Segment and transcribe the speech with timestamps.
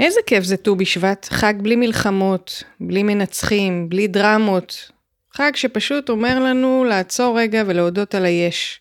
[0.00, 4.90] איזה כיף זה ט"ו בשבט, חג בלי מלחמות, בלי מנצחים, בלי דרמות.
[5.32, 8.80] חג שפשוט אומר לנו לעצור רגע ולהודות על היש.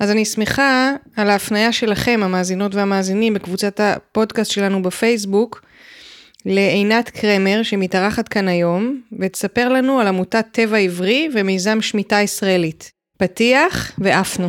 [0.00, 5.62] אז אני שמחה על ההפניה שלכם, המאזינות והמאזינים, בקבוצת הפודקאסט שלנו בפייסבוק,
[6.46, 12.92] לעינת קרמר שמתארחת כאן היום, ותספר לנו על עמותת טבע עברי ומיזם שמיטה ישראלית.
[13.18, 14.48] פתיח ועפנו.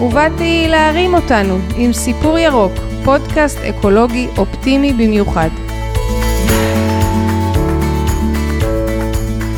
[0.00, 2.72] ובאתי להרים אותנו עם סיפור ירוק,
[3.04, 5.48] פודקאסט אקולוגי אופטימי במיוחד.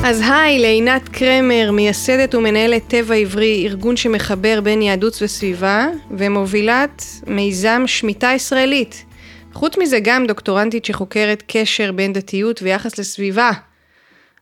[0.05, 7.83] אז היי לעינת קרמר, מייסדת ומנהלת טבע עברי, ארגון שמחבר בין יהדות וסביבה, ומובילת מיזם
[7.87, 9.05] שמיטה ישראלית.
[9.53, 13.51] חוץ מזה גם דוקטורנטית שחוקרת קשר בין דתיות ויחס לסביבה.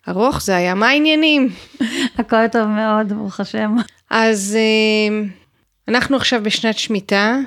[0.09, 1.49] ארוך זה היה, מה העניינים?
[2.19, 3.77] הכל טוב מאוד, ברוך השם.
[4.11, 5.44] אז אה,
[5.89, 7.39] אנחנו עכשיו בשנת שמיטה,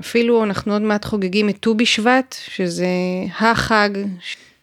[0.00, 2.86] אפילו אנחנו עוד מעט חוגגים את ט"ו בשבט, שזה
[3.40, 3.90] החג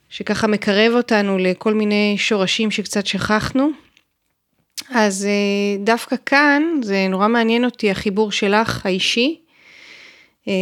[0.09, 3.69] שככה מקרב אותנו לכל מיני שורשים שקצת שכחנו.
[4.89, 9.39] אז אה, דווקא כאן זה נורא מעניין אותי החיבור שלך האישי,
[10.47, 10.53] אה,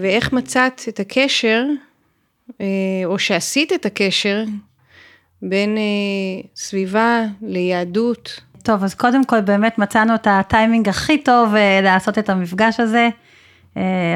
[0.00, 1.64] ואיך מצאת את הקשר,
[2.60, 2.66] אה,
[3.04, 4.44] או שעשית את הקשר,
[5.42, 5.78] בין
[6.56, 8.40] סביבה ליהדות.
[8.70, 13.08] טוב, אז קודם כל באמת מצאנו את הטיימינג הכי טוב לעשות את המפגש הזה.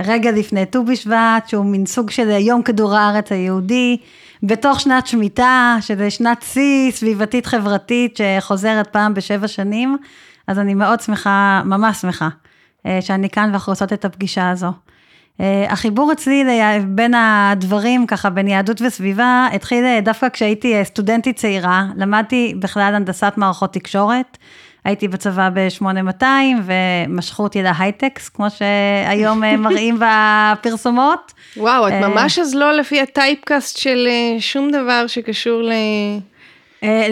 [0.05, 3.97] רגע לפני ט"ו בשבט, שהוא מין סוג של יום כדור הארץ היהודי,
[4.43, 9.99] בתוך שנת שמיטה, שזה שנת שיא סביבתית חברתית שחוזרת פעם בשבע שנים,
[10.47, 12.29] אז אני מאוד שמחה, ממש שמחה,
[12.87, 14.73] אה, שאני כאן ואנחנו עושות את הפגישה הזו.
[15.41, 16.45] אה, החיבור אצלי
[16.87, 23.33] בין הדברים, ככה, בין יהדות וסביבה, התחיל אה, דווקא כשהייתי סטודנטית צעירה, למדתי בכלל הנדסת
[23.37, 24.39] מערכות תקשורת.
[24.85, 26.25] הייתי בצבא ב-8200
[26.65, 31.33] ומשכו אותי להייטקס, כמו שהיום אה, מראים בפרסומות.
[31.57, 35.73] וואו, את אה, ממש אז לא לפי הטייפקאסט של אה, שום דבר שקשור ל...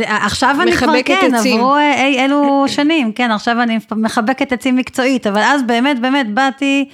[0.07, 1.61] עכשיו אני כבר, כן, עצים.
[1.61, 6.89] עברו אי אלו שנים, כן, עכשיו אני מחבקת עצים מקצועית, אבל אז באמת, באמת באתי...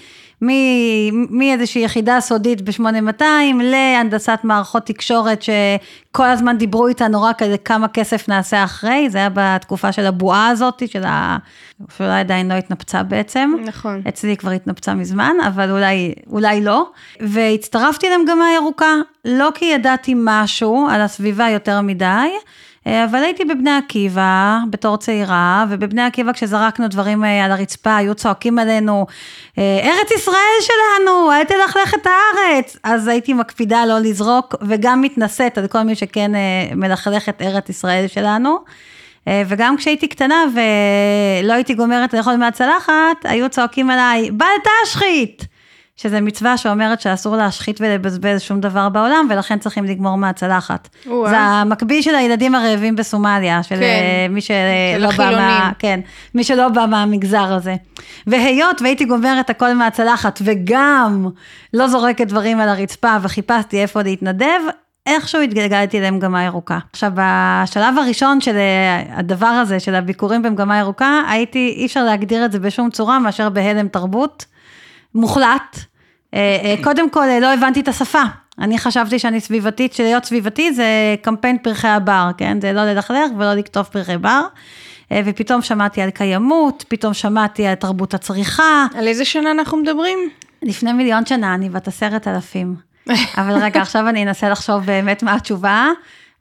[1.30, 3.22] מאיזושהי יחידה סודית ב-8200
[3.62, 9.28] להנדסת מערכות תקשורת שכל הזמן דיברו איתנו רק על כמה כסף נעשה אחרי, זה היה
[9.34, 11.36] בתקופה של הבועה הזאת, של ה...
[11.96, 13.52] שאולי עדיין לא התנפצה בעצם.
[13.64, 14.02] נכון.
[14.08, 16.90] אצלי כבר התנפצה מזמן, אבל אולי, אולי לא.
[17.20, 18.94] והצטרפתי למגמה ירוקה,
[19.24, 22.28] לא כי ידעתי משהו על הסביבה יותר מדי,
[22.86, 28.58] אבל הייתי בבני עקיבא בתור צעירה, ובבני עקיבא כשזרקנו דברים אה, על הרצפה, היו צועקים
[28.58, 29.06] עלינו,
[29.58, 32.76] אה, ארץ ישראל שלנו, אל תלכלך את הארץ.
[32.84, 36.30] אז הייתי מקפידה לא לזרוק, וגם מתנשאת על כל מי שכן
[36.76, 38.58] מלכלך את ארץ ישראל שלנו.
[39.46, 44.46] וגם כשהייתי קטנה ולא הייתי גומרת לאכול מהצלחת, היו צועקים עליי, בל
[44.84, 45.57] תשחית!
[45.98, 50.88] שזה מצווה שאומרת שאסור להשחית ולבזבז שום דבר בעולם, ולכן צריכים לגמור מהצלחת.
[51.04, 55.70] זה המקביל של הילדים הרעבים בסומליה, של כן, אה, מי שלא בא מה...
[55.78, 56.00] כן,
[56.34, 57.74] מי שלא בא מהמגזר הזה.
[58.26, 61.28] והיות והייתי גומרת הכל מהצלחת, וגם
[61.74, 64.60] לא זורקת דברים על הרצפה, וחיפשתי איפה להתנדב,
[65.06, 66.78] איכשהו התגלגלתי למגמה ירוקה.
[66.92, 72.44] עכשיו, בשלב הראשון של אה, הדבר הזה, של הביקורים במגמה ירוקה, הייתי, אי אפשר להגדיר
[72.44, 74.44] את זה בשום צורה מאשר בהלם תרבות.
[75.14, 75.78] מוחלט.
[76.34, 78.22] אה, אה, קודם כל, לא הבנתי את השפה.
[78.58, 82.60] אני חשבתי שאני סביבתית, שלהיות סביבתי זה קמפיין פרחי הבר, כן?
[82.60, 84.42] זה לא ללכלך ולא לכתוב פרחי בר.
[85.12, 88.86] אה, ופתאום שמעתי על קיימות, פתאום שמעתי על תרבות הצריכה.
[88.94, 90.18] על איזה שנה אנחנו מדברים?
[90.62, 92.74] לפני מיליון שנה, אני בת עשרת אלפים.
[93.38, 95.88] אבל רגע, עכשיו אני אנסה לחשוב באמת מה התשובה.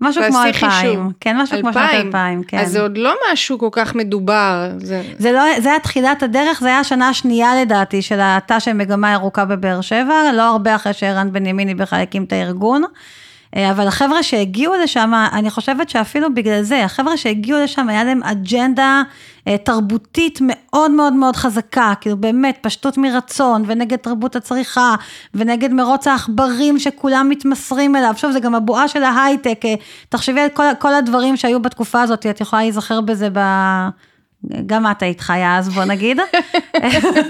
[0.01, 2.57] משהו כמו אלפיים, כן, משהו כמו שנת אלפיים, כן.
[2.57, 4.69] אז זה עוד לא משהו כל כך מדובר.
[4.77, 8.73] זה, זה לא, זה היה תחילת הדרך, זה היה השנה השנייה לדעתי של התא של
[8.73, 12.83] מגמה ירוקה בבאר שבע, לא הרבה אחרי שערן בנימיני בכלל הקים את הארגון.
[13.55, 18.23] אה, אבל החבר'ה שהגיעו לשם, אני חושבת שאפילו בגלל זה, החבר'ה שהגיעו לשם, היה להם
[18.23, 19.03] אג'נדה
[19.47, 24.95] אה, תרבותית מאוד מאוד מאוד חזקה, כאילו באמת פשטות מרצון, ונגד תרבות הצריכה,
[25.33, 28.13] ונגד מרוץ העכברים שכולם מתמסרים אליו.
[28.17, 29.75] שוב, זה גם הבועה של ההייטק, אה,
[30.09, 33.39] תחשבי על כל, כל הדברים שהיו בתקופה הזאת, את יכולה להיזכר בזה ב...
[34.65, 36.19] גם את היית חיה אז, בוא נגיד.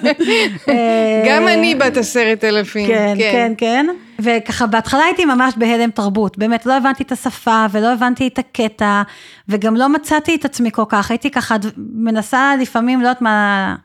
[1.28, 2.88] גם אני בת עשרת אלפים.
[2.88, 3.88] כן, כן, כן.
[4.20, 9.02] וככה בהתחלה הייתי ממש בהלם תרבות, באמת לא הבנתי את השפה ולא הבנתי את הקטע,
[9.50, 13.76] וגם לא מצאתי את עצמי כל כך, הייתי ככה מנסה לפעמים, לא יודעת מה,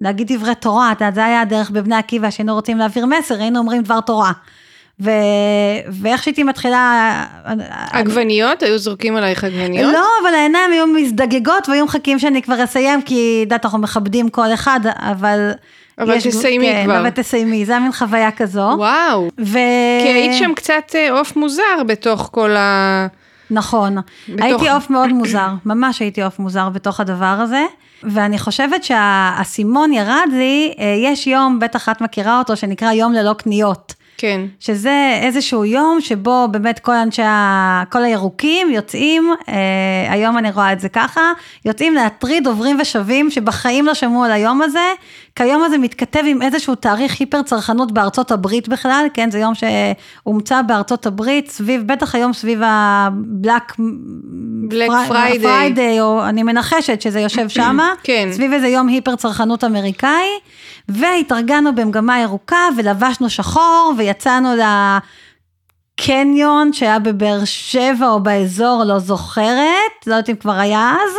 [0.00, 3.58] להגיד דברי תורה, אתה יודע, זה היה הדרך בבני עקיבא, שהיינו רוצים להעביר מסר, היינו
[3.58, 4.32] אומרים דבר תורה.
[5.00, 5.10] ו...
[5.90, 7.24] ואיך שהייתי מתחילה...
[7.90, 8.62] עגבניות?
[8.62, 9.92] היו זורקים עלייך עגבניות?
[9.92, 14.54] לא, אבל העיניים היו מזדגגות והיו מחכים שאני כבר אסיים, כי יודעת, אנחנו מכבדים כל
[14.54, 15.50] אחד, אבל...
[15.98, 17.00] אבל יש, תסיימי כן, כבר.
[17.00, 18.74] אבל תסיימי, זה היה מין חוויה כזו.
[18.76, 19.28] וואו.
[19.40, 19.58] ו...
[20.02, 23.06] כי היית שם קצת אה, עוף מוזר בתוך כל ה...
[23.50, 23.96] נכון.
[24.28, 24.44] בתוך...
[24.44, 27.64] הייתי עוף מאוד מוזר, ממש הייתי עוף מוזר בתוך הדבר הזה.
[28.02, 33.32] ואני חושבת שהאסימון ירד לי, אה, יש יום, בטח את מכירה אותו, שנקרא יום ללא
[33.32, 33.94] קניות.
[34.18, 34.40] כן.
[34.60, 37.82] שזה איזשהו יום שבו באמת כל אנשי, ה...
[37.90, 41.32] כל הירוקים יוצאים, אה, היום אני רואה את זה ככה,
[41.64, 44.92] יוצאים להטריד עוברים ושבים שבחיים לא שמעו על היום הזה,
[45.38, 49.52] כי היום הזה מתכתב עם איזשהו תאריך היפר צרכנות בארצות הברית בכלל, כן, זה יום
[49.54, 53.74] שהומצא בארצות הברית, סביב, בטח היום סביב הבלק
[54.68, 58.28] Black Friday, Friday, או אני מנחשת שזה יושב שמה, כן.
[58.32, 60.28] סביב איזה יום היפר צרכנות אמריקאי,
[60.88, 64.48] והתארגנו במגמה ירוקה ולבשנו שחור ויצאנו
[66.00, 71.14] לקניון שהיה בבאר שבע או באזור, לא זוכרת, לא יודעת אם כבר היה אז.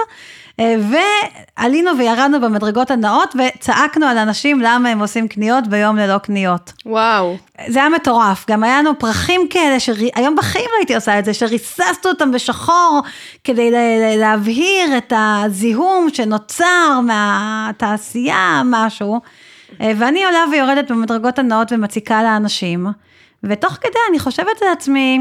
[0.60, 6.74] ועלינו וירדנו במדרגות הנאות וצעקנו על אנשים למה הם עושים קניות ביום ללא קניות.
[6.86, 7.38] וואו.
[7.68, 11.34] זה היה מטורף, גם היה לנו פרחים כאלה, שהיום בחיים לא הייתי עושה את זה,
[11.34, 13.02] שריססנו אותם בשחור
[13.44, 13.72] כדי
[14.18, 19.20] להבהיר את הזיהום שנוצר מהתעשייה, משהו.
[19.80, 22.88] ואני עולה ויורדת במדרגות הנאות ומציקה לאנשים,
[23.44, 25.20] ותוך כדי אני חושבת לעצמי,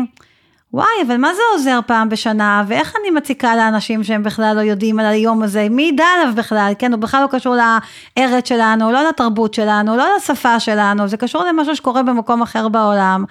[0.72, 4.98] וואי, אבל מה זה עוזר פעם בשנה, ואיך אני מציקה לאנשים שהם בכלל לא יודעים
[4.98, 9.08] על היום הזה, מי ידע עליו בכלל, כן, הוא בכלל לא קשור לארץ שלנו, לא
[9.08, 13.24] לתרבות שלנו, לא לשפה שלנו, זה קשור למשהו שקורה במקום אחר בעולם.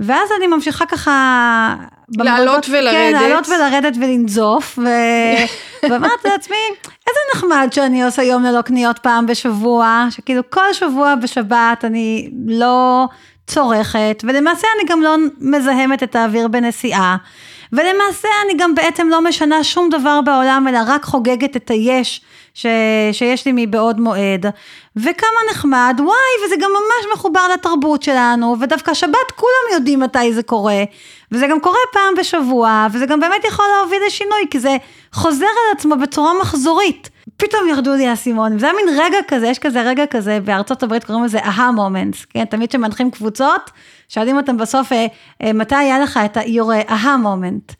[0.00, 1.74] ואז אני ממשיכה ככה...
[2.18, 2.92] לעלות ולרדת.
[2.92, 4.88] כן, לעלות ולרדת ולנזוף, ו...
[5.90, 11.84] ואמרתי לעצמי, איזה נחמד שאני עושה יום ללא קניות פעם בשבוע, שכאילו כל שבוע בשבת
[11.84, 13.06] אני לא
[13.46, 17.16] צורכת, ולמעשה אני גם לא מזהמת את האוויר בנסיעה,
[17.72, 22.20] ולמעשה אני גם בעצם לא משנה שום דבר בעולם, אלא רק חוגגת את היש
[22.54, 22.66] ש...
[23.12, 24.46] שיש לי מבעוד מועד,
[24.96, 30.42] וכמה נחמד, וואי, וזה גם ממש מחובר לתרבות שלנו, ודווקא שבת כולם יודעים מתי זה
[30.42, 30.84] קורה,
[31.32, 34.76] וזה גם קורה פעם בשבוע, וזה גם באמת יכול להוביל לשינוי, כי זה
[35.12, 37.15] חוזר על עצמו בצורה מחזורית.
[37.36, 41.04] פתאום ירדו לי האסימונים, זה היה מין רגע כזה, יש כזה רגע כזה, בארצות הברית
[41.04, 43.70] קוראים לזה אהה מומנטס, כן, תמיד כשמנחים קבוצות,
[44.08, 45.06] שואלים אותם בסוף, אה,
[45.42, 47.72] אה, מתי היה לך את ה-your אהה מומנט.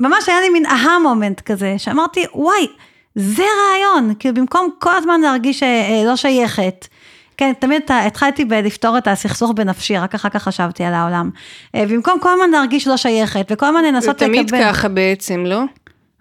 [0.00, 2.66] ממש היה לי מין אהה מומנט כזה, שאמרתי, וואי,
[3.14, 6.88] זה רעיון, כאילו במקום כל הזמן להרגיש אה, לא שייכת.
[7.36, 11.30] כן, תמיד התחלתי בלפתור את הסכסוך בנפשי, רק אחר כך חשבתי על העולם.
[11.76, 14.36] במקום כל הזמן להרגיש לא שייכת, וכל הזמן לנסות לקבל.
[14.36, 15.62] זה תמיד ככה בעצם, לא?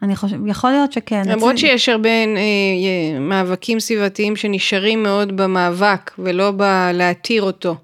[0.04, 1.22] אני חושבת, יכול להיות שכן.
[1.26, 7.76] למרות שיש הרבה אה, מאבקים סביבתיים שנשארים מאוד במאבק, ולא בלהתיר אותו.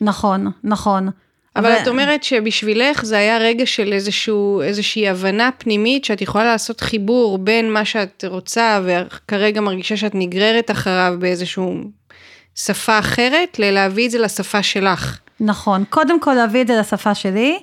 [0.00, 1.08] נכון, נכון.
[1.56, 1.82] אבל ו...
[1.82, 7.38] את אומרת שבשבילך זה היה רגע של איזשהו, איזושהי הבנה פנימית שאת יכולה לעשות חיבור
[7.38, 11.74] בין מה שאת רוצה וכרגע מרגישה שאת נגררת אחריו באיזשהו
[12.54, 15.18] שפה אחרת, ללהביא את זה לשפה שלך.
[15.40, 17.58] נכון, קודם כל להביא את זה לשפה שלי,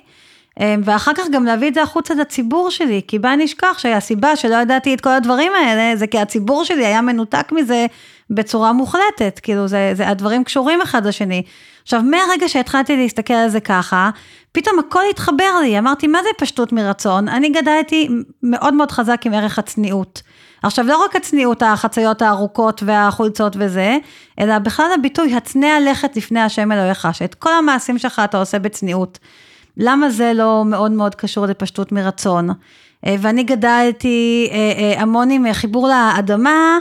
[0.84, 4.94] ואחר כך גם להביא את זה החוצה לציבור שלי, כי בל נשכח שהסיבה שלא ידעתי
[4.94, 7.86] את כל הדברים האלה, זה כי הציבור שלי היה מנותק מזה
[8.30, 11.42] בצורה מוחלטת, כאילו זה, זה הדברים קשורים אחד לשני.
[11.82, 14.10] עכשיו, מהרגע שהתחלתי להסתכל על זה ככה,
[14.52, 17.28] פתאום הכל התחבר לי, אמרתי, מה זה פשטות מרצון?
[17.28, 18.08] אני גדלתי
[18.42, 20.22] מאוד מאוד חזק עם ערך הצניעות.
[20.62, 23.96] עכשיו, לא רק הצניעות, החציות הארוכות והחולצות וזה,
[24.40, 29.18] אלא בכלל הביטוי, הצנע לכת לפני השם אלוהיך, שאת כל המעשים שלך אתה עושה בצניעות.
[29.76, 32.50] למה זה לא מאוד מאוד קשור לפשטות מרצון?
[33.06, 36.78] אה, ואני גדלתי אה, אה, המון עם חיבור לאדמה,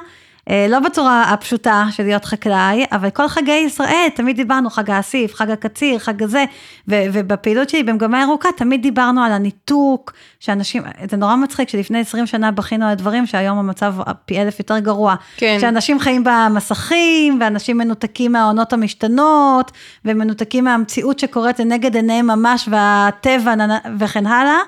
[0.70, 5.52] לא בצורה הפשוטה של להיות חקלאי, אבל כל חגי ישראל, תמיד דיברנו, חג האסיף, חג
[5.52, 6.46] הקציר, חג הזה,
[6.88, 12.26] ו- ובפעילות שלי במגמה ירוקה, תמיד דיברנו על הניתוק, שאנשים, זה נורא מצחיק שלפני 20
[12.26, 15.16] שנה בכינו על דברים שהיום המצב פי אלף יותר גרוע.
[15.38, 15.58] כן.
[15.62, 19.72] שאנשים חיים במסכים, ואנשים מנותקים מהעונות המשתנות,
[20.06, 23.54] ומנותקים מהמציאות שקורית לנגד עיניהם ממש, והטבע
[24.00, 24.60] וכן הלאה.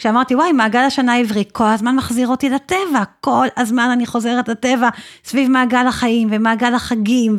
[0.00, 4.88] כשאמרתי, וואי, מעגל השנה העברי כל הזמן מחזיר אותי לטבע, כל הזמן אני חוזרת לטבע,
[5.24, 7.36] סביב מעגל החיים ומעגל החגים,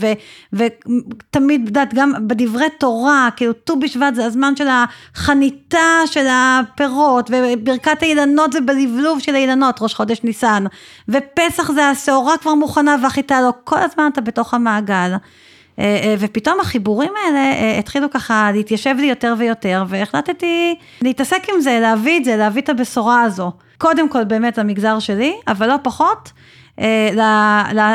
[0.53, 7.31] ותמיד, את יודעת, גם בדברי תורה, כאילו ט"ו בשבט זה הזמן של החניתה של הפירות,
[7.33, 10.63] וברכת האילנות זה בלבלוב של האילנות, ראש חודש ניסן,
[11.09, 15.11] ופסח זה השעורה כבר מוכנה והחיטה לא, כל הזמן אתה בתוך המעגל.
[16.19, 22.25] ופתאום החיבורים האלה התחילו ככה להתיישב לי יותר ויותר, והחלטתי להתעסק עם זה, להביא את
[22.25, 23.51] זה, להביא את הבשורה הזו.
[23.77, 26.31] קודם כל באמת למגזר שלי, אבל לא פחות,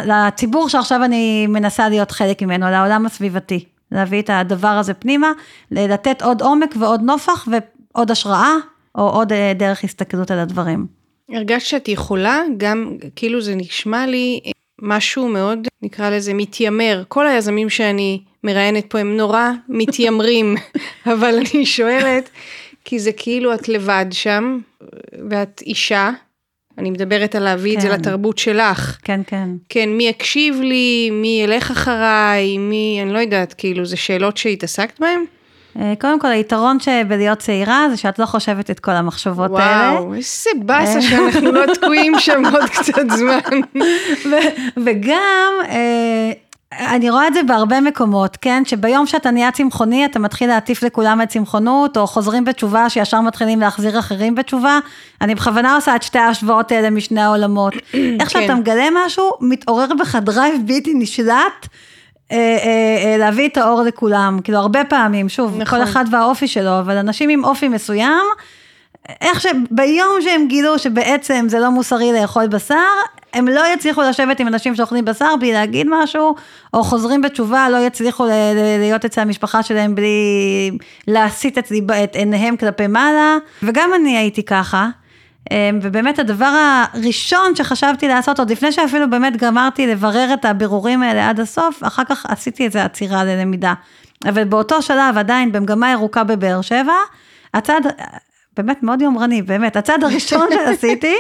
[0.07, 3.65] לציבור שעכשיו אני מנסה להיות חלק ממנו, לעולם הסביבתי.
[3.93, 5.33] להביא את הדבר הזה פנימה,
[5.71, 7.49] לתת עוד עומק ועוד נופח
[7.95, 8.55] ועוד השראה,
[8.95, 10.87] או עוד דרך הסתכלות על הדברים.
[11.33, 14.41] הרגשת שאת יכולה, גם כאילו זה נשמע לי
[14.83, 17.03] משהו מאוד, נקרא לזה, מתיימר.
[17.09, 20.55] כל היזמים שאני מראיינת פה הם נורא מתיימרים,
[21.13, 22.31] אבל אני שואלת,
[22.85, 24.59] כי זה כאילו את לבד שם,
[25.31, 26.11] ואת אישה,
[26.79, 27.77] אני מדברת על להביא כן.
[27.79, 27.95] את זה כן.
[27.95, 28.99] לתרבות שלך.
[29.03, 29.49] כן, כן.
[29.69, 35.01] כן, מי יקשיב לי, מי ילך אחריי, מי, אני לא יודעת, כאילו, זה שאלות שהתעסקת
[35.01, 35.25] בהן?
[35.81, 40.01] אה, קודם כל, היתרון שבלהיות צעירה זה שאת לא חושבת את כל המחשבות וואו, האלה.
[40.01, 43.61] וואו, איזה באסה שאנחנו לא תקועים שם עוד קצת זמן.
[44.85, 46.33] וגם, אה,
[46.73, 48.63] אני רואה את זה בהרבה מקומות, כן?
[48.65, 53.61] שביום שאתה נהיה צמחוני, אתה מתחיל להטיף לכולם את צמחונות, או חוזרים בתשובה, שישר מתחילים
[53.61, 54.79] להחזיר אחרים בתשובה.
[55.21, 57.75] אני בכוונה עושה את שתי ההשוואות האלה משני העולמות.
[58.21, 58.57] איך שאתה כן.
[58.57, 61.67] מגלה משהו, מתעורר בך drive בלתי נשלט.
[62.33, 65.79] אה, אה, אה, להביא את האור לכולם, כאילו הרבה פעמים, שוב, נכון.
[65.79, 68.25] כל אחד והאופי שלו, אבל אנשים עם אופי מסוים,
[69.21, 72.75] איך שביום שהם גילו שבעצם זה לא מוסרי לאכול בשר,
[73.33, 76.35] הם לא יצליחו לשבת עם אנשים שאוכלים בשר בלי להגיד משהו,
[76.75, 78.27] או חוזרים בתשובה, לא יצליחו
[78.79, 80.71] להיות אצל המשפחה שלהם בלי
[81.09, 81.73] להסיט את,
[82.05, 84.89] את עיניהם כלפי מעלה, וגם אני הייתי ככה.
[85.51, 91.29] אמ, ובאמת הדבר הראשון שחשבתי לעשות, עוד לפני שאפילו באמת גמרתי לברר את הבירורים האלה
[91.29, 93.75] עד הסוף, אחר כך עשיתי איזה עצירה ללמידה.
[94.25, 96.95] אבל באותו שלב עדיין במגמה ירוקה בבאר שבע,
[97.55, 97.87] הצעד,
[98.57, 101.15] באמת מאוד יומרני, באמת, הצעד הראשון שעשיתי,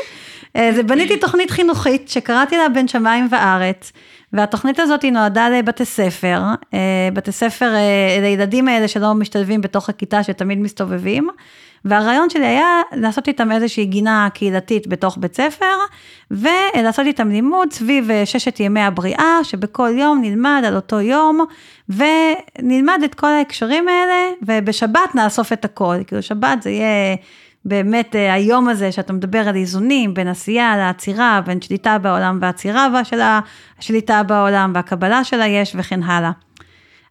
[0.56, 3.92] אה, זה בניתי תוכנית חינוכית שקראתי לה בין שמיים וארץ.
[4.32, 6.42] והתוכנית הזאת היא נועדה לבתי ספר,
[6.74, 11.28] אה, בתי ספר אה, לילדים האלה שלא משתלבים בתוך הכיתה שתמיד מסתובבים,
[11.86, 15.74] והרעיון שלי היה לעשות איתם איזושהי גינה קהילתית בתוך בית ספר,
[16.30, 21.44] ולעשות איתם לימוד סביב ששת ימי הבריאה, שבכל יום נלמד על אותו יום,
[21.88, 27.16] ונלמד את כל ההקשרים האלה, ובשבת נאסוף את הכל, כאילו שבת זה יהיה...
[27.68, 33.04] באמת אה, היום הזה שאתה מדבר על איזונים בין עשייה לעצירה, בין שליטה בעולם והעצירה
[33.04, 33.20] של
[33.78, 36.30] השליטה בעולם והקבלה של היש וכן הלאה.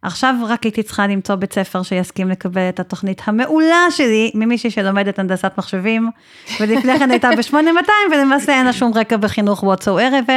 [0.06, 5.20] עכשיו רק הייתי צריכה למצוא בית ספר שיסכים לקבל את התוכנית המעולה שלי ממישהי שלומדת
[5.20, 6.10] הנדסת מחשבים,
[6.60, 10.32] ולפני כן הייתה ב-8200 ולמעשה אין לה שום רקע בחינוך whatsoever,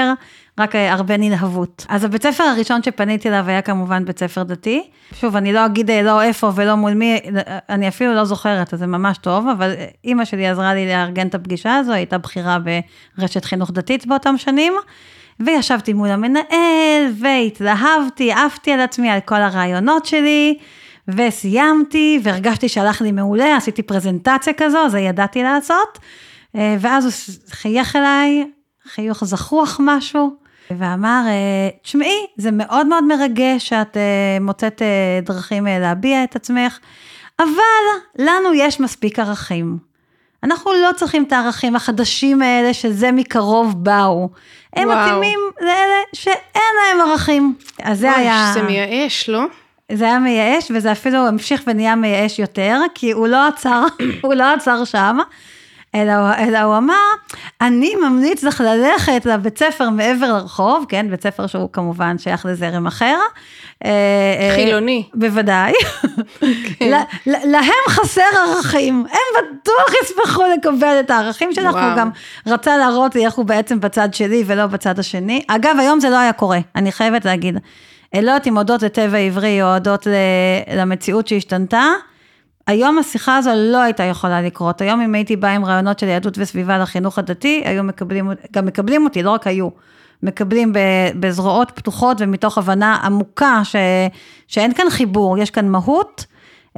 [0.58, 1.86] רק אה, הרבה נלהבות.
[1.88, 4.90] אז הבית ספר הראשון שפניתי אליו היה כמובן בית ספר דתי.
[5.20, 7.20] שוב, אני לא אגיד אה, לא איפה ולא מול מי,
[7.68, 11.26] אני אפילו לא זוכרת, אז זה ממש טוב, אבל אה, אימא שלי עזרה לי לארגן
[11.26, 12.58] את הפגישה הזו, הייתה בחירה
[13.18, 14.72] ברשת חינוך דתית באותם שנים.
[15.40, 20.58] וישבתי מול המנהל, והתלהבתי, עפתי על עצמי, על כל הרעיונות שלי,
[21.08, 25.98] וסיימתי, והרגשתי שהלך לי מעולה, עשיתי פרזנטציה כזו, זה ידעתי לעשות,
[26.54, 27.12] ואז הוא
[27.50, 28.50] חייך אליי,
[28.88, 30.36] חיוך זחוח משהו,
[30.70, 31.22] ואמר,
[31.82, 33.96] תשמעי, זה מאוד מאוד מרגש שאת
[34.40, 34.82] מוצאת
[35.22, 36.78] דרכים להביע את עצמך,
[37.38, 37.44] אבל
[38.18, 39.87] לנו יש מספיק ערכים.
[40.42, 44.28] אנחנו לא צריכים את הערכים החדשים האלה שזה מקרוב באו.
[44.76, 44.98] הם וואו.
[45.06, 47.54] מתאימים לאלה שאין להם ערכים.
[47.82, 48.50] אז זה היה...
[48.54, 49.44] זה מייאש, לא?
[49.92, 53.86] זה היה מייאש, וזה אפילו המשיך ונהיה מייאש יותר, כי הוא לא עצר,
[54.22, 55.18] הוא לא עצר שם.
[55.94, 56.94] אלא, אלא הוא אמר,
[57.60, 62.86] אני ממליץ לך ללכת לבית ספר מעבר לרחוב, כן, בית ספר שהוא כמובן שייך לזרם
[62.86, 63.18] אחר.
[63.84, 63.90] אה,
[64.40, 65.04] אה, חילוני.
[65.14, 65.72] בוודאי.
[66.78, 67.02] כן.
[67.24, 72.10] להם חסר ערכים, הם בטוח ישמחו לקבל את הערכים שלך, הוא גם
[72.46, 75.42] רצה להראות לי איך הוא בעצם בצד שלי ולא בצד השני.
[75.48, 77.58] אגב, היום זה לא היה קורה, אני חייבת להגיד.
[78.14, 80.06] לא יודעת אם הודות לטבע עברי או הודות
[80.76, 81.84] למציאות שהשתנתה.
[82.68, 84.80] היום השיחה הזו לא הייתה יכולה לקרות.
[84.80, 89.04] היום אם הייתי באה עם רעיונות של יהדות וסביבה לחינוך הדתי, היו מקבלים, גם מקבלים
[89.04, 89.68] אותי, לא רק היו.
[90.22, 90.72] מקבלים
[91.20, 93.76] בזרועות פתוחות ומתוך הבנה עמוקה ש,
[94.48, 96.26] שאין כאן חיבור, יש כאן מהות.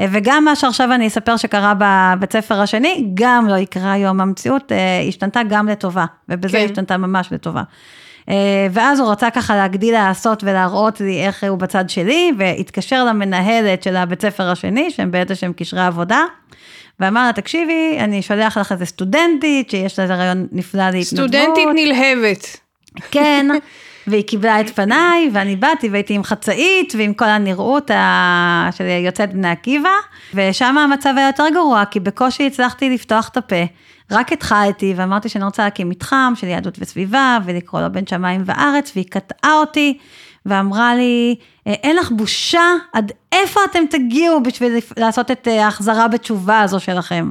[0.00, 4.20] וגם מה שעכשיו אני אספר שקרה בבית ספר השני, גם לא יקרה היום.
[4.20, 4.78] המציאות אה,
[5.08, 6.64] השתנתה גם לטובה, ובזה כן.
[6.64, 7.62] השתנתה ממש לטובה.
[8.30, 13.82] אה, ואז הוא רצה ככה להגדיל לעשות ולהראות לי איך הוא בצד שלי, והתקשר למנהלת
[13.82, 16.24] של הבית ספר השני, שהם בעצם קשרי עבודה.
[17.00, 21.06] ואמר לה, תקשיבי, אני שולח לך איזה סטודנטית, שיש לה איזה רעיון נפלא להתנדבות.
[21.06, 22.56] סטודנטית נלהבת.
[23.10, 23.46] כן,
[24.06, 28.68] והיא קיבלה את פניי, ואני באתי והייתי עם חצאית ועם כל הנראות ה...
[28.76, 29.90] של יוצאת בני עקיבא,
[30.34, 33.64] ושם המצב היה יותר גרוע, כי בקושי הצלחתי לפתוח את הפה.
[34.12, 38.92] רק התחלתי ואמרתי שאני רוצה להקים מתחם של יהדות וסביבה ולקרוא לו בין שמיים וארץ
[38.94, 39.98] והיא קטעה אותי
[40.46, 41.36] ואמרה לי,
[41.66, 46.80] אה, אין לך בושה, עד איפה אתם תגיעו בשביל לעשות את אה, ההחזרה בתשובה הזו
[46.80, 47.28] שלכם?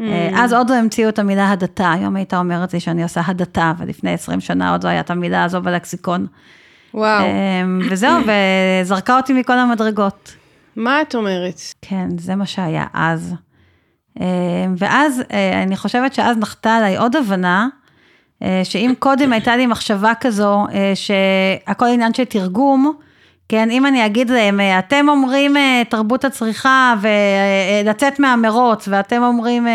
[0.00, 0.02] Mm.
[0.36, 4.12] אז עוד לא המציאו את המילה הדתה, היום הייתה אומרת לי שאני עושה הדתה, ולפני
[4.12, 6.26] 20 שנה עוד לא הייתה המילה הזו בלקסיקון.
[6.94, 7.24] וואו.
[7.90, 8.20] וזהו,
[8.82, 10.34] וזרקה אותי מכל המדרגות.
[10.76, 11.60] מה את אומרת?
[11.82, 13.34] כן, זה מה שהיה אז.
[14.76, 15.22] ואז,
[15.62, 17.68] אני חושבת שאז נחתה עליי עוד הבנה,
[18.44, 22.92] אה, שאם קודם הייתה לי מחשבה כזו, אה, שהכל עניין של תרגום,
[23.48, 25.56] כן, אם אני אגיד להם, אה, אתם אומרים
[25.88, 29.66] תרבות הצריכה ולצאת מהמרוץ, ואתם אומרים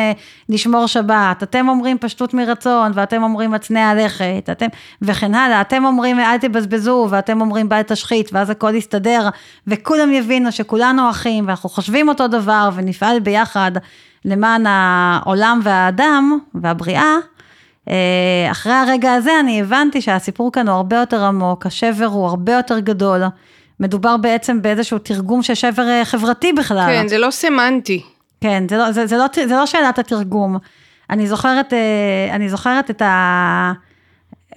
[0.50, 4.65] לשמור שבת, אתם אומרים פשטות מרצון, ואתם אומרים הצנע לכת, אתם,
[5.01, 9.29] וכן הלאה, אתם אומרים אל תבזבזו, ואתם אומרים בל תשחית, ואז הכל יסתדר,
[9.67, 13.72] וכולם יבינו שכולנו אחים, ואנחנו חושבים אותו דבר, ונפעל ביחד
[14.26, 17.16] למען העולם והאדם והבריאה,
[17.90, 22.54] אה, אחרי הרגע הזה אני הבנתי שהסיפור כאן הוא הרבה יותר עמוק, השבר הוא הרבה
[22.54, 23.22] יותר גדול.
[23.80, 26.88] מדובר בעצם באיזשהו תרגום של שבר אה, חברתי בכלל.
[26.88, 28.04] כן, זה לא סמנטי.
[28.42, 30.58] כן, זה לא, זה, זה לא, זה לא שאלת התרגום.
[31.10, 33.74] אני זוכרת, אה, אני זוכרת את ה...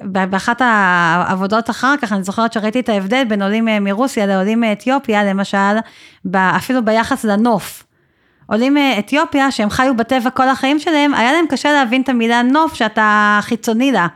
[0.01, 5.79] באחת העבודות אחר כך, אני זוכרת שראיתי את ההבדל בין עולים מרוסיה לעולים מאתיופיה, למשל,
[6.35, 7.85] אפילו ביחס לנוף.
[8.53, 12.75] עולים מאתיופיה, שהם חיו בטבע כל החיים שלהם, היה להם קשה להבין את המילה נוף
[12.75, 14.07] שאתה חיצוני לה.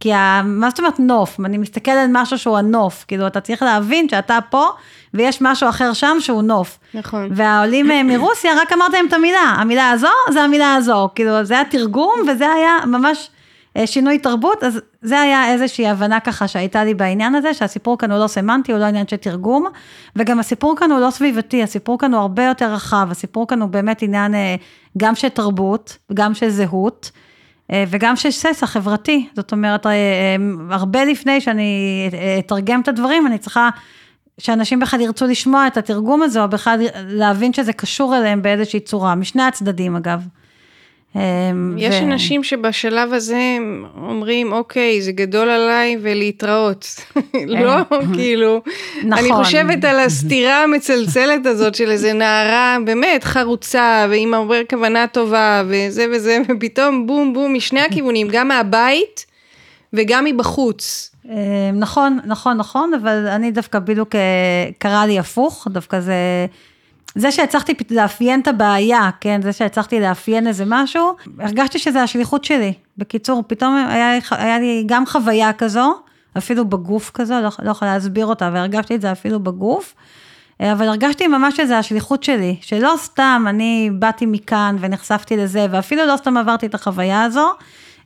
[0.00, 0.42] כי ה...
[0.44, 1.40] מה זאת אומרת נוף?
[1.44, 4.68] אני מסתכל על משהו שהוא הנוף, כאילו אתה צריך להבין שאתה פה
[5.14, 6.78] ויש משהו אחר שם שהוא נוף.
[6.94, 7.28] נכון.
[7.30, 11.54] והעולים אה, מרוסיה, רק אמרת להם את המילה, המילה הזו זה המילה הזו, כאילו זה
[11.54, 13.30] היה תרגום וזה היה ממש
[13.76, 18.10] אה, שינוי תרבות, אז זה היה איזושהי הבנה ככה שהייתה לי בעניין הזה, שהסיפור כאן
[18.10, 19.66] הוא לא סמנטי, הוא לא עניין של תרגום,
[20.16, 23.68] וגם הסיפור כאן הוא לא סביבתי, הסיפור כאן הוא הרבה יותר רחב, הסיפור כאן הוא
[23.68, 24.54] באמת עניין אה,
[24.98, 27.10] גם של תרבות, גם של זהות,
[27.72, 29.86] אה, וגם של ססע חברתי, זאת אומרת,
[30.70, 32.08] הרבה לפני שאני
[32.38, 33.70] אתרגם את הדברים, אני צריכה...
[34.38, 39.14] שאנשים בכלל ירצו לשמוע את התרגום הזה, או בכלל להבין שזה קשור אליהם באיזושהי צורה,
[39.14, 40.26] משני הצדדים אגב.
[41.16, 41.98] אמ, יש ו...
[41.98, 43.56] אנשים שבשלב הזה
[43.96, 46.86] אומרים, אוקיי, זה גדול עליי ולהתראות.
[47.46, 47.76] לא,
[48.14, 48.62] כאילו,
[49.04, 49.12] נכון.
[49.12, 55.62] אני חושבת על הסתירה המצלצלת הזאת של איזה נערה באמת חרוצה ועם הרבה כוונה טובה
[55.66, 59.26] וזה וזה, ופתאום בום בום משני הכיוונים, גם מהבית
[59.92, 61.10] וגם מבחוץ.
[61.28, 61.34] אמ,
[61.74, 64.20] נכון, נכון, נכון, אבל אני דווקא בדיוק אה,
[64.78, 66.46] קרה לי הפוך, דווקא זה...
[67.14, 72.72] זה שהצלחתי לאפיין את הבעיה, כן, זה שהצלחתי לאפיין איזה משהו, הרגשתי שזה השליחות שלי.
[72.98, 75.94] בקיצור, פתאום היה, היה לי גם חוויה כזו,
[76.38, 79.94] אפילו בגוף כזו, לא, לא יכולה להסביר אותה, והרגשתי את זה אפילו בגוף.
[80.60, 86.16] אבל הרגשתי ממש שזה השליחות שלי, שלא סתם אני באתי מכאן ונחשפתי לזה, ואפילו לא
[86.16, 87.50] סתם עברתי את החוויה הזו,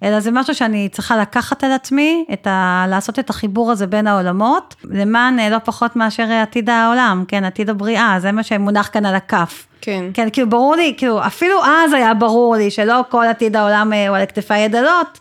[0.03, 2.85] אלא זה משהו שאני צריכה לקחת על עצמי, ה...
[2.89, 7.71] לעשות את החיבור הזה בין העולמות, למען אה, לא פחות מאשר עתיד העולם, כן, עתיד
[7.71, 9.67] הבריאה, זה מה שמונח כאן על הכף.
[9.81, 10.05] כן.
[10.15, 14.09] כן, כאילו ברור לי, כאילו אפילו אז היה ברור לי שלא כל עתיד העולם אה,
[14.09, 15.19] הוא על כתפי ידלות,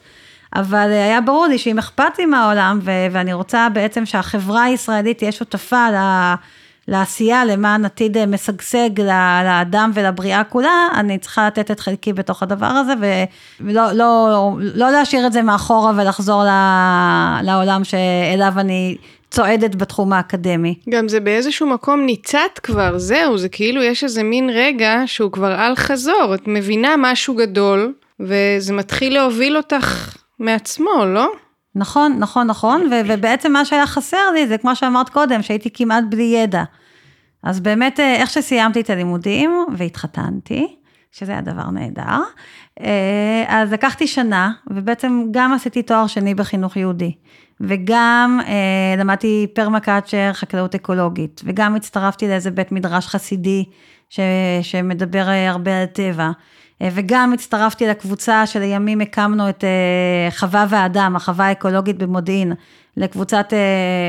[0.56, 5.18] אבל אה, היה ברור לי שאם אכפת לי מהעולם, ו- ואני רוצה בעצם שהחברה הישראלית
[5.18, 6.34] תהיה שותפה ל-
[6.88, 8.90] לעשייה למען עתיד משגשג
[9.44, 12.94] לאדם ולבריאה כולה, אני צריכה לתת את חלקי בתוך הדבר הזה,
[13.62, 16.44] ולא לא, לא להשאיר את זה מאחורה ולחזור
[17.44, 18.98] לעולם שאליו אני
[19.32, 20.76] צועדת בתחום האקדמי.
[20.90, 25.52] גם זה באיזשהו מקום ניצת כבר, זהו, זה כאילו יש איזה מין רגע שהוא כבר
[25.52, 31.32] על חזור, את מבינה משהו גדול, וזה מתחיל להוביל אותך מעצמו, לא?
[31.78, 36.04] נכון, נכון, נכון, ו- ובעצם מה שהיה חסר לי זה כמו שאמרת קודם, שהייתי כמעט
[36.10, 36.64] בלי ידע.
[37.44, 40.76] אז באמת, אה, איך שסיימתי את הלימודים והתחתנתי,
[41.12, 42.20] שזה היה דבר נהדר,
[42.82, 47.12] אה, אז לקחתי שנה, ובעצם גם עשיתי תואר שני בחינוך יהודי,
[47.62, 53.66] וגם אה, למדתי פרמקצ'ר, חקלאות אקולוגית, וגם הצטרפתי לאיזה בית מדרש חסידי
[54.10, 54.20] ש,
[54.62, 56.32] שמדבר הרבה על טבע.
[56.82, 59.64] וגם הצטרפתי לקבוצה שלימים הקמנו את
[60.30, 62.54] חווה ואדם, החווה האקולוגית במודיעין,
[62.98, 63.54] לקבוצת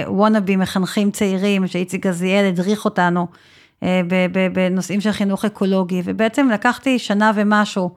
[0.06, 3.26] וונאבי מחנכים צעירים, שאיציק גזיאל הדריך אותנו
[3.82, 4.00] אה,
[4.52, 7.90] בנושאים של חינוך אקולוגי, ובעצם לקחתי שנה ומשהו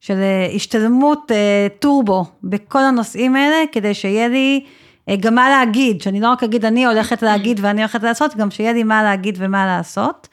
[0.00, 4.64] של אה, השתלמות אה, טורבו בכל הנושאים האלה, כדי שיהיה לי
[5.20, 8.72] גם מה להגיד, שאני לא רק אגיד אני הולכת להגיד ואני הולכת לעשות, גם שיהיה
[8.72, 10.28] לי מה להגיד ומה לעשות.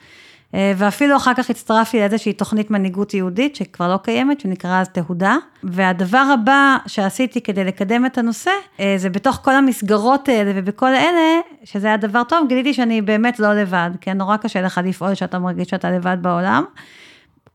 [0.54, 5.36] אה, ואפילו אחר כך הצטרפתי לאיזושהי תוכנית מנהיגות יהודית שכבר לא קיימת, שנקרא אז תהודה.
[5.62, 11.40] והדבר הבא שעשיתי כדי לקדם את הנושא, אה, זה בתוך כל המסגרות האלה ובכל אלה,
[11.64, 15.38] שזה היה דבר טוב, גיליתי שאני באמת לא לבד, כן, נורא קשה לך לפעול שאתה
[15.38, 16.64] מרגיש שאתה לבד בעולם.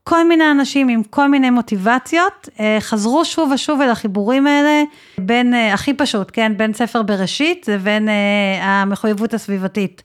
[0.04, 4.82] כל מיני אנשים עם כל מיני מוטיבציות, אה, חזרו שוב ושוב אל החיבורים האלה,
[5.18, 8.08] בין, הכי פשוט, כן, בין ספר בראשית לבין
[8.60, 10.02] המחויבות הסביבתית.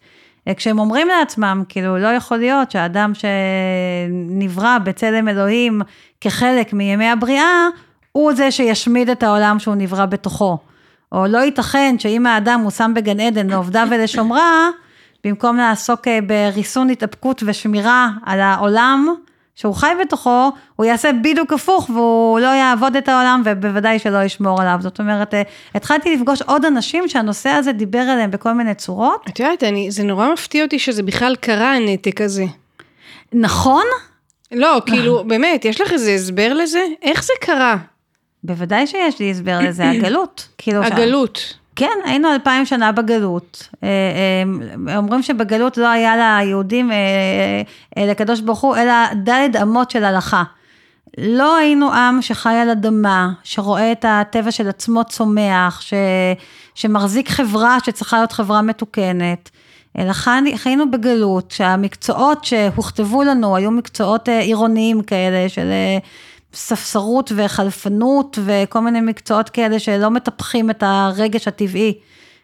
[0.56, 5.82] כשהם אומרים לעצמם, כאילו, לא יכול להיות שהאדם שנברא בצלם אלוהים
[6.22, 7.68] כחלק מימי הבריאה,
[8.12, 10.58] הוא זה שישמיד את העולם שהוא נברא בתוכו.
[11.12, 14.70] או לא ייתכן שאם האדם הוא שם בגן עדן לעובדה ולשומרה,
[15.24, 19.08] במקום לעסוק אה, בריסון התאפקות ושמירה על העולם
[19.62, 24.62] שהוא חי בתוכו, הוא יעשה בדיוק הפוך והוא לא יעבוד את העולם ובוודאי שלא ישמור
[24.62, 24.78] עליו.
[24.82, 25.42] זאת אומרת, אה,
[25.76, 29.26] התחלתי לפגוש עוד אנשים שהנושא הזה דיבר עליהם בכל מיני צורות.
[29.30, 32.46] את יודעת, אני, זה נורא מפתיע אותי שזה בכלל קרה הנתק הזה.
[33.34, 33.84] נכון?
[34.52, 36.86] לא, כאילו, באמת, יש לך איזה הסבר לזה?
[37.02, 37.78] איך זה קרה?
[38.44, 40.48] בוודאי שיש לי הסבר לזה, הגלות.
[40.58, 41.54] כאילו הגלות.
[41.76, 43.68] כן, היינו אלפיים שנה בגלות.
[43.84, 43.90] אה,
[44.88, 50.44] אה, אומרים שבגלות לא היה ליהודים, אה, לקדוש ברוך הוא, אלא דלת אמות של הלכה.
[51.18, 55.94] לא היינו עם שחי על אדמה, שרואה את הטבע של עצמו צומח, ש,
[56.76, 59.50] שמחזיק חברה שצריכה להיות חברה מתוקנת.
[59.98, 60.14] אלא
[60.56, 65.72] חיינו בגלות, שהמקצועות שהוכתבו לנו היו מקצועות עירוניים כאלה, של
[66.54, 71.94] ספסרות וחלפנות וכל מיני מקצועות כאלה שלא מטפחים את הרגש הטבעי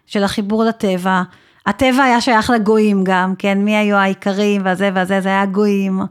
[0.05, 1.21] של החיבור לטבע.
[1.65, 6.01] הטבע היה שייך לגויים גם, כן, מי היו העיקרים והזה והזה, זה היה גויים.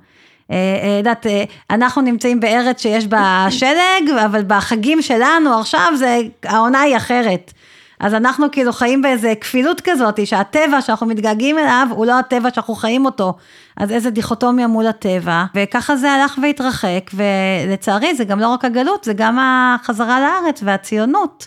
[0.99, 6.81] יודעת, אה, אה, אנחנו נמצאים בארץ שיש בה שלג, אבל בחגים שלנו עכשיו זה, העונה
[6.81, 7.53] היא אחרת.
[8.01, 12.75] אז אנחנו כאילו חיים באיזה כפילות כזאת, שהטבע שאנחנו מתגעגעים אליו הוא לא הטבע שאנחנו
[12.75, 13.35] חיים אותו.
[13.77, 19.05] אז איזה דיכוטומיה מול הטבע, וככה זה הלך והתרחק, ולצערי זה גם לא רק הגלות,
[19.05, 21.47] זה גם החזרה לארץ והציונות.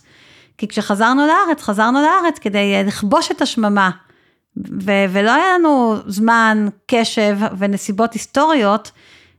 [0.57, 3.89] כי כשחזרנו לארץ, חזרנו לארץ כדי לכבוש את השממה.
[4.57, 8.91] ו- ולא היה לנו זמן, קשב ונסיבות היסטוריות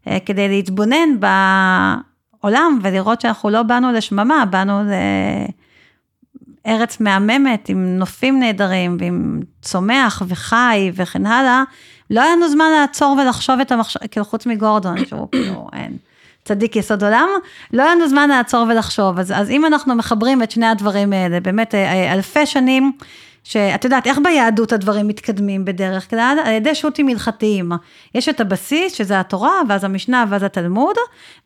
[0.08, 4.92] אה, כדי להתבונן בעולם ולראות שאנחנו לא באנו לשממה, באנו ל...
[6.66, 11.62] ארץ מהממת עם נופים נהדרים ועם צומח וחי וכן הלאה,
[12.10, 15.96] לא היה לנו זמן לעצור ולחשוב את המחשב, כאילו חוץ מגורדון, שהוא כאילו אין.
[16.44, 17.28] צדיק יסוד עולם,
[17.72, 19.18] לא היה לנו זמן לעצור ולחשוב.
[19.18, 22.92] אז, אז אם אנחנו מחברים את שני הדברים האלה, באמת אה, אה, אלפי שנים
[23.44, 26.36] שאת יודעת, איך ביהדות הדברים מתקדמים בדרך כלל?
[26.44, 27.72] על ידי שו"תים הלכתיים.
[28.14, 30.96] יש את הבסיס, שזה התורה, ואז המשנה, ואז התלמוד,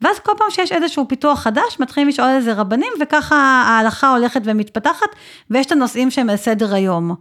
[0.03, 5.09] ואז כל פעם שיש איזשהו פיתוח חדש, מתחילים לשאול איזה רבנים, וככה ההלכה הולכת ומתפתחת,
[5.51, 7.15] ויש את הנושאים שהם על סדר היום.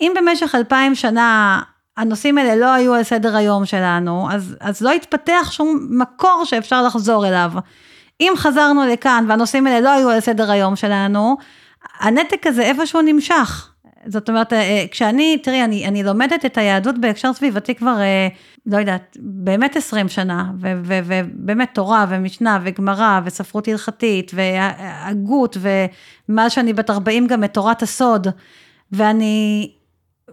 [0.00, 1.60] אם במשך אלפיים שנה
[1.96, 6.82] הנושאים האלה לא היו על סדר היום שלנו, אז, אז לא התפתח שום מקור שאפשר
[6.82, 7.52] לחזור אליו.
[8.20, 11.36] אם חזרנו לכאן והנושאים האלה לא היו על סדר היום שלנו,
[12.00, 13.71] הנתק הזה איפשהו נמשך.
[14.06, 18.28] זאת אומרת, אה, כשאני, תראי, אני, אני לומדת את היהדות בהקשר סביבתי כבר, אה,
[18.66, 25.56] לא יודעת, באמת 20 שנה, ובאמת תורה ומשנה וגמרא וספרות הלכתית והגות,
[26.28, 28.26] ומאז שאני בת 40 גם את תורת הסוד,
[28.92, 29.72] ואני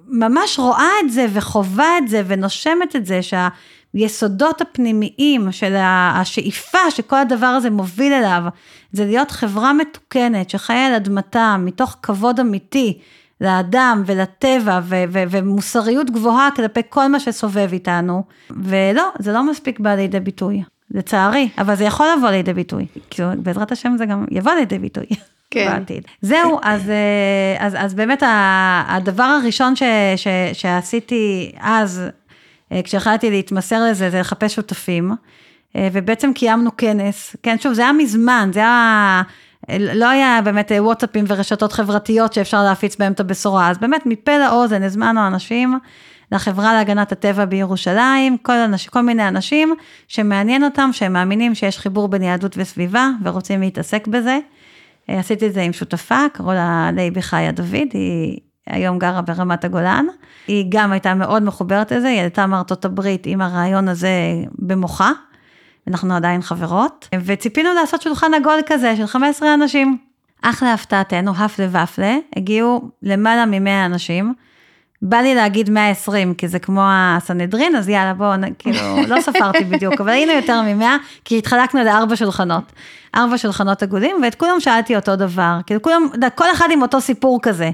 [0.08, 7.16] ממש רואה את זה וחווה את זה ונושמת את זה, שהיסודות הפנימיים של השאיפה שכל
[7.16, 8.44] הדבר הזה מוביל אליו,
[8.92, 13.00] זה להיות חברה מתוקנת שחיה על אדמתה מתוך כבוד אמיתי.
[13.42, 19.80] לאדם ולטבע ו- ו- ומוסריות גבוהה כלפי כל מה שסובב איתנו, ולא, זה לא מספיק
[19.80, 24.26] בא לידי ביטוי, לצערי, אבל זה יכול לבוא לידי ביטוי, כי בעזרת השם זה גם
[24.32, 25.06] יבוא לידי ביטוי.
[25.52, 25.68] כן.
[25.72, 26.04] בעתיד.
[26.22, 28.24] זהו, אז, אה, אז, אז באמת
[28.88, 29.84] הדבר הראשון ש,
[30.16, 32.04] ש, שעשיתי אז,
[32.72, 35.12] אה, כשהחלטתי להתמסר לזה, זה לחפש שותפים,
[35.76, 39.22] אה, ובעצם קיימנו כנס, כן, שוב, זה היה מזמן, זה היה...
[39.80, 44.84] לא היה באמת וואטסאפים ורשתות חברתיות שאפשר להפיץ בהם את הבשורה, אז באמת מפה לאוזן
[44.84, 45.80] הזמנו אנשים
[46.32, 49.76] לחברה להגנת הטבע בירושלים, כל, אנש, כל מיני אנשים
[50.08, 54.40] שמעניין אותם, שהם מאמינים שיש חיבור בין יהדות וסביבה ורוצים להתעסק בזה.
[55.08, 60.06] עשיתי את זה עם שותפה, קראו לה לייבי חיה דוד, היא היום גרה ברמת הגולן.
[60.48, 64.10] היא גם הייתה מאוד מחוברת לזה, היא עלתה מארצות הברית עם הרעיון הזה
[64.60, 65.12] במוחה.
[65.88, 69.98] אנחנו עדיין חברות, וציפינו לעשות שולחן עגול כזה של 15 אנשים.
[70.42, 74.34] אך להפתעתנו, הפלה ופלה, הגיעו למעלה מ-100 אנשים.
[75.02, 80.02] בא לי להגיד 120, כי זה כמו הסנהדרין, אז יאללה, בואו, כאילו, לא ספרתי בדיוק,
[80.02, 80.86] אבל היינו יותר מ-100,
[81.26, 82.64] כי התחלקנו לארבע שולחנות.
[83.16, 85.58] ארבע שולחנות עגולים, ואת כולם שאלתי אותו דבר.
[85.66, 87.70] כאילו, כולם, כל אחד עם אותו סיפור כזה.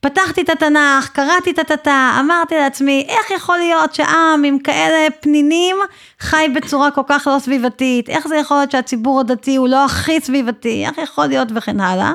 [0.00, 5.76] פתחתי את התנ"ך, קראתי את הטאטא, אמרתי לעצמי, איך יכול להיות שעם עם כאלה פנינים
[6.20, 8.08] חי בצורה כל כך לא סביבתית?
[8.08, 10.84] איך זה יכול להיות שהציבור הדתי הוא לא הכי סביבתי?
[10.86, 12.12] איך יכול להיות וכן הלאה?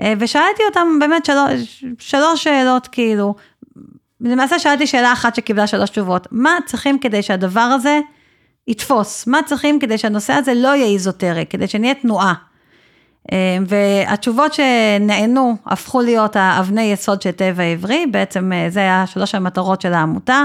[0.00, 3.34] אה, ושאלתי אותם באמת שלוש, שלוש שאלות, כאילו,
[4.22, 6.26] למעשה שאלתי שאלה אחת שקיבלה שלוש תשובות.
[6.30, 8.00] מה צריכים כדי שהדבר הזה
[8.68, 12.34] יתפוס, מה צריכים כדי שהנושא הזה לא יהיה איזוטרי, כדי שנהיה תנועה.
[13.32, 19.34] אה, והתשובות שנענו הפכו להיות האבני יסוד של טבע עברי, בעצם אה, זה היה שלוש
[19.34, 20.44] המטרות של העמותה.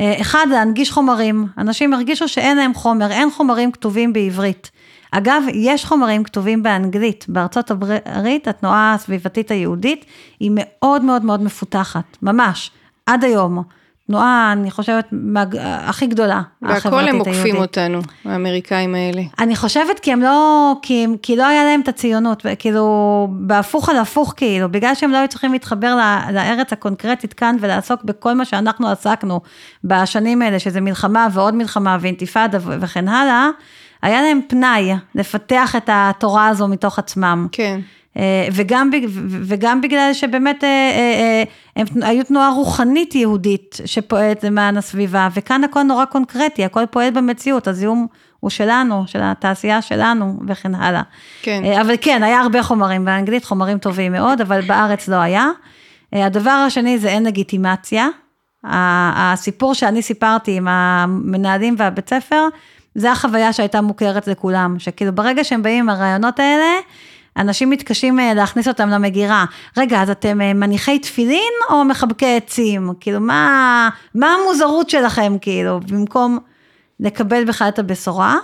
[0.00, 1.46] אה, אחד, להנגיש חומרים.
[1.58, 4.70] אנשים הרגישו שאין להם חומר, אין חומרים כתובים בעברית.
[5.12, 7.24] אגב, יש חומרים כתובים באנגלית.
[7.28, 10.04] בארצות הברית, התנועה הסביבתית היהודית
[10.40, 12.70] היא מאוד מאוד מאוד מפותחת, ממש,
[13.06, 13.62] עד היום.
[14.10, 15.56] תנועה, אני חושבת, מהג...
[15.60, 19.22] הכי גדולה, והכל הם עוקפים אותנו, האמריקאים האלה.
[19.38, 23.88] אני חושבת כי הם לא, כי, הם, כי לא היה להם את הציונות, כאילו, בהפוך
[23.88, 25.96] על הפוך כאילו, בגלל שהם לא היו צריכים להתחבר
[26.32, 29.40] לארץ הקונקרטית כאן ולעסוק בכל מה שאנחנו עסקנו
[29.84, 33.48] בשנים האלה, שזה מלחמה ועוד מלחמה ואינתיפאדה וכן הלאה,
[34.02, 37.48] היה להם פנאי לפתח את התורה הזו מתוך עצמם.
[37.52, 37.80] כן.
[38.16, 38.90] אה, וגם,
[39.42, 41.42] וגם בגלל שבאמת אה, אה,
[41.76, 47.68] הם היו תנועה רוחנית יהודית שפועלת למען הסביבה, וכאן הכל נורא קונקרטי, הכל פועל במציאות,
[47.68, 48.06] הזיהום
[48.40, 51.02] הוא שלנו, של התעשייה שלנו וכן הלאה.
[51.42, 51.62] כן.
[51.80, 55.48] אבל כן, היה הרבה חומרים באנגלית, חומרים טובים מאוד, אבל בארץ לא היה.
[56.12, 58.08] הדבר השני זה אין לגיטימציה.
[58.64, 62.48] הסיפור שאני סיפרתי עם המנהלים והבית ספר,
[62.94, 66.80] זה החוויה שהייתה מוכרת לכולם, שכאילו ברגע שהם באים עם הרעיונות האלה,
[67.40, 69.44] אנשים מתקשים אה, להכניס אותם למגירה.
[69.76, 72.92] רגע, אז אתם אה, מניחי תפילין או מחבקי עצים?
[73.00, 76.38] כאילו, מה, מה המוזרות שלכם, כאילו, במקום
[77.00, 78.36] לקבל בכלל את הבשורה?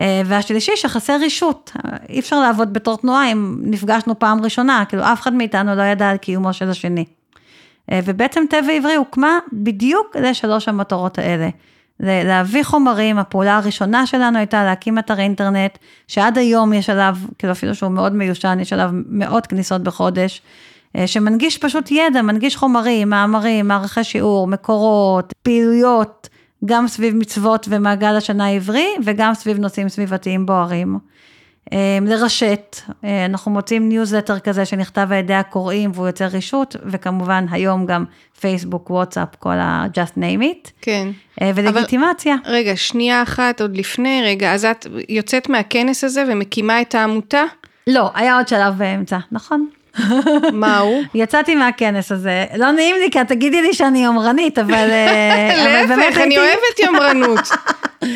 [0.00, 1.72] אה, והשלישי, שחסר רישות.
[2.08, 6.10] אי אפשר לעבוד בתור תנועה אם נפגשנו פעם ראשונה, כאילו, אף אחד מאיתנו לא ידע
[6.10, 7.04] על קיומו של השני.
[7.94, 11.48] ובעצם טבע עברי הוקמה בדיוק לשלוש המטרות האלה.
[12.00, 15.78] להביא חומרים, הפעולה הראשונה שלנו הייתה להקים אתר אינטרנט,
[16.08, 20.42] שעד היום יש עליו, כאילו אפילו שהוא מאוד מיושן, יש עליו מאות כניסות בחודש,
[20.96, 26.28] אה, שמנגיש פשוט ידע, מנגיש חומרים, מאמרים, מערכי שיעור, מקורות, פעילויות,
[26.64, 30.98] גם סביב מצוות ומעגל השנה העברי, וגם סביב נושאים סביבתיים בוערים.
[31.72, 37.46] אה, לרשת, אה, אנחנו מוציאים ניוזלטר כזה שנכתב על ידי הקוראים והוא יוצר רישות, וכמובן
[37.50, 38.04] היום גם
[38.40, 40.70] פייסבוק, וואטסאפ, כל ה-just name it.
[40.80, 41.08] כן.
[41.42, 42.34] אה, ולגיטימציה.
[42.44, 47.44] אבל, רגע, שנייה אחת עוד לפני, רגע, אז את יוצאת מהכנס הזה ומקימה את העמותה?
[47.86, 49.68] לא, היה עוד שלב באמצע, נכון.
[50.52, 51.02] מה הוא?
[51.14, 54.74] יצאתי מהכנס הזה, לא נעים לי כי את תגידי לי שאני יומרנית, אבל...
[55.88, 57.48] להפך, אני אוהבת יומרנות.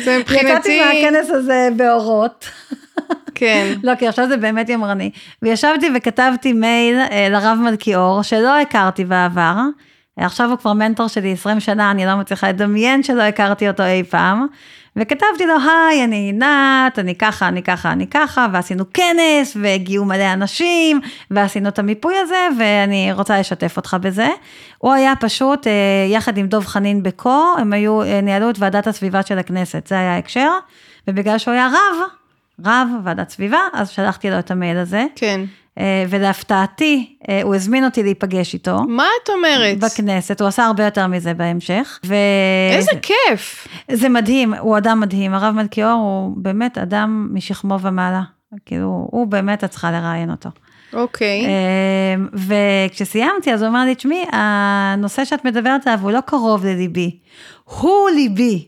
[0.03, 0.49] זה מבחינתי...
[0.51, 2.49] יצאתי מהכנס הזה באורות.
[3.41, 3.73] כן.
[3.83, 5.11] לא, כי עכשיו זה באמת ימרני.
[5.41, 9.55] וישבתי וכתבתי מייל אה, לרב מלכיאור, שלא הכרתי בעבר.
[10.17, 14.03] עכשיו הוא כבר מנטור שלי 20 שנה, אני לא מצליחה לדמיין שלא הכרתי אותו אי
[14.03, 14.45] פעם.
[14.95, 20.33] וכתבתי לו, היי, אני עינת, אני ככה, אני ככה, אני ככה, ועשינו כנס, והגיעו מלא
[20.33, 21.01] אנשים,
[21.31, 24.27] ועשינו את המיפוי הזה, ואני רוצה לשתף אותך בזה.
[24.77, 25.73] הוא היה פשוט, אה,
[26.09, 29.95] יחד עם דב חנין בקו, הם היו, אה, ניהלו את ועדת הסביבה של הכנסת, זה
[29.99, 30.49] היה ההקשר,
[31.07, 32.20] ובגלל שהוא היה רב,
[32.65, 35.05] רב, ועדת סביבה, אז שלחתי לו את המייל הזה.
[35.15, 35.41] כן.
[35.77, 38.81] אה, ולהפתעתי, אה, הוא הזמין אותי להיפגש איתו.
[38.87, 39.79] מה את אומרת?
[39.79, 41.99] בכנסת, הוא עשה הרבה יותר מזה בהמשך.
[42.05, 42.15] ו...
[42.71, 43.67] איזה כיף.
[43.91, 45.33] זה מדהים, הוא אדם מדהים.
[45.33, 48.21] הרב מלכיאור הוא באמת אדם משכמו ומעלה.
[48.65, 50.49] כאילו, הוא באמת, את צריכה לראיין אותו.
[50.93, 51.45] אוקיי.
[51.45, 57.19] אה, וכשסיימתי, אז הוא אמר לי, תשמעי, הנושא שאת מדברת עליו הוא לא קרוב לליבי.
[57.65, 58.67] הוא ליבי.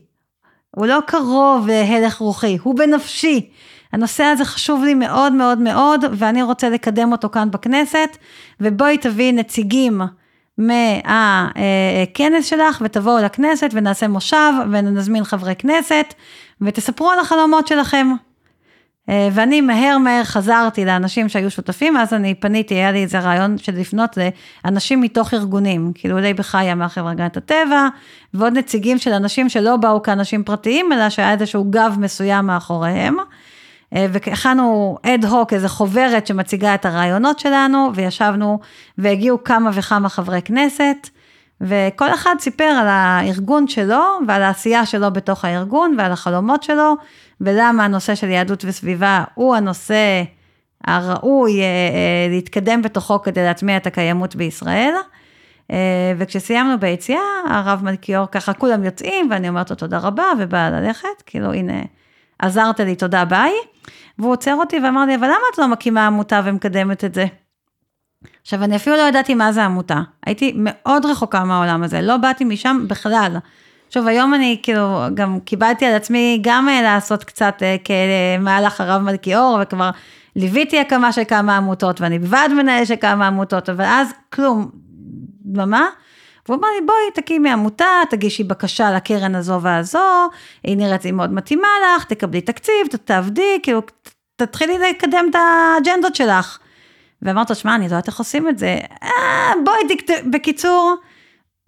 [0.70, 3.50] הוא לא קרוב להלך רוחי, הוא בנפשי.
[3.94, 8.16] הנושא הזה חשוב לי מאוד מאוד מאוד, ואני רוצה לקדם אותו כאן בכנסת,
[8.60, 10.00] ובואי תביאי נציגים
[10.58, 16.14] מהכנס שלך, ותבואו לכנסת ונעשה מושב, ונזמין חברי כנסת,
[16.60, 18.06] ותספרו על החלומות שלכם.
[19.08, 23.58] אה, ואני מהר מהר חזרתי לאנשים שהיו שותפים, אז אני פניתי, היה לי איזה רעיון
[23.58, 24.18] של לפנות
[24.64, 27.88] לאנשים מתוך ארגונים, כאילו אולי בחיה מהחברה הגנת הטבע,
[28.34, 33.16] ועוד נציגים של אנשים שלא באו כאנשים פרטיים, אלא שהיה איזשהו גב מסוים מאחוריהם.
[33.94, 38.58] אה, והכנו אד הוק, איזה חוברת שמציגה את הרעיונות שלנו, וישבנו
[38.98, 41.08] והגיעו כמה וכמה חברי כנסת,
[41.60, 46.94] וכל אחד סיפר על הארגון שלו ועל העשייה שלו בתוך הארגון ועל החלומות שלו,
[47.40, 50.22] ולמה הנושא של יהדות וסביבה הוא הנושא
[50.84, 54.94] הראוי אה, אה, להתקדם בתוכו כדי להטמיע את הקיימות בישראל.
[56.18, 61.52] וכשסיימנו ביציאה, הרב מלכיאור ככה כולם יוצאים, ואני אומרת לו תודה רבה, ובאה ללכת, כאילו
[61.52, 61.82] הנה,
[62.38, 63.52] עזרת לי, תודה, ביי.
[64.18, 67.26] והוא עוצר אותי ואמר לי, אבל למה את לא מקימה עמותה ומקדמת את זה?
[68.42, 70.00] עכשיו, אני אפילו לא ידעתי מה זה עמותה.
[70.26, 73.36] הייתי מאוד רחוקה מהעולם הזה, לא באתי משם בכלל.
[73.86, 79.02] עכשיו, היום אני כאילו, גם קיבלתי על עצמי גם אה, לעשות קצת אה, כמהלך הרב
[79.02, 79.90] מלכיאור, וכבר
[80.36, 84.70] ליוויתי הקמה של כמה עמותות, ואני בוועד מנהל של כמה עמותות, אבל אז כלום,
[85.44, 85.86] דממה.
[86.48, 90.28] והוא אמר לי, בואי תקימי עמותה, תגישי בקשה לקרן הזו והזו,
[90.64, 93.82] היא נראית לי מאוד מתאימה לך, תקבלי תקציב, תעבדי, כאילו,
[94.36, 96.58] תתחילי לקדם את האג'נדות שלך.
[97.22, 98.78] ואמרת לו, שמע, אני לא יודעת איך עושים את זה.
[99.02, 99.80] אה, בואי.
[100.30, 100.94] בקיצור,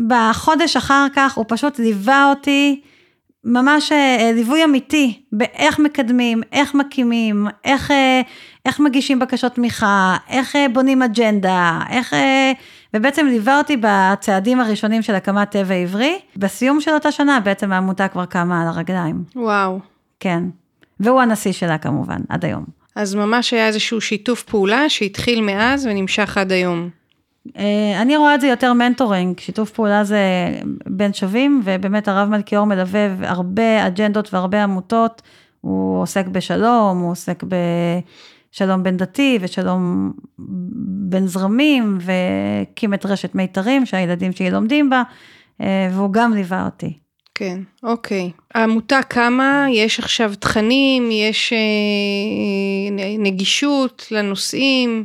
[0.07, 2.83] בחודש אחר כך הוא פשוט ליווה אותי,
[3.45, 8.21] ממש אה, ליווי אמיתי, באיך מקדמים, איך מקימים, איך, אה,
[8.65, 12.15] איך מגישים בקשות תמיכה, איך אה, בונים אג'נדה, איך...
[12.97, 16.19] ובעצם ליווה אותי בצעדים הראשונים של הקמת טבע עברי.
[16.37, 19.25] בסיום של אותה שנה בעצם העמותה כבר קמה על הרגליים.
[19.37, 19.81] וואו.
[20.21, 20.43] כן.
[21.01, 22.65] והוא הנשיא שלה כמובן, עד היום.
[22.95, 26.89] אז ממש היה איזשהו שיתוף פעולה שהתחיל מאז ונמשך עד היום.
[27.59, 30.21] אה, אני רואה את זה יותר מנטורינג, שיתוף פעולה זה
[30.87, 35.23] בין שווים, ובאמת הרב מלכיאור מלווה הרבה אג'נדות והרבה עמותות,
[35.61, 37.43] הוא עוסק בשלום, הוא עוסק
[38.57, 40.13] בשלום בין דתי ושלום
[41.09, 45.03] בין זרמים, והקים את רשת מיתרים שהילדים שלי לומדים בה,
[45.61, 46.93] אה, והוא גם ליווה אותי.
[47.35, 48.31] כן, אוקיי.
[48.55, 51.59] העמותה קמה, יש עכשיו תכנים, יש אה,
[53.19, 55.05] נגישות לנושאים.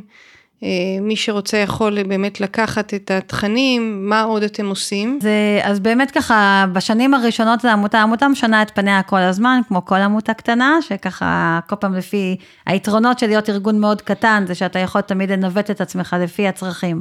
[0.62, 0.68] אה,
[1.00, 5.18] מי שרוצה יכול באמת לקחת את התכנים, מה עוד אתם עושים?
[5.22, 9.96] זה, אז באמת ככה, בשנים הראשונות לעמותה, העמותה משנה את פניה כל הזמן, כמו כל
[9.96, 15.00] עמותה קטנה, שככה כל פעם לפי, היתרונות של להיות ארגון מאוד קטן, זה שאתה יכול
[15.00, 17.00] תמיד לנווט את עצמך לפי הצרכים.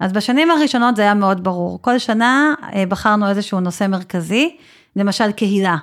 [0.00, 1.82] אז בשנים הראשונות זה היה מאוד ברור.
[1.82, 4.56] כל שנה אה, בחרנו איזשהו נושא מרכזי,
[4.96, 5.76] למשל קהילה.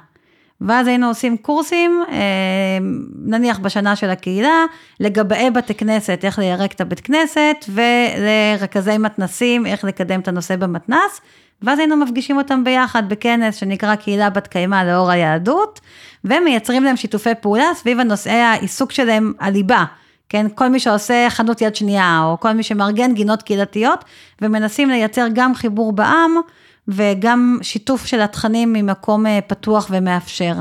[0.61, 2.17] ואז היינו עושים קורסים, אה,
[3.25, 4.65] נניח בשנה של הקהילה,
[4.99, 11.21] לגבאי בתי כנסת, איך ליירק את הבית כנסת, ולרכזי מתנסים, איך לקדם את הנושא במתנס,
[11.61, 15.79] ואז היינו מפגישים אותם ביחד בכנס שנקרא קהילה בת קיימא לאור היהדות,
[16.25, 19.85] ומייצרים להם שיתופי פעולה סביב הנושאי העיסוק שלהם, הליבה.
[20.29, 24.05] כן, כל מי שעושה חנות יד שנייה, או כל מי שמארגן גינות קהילתיות,
[24.41, 26.35] ומנסים לייצר גם חיבור בעם,
[26.87, 30.53] וגם שיתוף של התכנים ממקום אה, פתוח ומאפשר.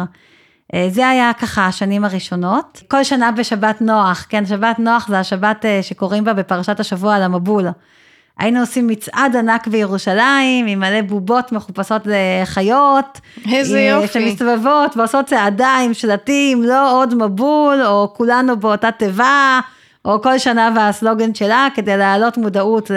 [0.75, 2.83] אה, זה היה ככה השנים הראשונות.
[2.89, 7.23] כל שנה בשבת נוח, כן, שבת נוח זה השבת אה, שקוראים בה בפרשת השבוע על
[7.23, 7.67] המבול.
[8.39, 13.21] היינו עושים מצעד ענק בירושלים, עם מלא בובות מחופשות לחיות.
[13.53, 14.13] איזה יופי.
[14.13, 19.61] שמסתובבות ועושות צעדה עם שלטים, לא עוד מבול, או כולנו באותה תיבה.
[20.05, 22.97] או כל שנה והסלוגן שלה, כדי להעלות מודעות אה,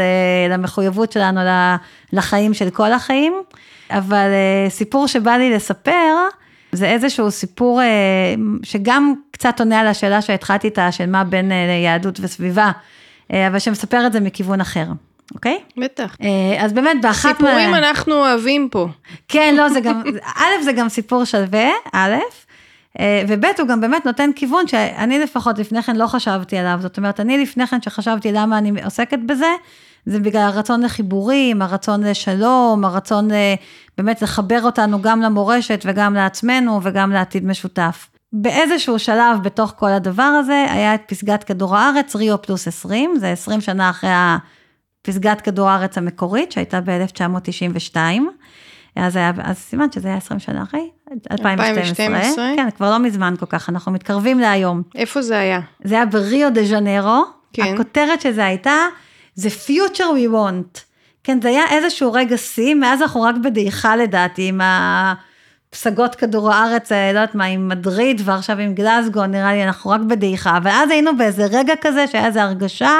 [0.49, 1.41] למחויבות שלנו
[2.13, 3.33] לחיים של כל החיים.
[3.89, 6.15] אבל אה, סיפור שבא לי לספר,
[6.71, 7.85] זה איזשהו סיפור אה,
[8.63, 11.51] שגם קצת עונה על השאלה שהתחלתי איתה, של מה בין
[11.83, 12.71] יהדות וסביבה,
[13.29, 14.85] אבל שמספר את זה מכיוון אחר.
[15.35, 15.57] אוקיי?
[15.77, 16.17] בטח.
[16.59, 17.29] אז באמת באחת...
[17.29, 17.77] סיפורים מה...
[17.77, 18.87] אנחנו אוהבים פה.
[19.27, 20.03] כן, לא, זה גם,
[20.41, 22.15] א', זה גם סיפור שלווה, א',
[23.27, 27.19] וב' הוא גם באמת נותן כיוון שאני לפחות לפני כן לא חשבתי עליו, זאת אומרת,
[27.19, 29.53] אני לפני כן שחשבתי למה אני עוסקת בזה,
[30.05, 33.55] זה בגלל הרצון לחיבורים, הרצון לשלום, הרצון אה,
[33.97, 38.09] באמת לחבר אותנו גם למורשת וגם לעצמנו וגם לעתיד משותף.
[38.33, 43.31] באיזשהו שלב בתוך כל הדבר הזה היה את פסגת כדור הארץ, ריו פלוס 20, זה
[43.31, 44.09] 20 שנה אחרי
[45.01, 47.97] פסגת כדור הארץ המקורית שהייתה ב-1992.
[49.05, 50.89] אז היה, אז סימן שזה היה 20 שנה אחרי,
[51.31, 52.05] 2012.
[52.05, 52.51] 2012?
[52.55, 54.81] כן, כבר לא מזמן כל כך, אנחנו מתקרבים להיום.
[54.95, 55.59] איפה זה היה?
[55.83, 57.73] זה היה בריו דה ז'נרו, כן.
[57.73, 58.75] הכותרת של זה הייתה,
[59.35, 60.79] זה future we want.
[61.23, 66.91] כן, זה היה איזשהו רגע שיא, מאז אנחנו רק בדעיכה לדעתי, עם הפסגות כדור הארץ,
[66.91, 70.71] אה, לא יודעת מה, עם מדריד ועכשיו עם גלסגו, נראה לי אנחנו רק בדעיכה, אבל
[70.71, 72.91] אז היינו באיזה רגע כזה שהיה איזו הרגשה,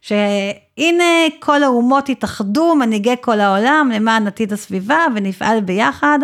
[0.00, 1.04] שהנה
[1.38, 6.18] כל האומות התאחדו, מנהיגי כל העולם, למען עתיד הסביבה, ונפעל ביחד,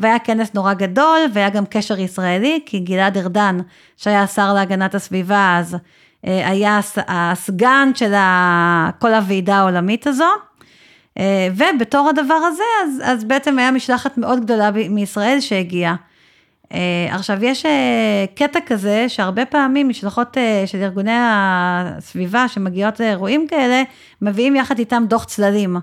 [0.00, 3.58] והיה כנס נורא גדול, והיה גם קשר ישראלי, כי גלעד ארדן,
[3.96, 5.76] שהיה השר להגנת הסביבה אז,
[6.26, 8.12] אה, היה הסגן של
[8.98, 10.24] כל הוועידה העולמית הזו.
[11.18, 15.94] אה, ובתור הדבר הזה, אז, אז בעצם היה משלחת מאוד גדולה מישראל שהגיעה.
[16.72, 23.46] אה, עכשיו, יש אה, קטע כזה שהרבה פעמים משלחות אה, של ארגוני הסביבה שמגיעות לאירועים
[23.48, 23.82] כאלה,
[24.22, 25.76] מביאים יחד איתם דוח צללים,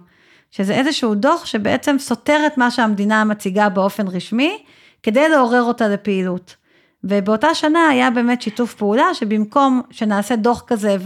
[0.51, 4.63] שזה איזשהו דוח שבעצם סותר את מה שהמדינה מציגה באופן רשמי,
[5.03, 6.55] כדי לעורר אותה לפעילות.
[7.03, 10.97] ובאותה שנה היה באמת שיתוף פעולה, שבמקום שנעשה דוח כזה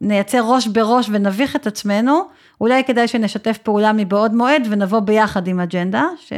[0.00, 2.22] ונייצר ראש בראש ונביך את עצמנו,
[2.60, 6.32] אולי כדאי שנשתף פעולה מבעוד מועד ונבוא ביחד עם אג'נדה, ש...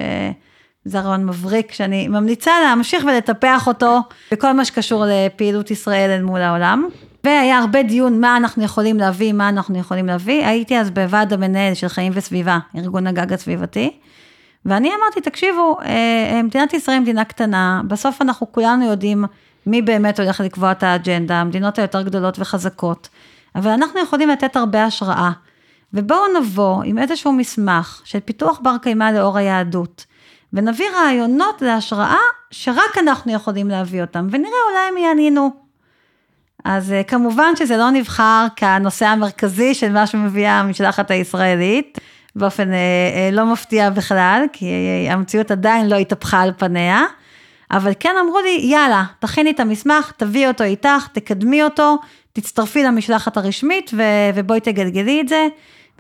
[0.84, 4.00] זה רעיון מבריק שאני ממליצה להמשיך ולטפח אותו
[4.32, 6.88] בכל מה שקשור לפעילות ישראל אל מול העולם.
[7.24, 10.46] והיה הרבה דיון מה אנחנו יכולים להביא, מה אנחנו יכולים להביא.
[10.46, 13.90] הייתי אז בוועד המנהל של חיים וסביבה, ארגון הגג הסביבתי.
[14.64, 15.86] ואני אמרתי, תקשיבו, אה,
[16.32, 19.24] אה, מדינת ישראל היא מדינה קטנה, בסוף אנחנו כולנו יודעים
[19.66, 23.08] מי באמת הולך לקבוע את האג'נדה, המדינות היותר גדולות וחזקות,
[23.54, 25.30] אבל אנחנו יכולים לתת הרבה השראה.
[25.94, 30.04] ובואו נבוא עם איזשהו מסמך של פיתוח בר קיימא לאור היהדות,
[30.52, 32.18] ונביא רעיונות להשראה
[32.50, 35.50] שרק אנחנו יכולים להביא אותם, ונראה אולי הם יעניינו.
[36.64, 41.98] אז אה, כמובן שזה לא נבחר כנושא המרכזי של מה שמביאה המשלחת הישראלית,
[42.36, 44.66] באופן אה, אה, לא מפתיע בכלל, כי
[45.10, 47.04] המציאות עדיין לא התהפכה על פניה,
[47.70, 51.98] אבל כן אמרו לי, יאללה, תכיני את המסמך, תביאי אותו איתך, תקדמי אותו,
[52.32, 53.90] תצטרפי למשלחת הרשמית
[54.34, 55.46] ובואי תגלגלי את זה.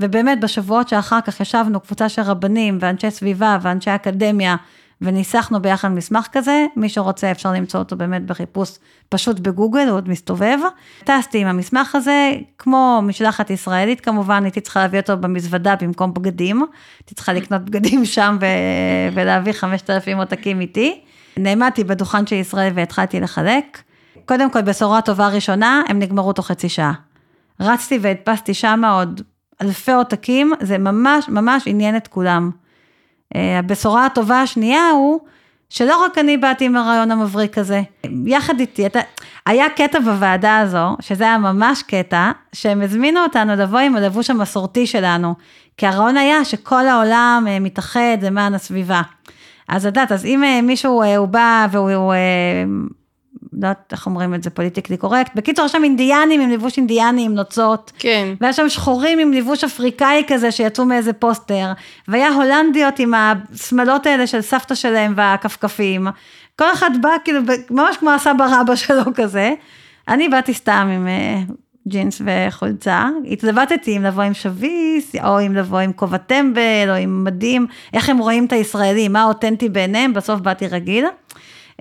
[0.00, 4.56] ובאמת בשבועות שאחר כך ישבנו קבוצה של רבנים ואנשי סביבה ואנשי אקדמיה
[5.00, 8.78] וניסחנו ביחד מסמך כזה, מי שרוצה אפשר למצוא אותו באמת בחיפוש
[9.08, 10.58] פשוט בגוגל, הוא עוד מסתובב.
[11.04, 16.64] טסתי עם המסמך הזה, כמו משלחת ישראלית כמובן, הייתי צריכה להביא אותו במזוודה במקום בגדים,
[17.00, 18.46] הייתי צריכה לקנות בגדים שם ו...
[19.14, 21.00] ולהביא 5,000 עותקים איתי.
[21.36, 23.82] נעמדתי בדוכן של ישראל והתחלתי לחלק.
[24.26, 26.92] קודם כל, בשורה טובה ראשונה, הם נגמרו תוך חצי שעה.
[27.60, 29.20] רצתי והדפסתי שם עוד
[29.62, 32.50] אלפי עותקים, זה ממש ממש עניין את כולם.
[33.36, 35.20] אה, הבשורה הטובה השנייה הוא,
[35.70, 37.82] שלא רק אני באתי עם הרעיון המבריק הזה,
[38.26, 39.00] יחד איתי, אתה,
[39.46, 44.86] היה קטע בוועדה הזו, שזה היה ממש קטע, שהם הזמינו אותנו לבוא עם הלבוש המסורתי
[44.86, 45.34] שלנו,
[45.76, 49.02] כי הרעיון היה שכל העולם אה, מתאחד למען הסביבה.
[49.68, 52.14] אז את יודעת, אז אם אה, מישהו, הוא בא והוא
[53.52, 55.34] לא יודעת איך אומרים את זה politically correct.
[55.34, 57.92] בקיצור, יש שם אינדיאנים עם לבוש אינדיאני עם נוצות.
[57.98, 58.34] כן.
[58.40, 61.72] והיה שם שחורים עם לבוש אפריקאי כזה שיצאו מאיזה פוסטר.
[62.08, 66.08] והיה הולנדיות עם השמלות האלה של סבתא שלהם והכפכפים.
[66.56, 69.54] כל אחד בא כאילו ממש כמו הסבא רבא שלו כזה.
[70.08, 71.08] אני באתי סתם עם
[71.48, 71.52] uh,
[71.88, 73.08] ג'ינס וחולצה.
[73.30, 77.66] התלבטתי אם לבוא עם שביס, או אם לבוא עם כובע טמבל, או עם מדים.
[77.92, 81.06] איך הם רואים את הישראלים, מה אותנטי בעיניהם, בסוף באתי רגיל.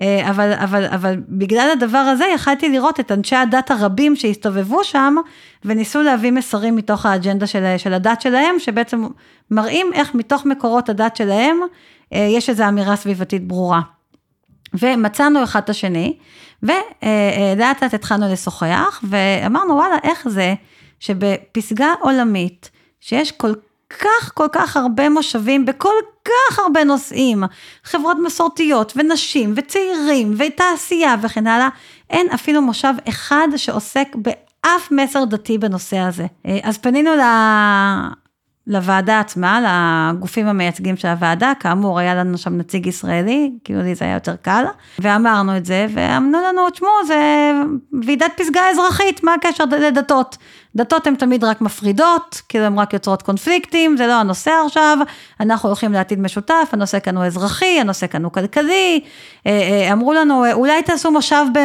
[0.00, 5.16] אה, אבל, אבל, אבל בגלל הדבר הזה יכלתי לראות את אנשי הדת הרבים שהסתובבו שם,
[5.64, 9.06] וניסו להביא מסרים מתוך האג'נדה של, של הדת שלהם, שבעצם
[9.50, 11.60] מראים איך מתוך מקורות הדת שלהם,
[12.12, 13.80] אה, יש איזו אמירה סביבתית ברורה.
[14.74, 16.16] ומצאנו אחד את השני,
[16.62, 20.54] ולאט לאט התחלנו לשוחח, ואמרנו וואלה, איך זה
[21.00, 22.70] שבפסגה עולמית,
[23.00, 23.52] שיש כל
[23.98, 27.42] כך כל כך הרבה מושבים בכל כך הרבה נושאים,
[27.84, 31.68] חברות מסורתיות ונשים וצעירים ותעשייה וכן הלאה,
[32.10, 36.26] אין אפילו מושב אחד שעוסק באף מסר דתי בנושא הזה.
[36.46, 37.10] אה, אז פנינו
[38.66, 39.60] לוועדה עצמה,
[40.14, 44.36] לגופים המייצגים של הוועדה, כאמור היה לנו שם נציג ישראלי, כאילו לי זה היה יותר
[44.36, 44.64] קל,
[44.98, 47.52] ואמרנו את זה, ואמנו לנו, תשמעו, זה
[48.02, 50.36] ועידת פסגה אזרחית, מה הקשר לדתות?
[50.76, 54.98] דתות הן תמיד רק מפרידות, כאילו הן רק יוצרות קונפליקטים, זה לא הנושא עכשיו,
[55.40, 59.00] אנחנו הולכים לעתיד משותף, הנושא כאן הוא אזרחי, הנושא כאן הוא כלכלי,
[59.46, 61.58] אה, אה, אמרו לנו, אולי תעשו מושב ב,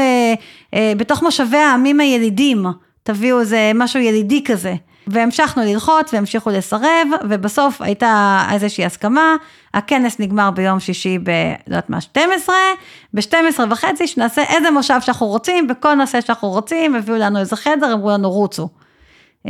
[0.73, 2.65] אה, בתוך מושבי העמים הילידים,
[3.03, 4.75] תביאו איזה משהו ילידי כזה.
[5.07, 9.35] והמשכנו ללחוץ והמשיכו לסרב, ובסוף הייתה איזושהי הסכמה,
[9.73, 11.29] הכנס נגמר ביום שישי ב...
[11.67, 12.55] לא יודעת מה, 12,
[13.13, 17.93] ב-12 וחצי שנעשה איזה מושב שאנחנו רוצים, בכל נושא שאנחנו רוצים, הביאו לנו איזה חדר,
[17.93, 18.69] אמרו לנו רוצו.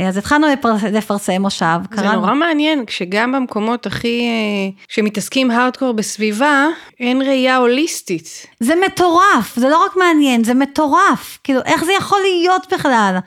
[0.04, 1.78] אז התחלנו לפרס, לפרסם מושב.
[1.90, 2.20] זה קראנו...
[2.20, 6.66] נורא מעניין, כשגם במקומות הכי, אה, שמתעסקים הארדקור בסביבה,
[7.00, 8.46] אין ראייה הוליסטית.
[8.60, 11.38] זה מטורף, זה לא רק מעניין, זה מטורף.
[11.44, 13.18] כאילו, איך זה יכול להיות בכלל?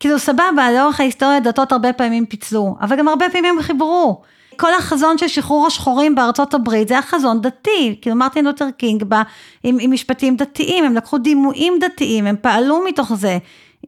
[0.00, 4.22] כאילו סבבה, לאורך ההיסטוריה דתות הרבה פעמים פיצלו, אבל גם הרבה פעמים הם חיברו.
[4.56, 9.04] כל החזון של שחרור השחורים בארצות הברית זה היה חזון דתי, כאילו מרטין לותר קינג
[9.04, 9.22] בא
[9.62, 13.38] עם, עם משפטים דתיים, הם לקחו דימויים דתיים, הם פעלו מתוך זה.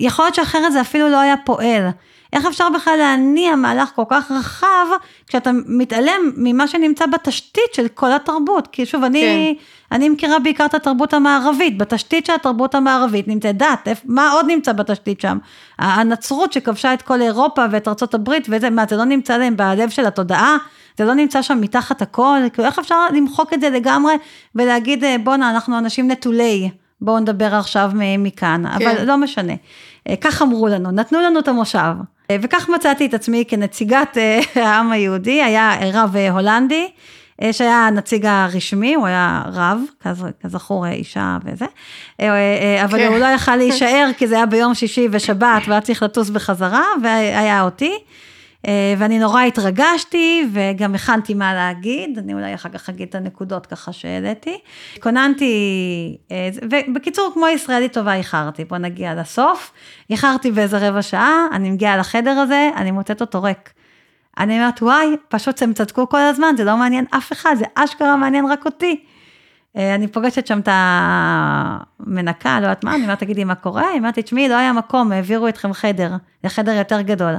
[0.01, 1.89] יכול להיות שאחרת זה אפילו לא היה פועל.
[2.33, 4.87] איך אפשר בכלל להניע מהלך כל כך רחב,
[5.27, 8.69] כשאתה מתעלם ממה שנמצא בתשתית של כל התרבות?
[8.73, 9.97] כי שוב, אני, כן.
[9.97, 14.73] אני מכירה בעיקר את התרבות המערבית, בתשתית של התרבות המערבית נמצאת דת, מה עוד נמצא
[14.73, 15.39] בתשתית שם?
[15.79, 19.89] הנצרות שכבשה את כל אירופה ואת ארצות הברית וזה, מה, זה לא נמצא להם בלב
[19.89, 20.57] של התודעה?
[20.99, 22.39] זה לא נמצא שם מתחת הכל?
[22.53, 24.15] כאילו, איך אפשר למחוק את זה לגמרי
[24.55, 26.71] ולהגיד, בואנה, אנחנו אנשים נטולי.
[27.01, 28.89] בואו נדבר עכשיו מכאן, כן.
[28.89, 29.53] אבל לא משנה.
[30.09, 31.93] אה, כך אמרו לנו, נתנו לנו את המושב.
[32.31, 36.89] אה, וכך מצאתי את עצמי כנציגת אה, העם היהודי, היה רב הולנדי,
[37.53, 39.81] שהיה הנציג הרשמי, הוא היה רב,
[40.43, 41.65] כזכור אישה וזה,
[42.85, 43.07] אבל כן.
[43.07, 47.63] הוא לא יכל להישאר כי זה היה ביום שישי ושבת והיה צריך לטוס בחזרה, והיה
[47.63, 47.99] אותי.
[48.67, 53.67] אה, ואני נורא התרגשתי וגם הכנתי מה להגיד, אני אולי אחר כך אגיד את הנקודות
[53.67, 54.59] ככה שהעליתי.
[54.97, 59.73] התכוננתי, אה, ובקיצור, כמו ישראלית טובה איחרתי, בוא נגיע לסוף.
[60.11, 63.73] איחרתי באיזה רבע שעה, אני מגיעה לחדר הזה, אני מוצאת אותו ריק.
[64.39, 68.17] אני אומרת, וואי, פשוט הם צדקו כל הזמן, זה לא מעניין אף אחד, זה אשכרה
[68.17, 69.05] מעניין רק אותי.
[69.77, 73.89] אה, אני פוגשת שם את המנקה, לא יודעת מה, אני אומרת, תגידי מה קורה?
[73.89, 76.13] היא אומרת תשמעי, לא היה מקום, העבירו אתכם חדר,
[76.45, 77.35] לחדר יותר גדול.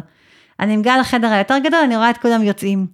[0.59, 2.77] אני מגיעה לחדר היותר גדול, אני רואה את כולם יוצאים.
[2.79, 2.87] אני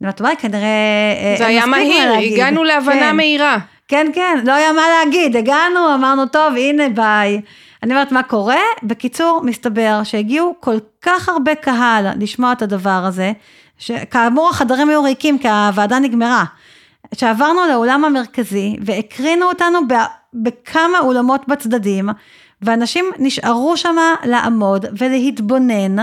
[0.00, 1.14] אומרת, וואי, כנראה...
[1.22, 3.16] אה, זה היה מהיר, להגיד." הגענו להבנה כן.
[3.16, 3.58] מהירה.
[3.88, 7.40] כן, כן, לא היה מה להגיד, הגענו, אמרנו, טוב, הנה, ביי.
[7.82, 8.60] אני אומרת, מה קורה?
[8.82, 13.32] בקיצור, מסתבר שהגיעו כל כך הרבה קהל לשמוע את הדבר הזה,
[13.78, 16.44] שכאמור החדרים היו ריקים כי הוועדה נגמרה.
[17.14, 19.78] שעברנו לאולם המרכזי והקרינו אותנו
[20.34, 22.08] בכמה אולמות בצדדים,
[22.62, 25.96] ואנשים נשארו שם לעמוד ולהתבונן.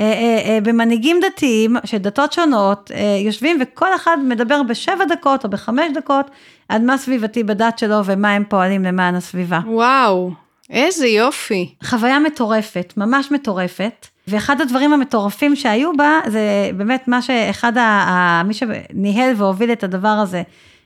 [0.00, 2.90] אה, אה, אה, במנהיגים דתיים של דתות שונות
[3.24, 6.30] יושבים וכל אחד מדבר בשבע דקות או בחמש דקות
[6.68, 9.60] עד מה סביבתי בדת שלו ומה הם פועלים למען הסביבה.
[9.66, 10.30] וואו,
[10.70, 11.74] איזה יופי.
[11.84, 14.06] חוויה מטורפת, ממש מטורפת.
[14.28, 19.84] ואחד הדברים המטורפים שהיו בה, זה באמת מה שאחד, ה, ה, מי שניהל והוביל את
[19.84, 20.42] הדבר הזה,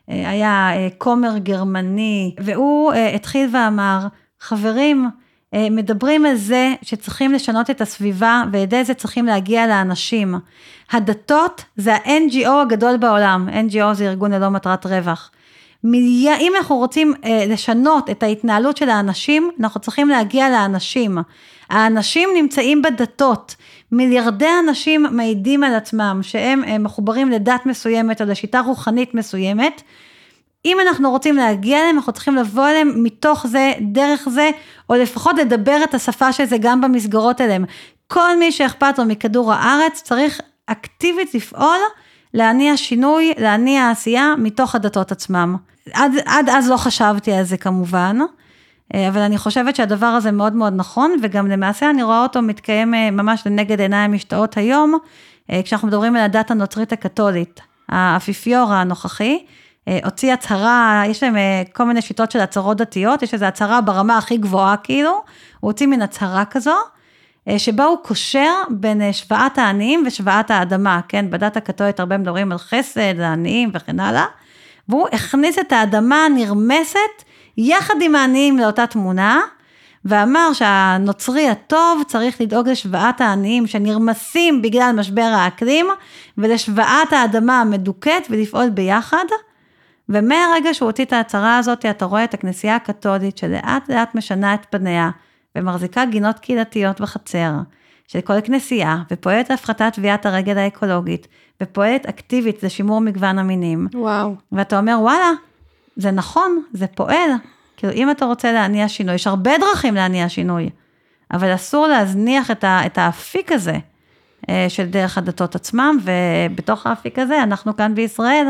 [0.08, 3.98] היה כומר גרמני, והוא התחיל ואמר,
[4.40, 5.08] חברים,
[5.70, 10.34] מדברים על זה שצריכים לשנות את הסביבה, וידי זה צריכים להגיע לאנשים.
[10.90, 15.30] הדתות זה ה-NGO הגדול בעולם, NGO זה ארגון ללא מטרת רווח.
[15.84, 16.28] מילי...
[16.40, 21.18] אם אנחנו רוצים אה, לשנות את ההתנהלות של האנשים, אנחנו צריכים להגיע לאנשים.
[21.70, 23.56] האנשים נמצאים בדתות.
[23.92, 29.82] מיליארדי אנשים מעידים על עצמם שהם אה, מחוברים לדת מסוימת או לשיטה רוחנית מסוימת.
[30.64, 34.50] אם אנחנו רוצים להגיע אליהם, אנחנו צריכים לבוא אליהם מתוך זה, דרך זה,
[34.90, 37.64] או לפחות לדבר את השפה של זה גם במסגרות אליהם.
[38.08, 41.78] כל מי שאכפת לו מכדור הארץ צריך אקטיבית לפעול
[42.34, 45.56] להניע שינוי, להניע עשייה מתוך הדתות עצמם.
[45.92, 48.18] עד, עד אז לא חשבתי על זה כמובן,
[48.94, 52.94] אה, אבל אני חושבת שהדבר הזה מאוד מאוד נכון, וגם למעשה אני רואה אותו מתקיים
[52.94, 54.98] אה, ממש לנגד עיניי המשתאות היום,
[55.50, 57.60] אה, כשאנחנו מדברים על הדת הנוצרית הקתולית.
[57.88, 59.38] האפיפיור הנוכחי
[60.04, 61.36] הוציא הצהרה, יש להם
[61.72, 65.22] כל מיני שיטות של הצהרות דתיות, יש איזו הצהרה ברמה הכי גבוהה כאילו, הוא
[65.60, 66.74] הוציא מין הצהרה כזו,
[67.58, 73.20] שבה הוא קושר בין השוואת העניים ושוואת האדמה, כן, בדת הקתולית הרבה מדברים על חסד,
[73.20, 74.24] העניים וכן הלאה,
[74.88, 77.22] והוא הכניס את האדמה הנרמסת
[77.56, 79.40] יחד עם העניים לאותה תמונה,
[80.04, 85.86] ואמר שהנוצרי הטוב צריך לדאוג לשוואת העניים שנרמסים בגלל משבר האקלים,
[86.38, 89.24] ולשוואת האדמה המדוכאת ולפעול ביחד.
[90.08, 94.66] ומהרגע שהוא הוציא את ההצהרה הזאת, אתה רואה את הכנסייה הקתולית שלאט לאט משנה את
[94.70, 95.10] פניה,
[95.56, 97.52] ומחזיקה גינות קהילתיות בחצר
[98.08, 101.28] של כל כנסייה, ופועלת להפחתת טביעת הרגל האקולוגית,
[101.62, 103.88] ופועלת אקטיבית לשימור מגוון המינים.
[103.94, 104.34] וואו.
[104.52, 105.30] ואתה אומר, וואלה,
[105.96, 107.30] זה נכון, זה פועל.
[107.76, 110.70] כאילו, אם אתה רוצה להניע שינוי, יש הרבה דרכים להניע שינוי,
[111.32, 113.78] אבל אסור להזניח את, ה, את האפיק הזה
[114.48, 118.46] אה, של דרך הדתות עצמם, ובתוך האפיק הזה, אנחנו כאן בישראל,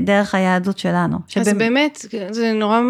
[0.00, 1.16] דרך היהדות שלנו.
[1.16, 2.80] אז שבאמת- באמת, זה נורא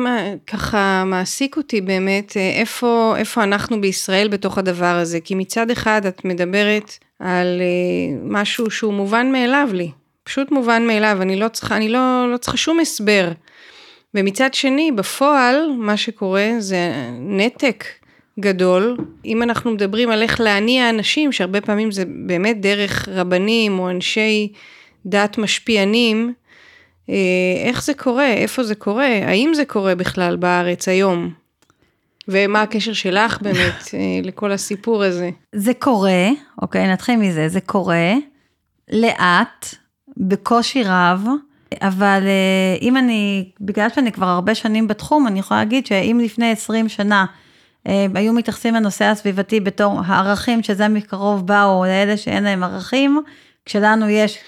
[0.47, 6.07] ככה מעסיק אותי באמת, אה, איפה, איפה אנחנו בישראל בתוך הדבר הזה, כי מצד אחד
[6.07, 9.91] את מדברת על אה, משהו שהוא מובן מאליו לי,
[10.25, 13.33] פשוט מובן מאליו, אני לא צריכה, אני לא, לא צריכה שום הסבר.
[14.15, 17.85] ומצד שני, בפועל, מה שקורה זה נתק
[18.41, 18.97] גדול.
[19.25, 24.53] אם אנחנו מדברים על איך להניע אנשים, שהרבה פעמים זה באמת דרך רבנים או אנשי
[25.07, 26.46] דת משפיענים, אה,
[27.65, 31.31] איך זה קורה, איפה זה קורה, האם זה קורה בכלל בארץ היום?
[32.29, 35.31] ומה הקשר שלך באמת אה, לכל הסיפור הזה?
[35.53, 36.29] זה קורה,
[36.63, 38.15] אוקיי, נתחיל מזה, זה קורה,
[38.91, 39.75] לאט,
[40.17, 41.27] בקושי רב,
[41.83, 46.51] אבל אה, אם אני, בגלל שאני כבר הרבה שנים בתחום, אני יכולה להגיד שאם לפני
[46.53, 47.27] 20 שנה
[47.87, 53.23] אה, היו מתייחסים לנושא הסביבתי בתור הערכים שזה מקרוב באו לאלה שאין להם ערכים,
[53.65, 54.39] כשלנו יש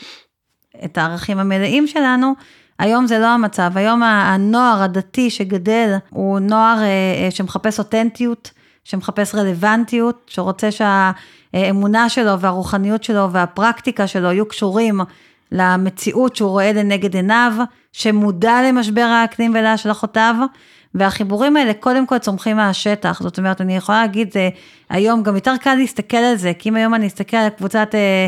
[0.84, 2.34] את הערכים המלאים שלנו,
[2.78, 8.50] היום זה לא המצב, היום הנוער הדתי שגדל הוא נוער אה, אה, שמחפש אותנטיות,
[8.84, 15.00] שמחפש רלוונטיות, שרוצה שהאמונה שלו והרוחניות שלו והפרקטיקה שלו יהיו קשורים
[15.52, 17.52] למציאות שהוא רואה לנגד עיניו,
[17.92, 20.34] שמודע למשבר האקלים ולהשלכותיו,
[20.94, 24.48] והחיבורים האלה קודם כל צומחים מהשטח, זאת אומרת, אני יכולה להגיד, זה
[24.90, 28.26] היום גם יותר קל להסתכל על זה, כי אם היום אני אסתכל על קבוצת אה,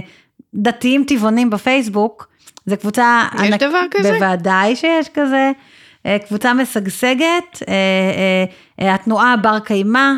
[0.55, 2.30] דתיים טבעונים בפייסבוק,
[2.71, 3.23] זו קבוצה...
[3.45, 4.13] יש דבר כזה?
[4.13, 5.53] בוודאי שיש כזה.
[6.07, 7.75] אה, קבוצה משגשגת, אה,
[8.81, 10.13] אה, התנועה בר קיימא,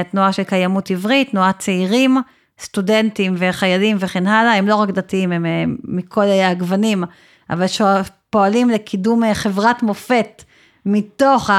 [0.00, 2.18] התנועה של קיימות עברית, תנועת צעירים,
[2.60, 5.46] סטודנטים וחיילים וכן הלאה, הם לא רק דתיים, הם
[5.84, 7.04] מכל הגוונים,
[7.50, 10.42] אבל שפועלים לקידום חברת מופת
[10.86, 11.50] מתוך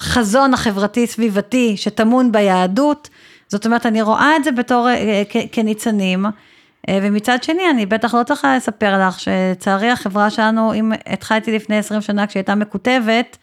[0.00, 3.08] החזון החברתי-סביבתי שטמון ביהדות.
[3.48, 4.88] זאת אומרת, אני רואה את זה בתור
[5.52, 6.26] כניצנים.
[6.88, 11.78] אה, ומצד שני, אני בטח לא צריכה לספר לך שלצערי החברה שלנו, אם התחלתי לפני
[11.78, 13.36] 20 שנה כשהיא הייתה מקוטבת,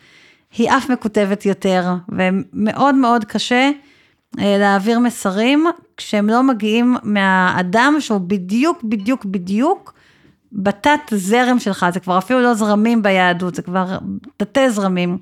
[0.58, 3.70] היא אף מקוטבת יותר, ומאוד מאוד קשה
[4.40, 5.66] אה, להעביר מסרים
[5.98, 9.94] כשהם לא מגיעים מהאדם שהוא בדיוק, בדיוק, בדיוק
[10.52, 13.98] בתת זרם שלך, זה כבר אפילו לא זרמים ביהדות, זה כבר
[14.38, 15.18] תתי זרמים.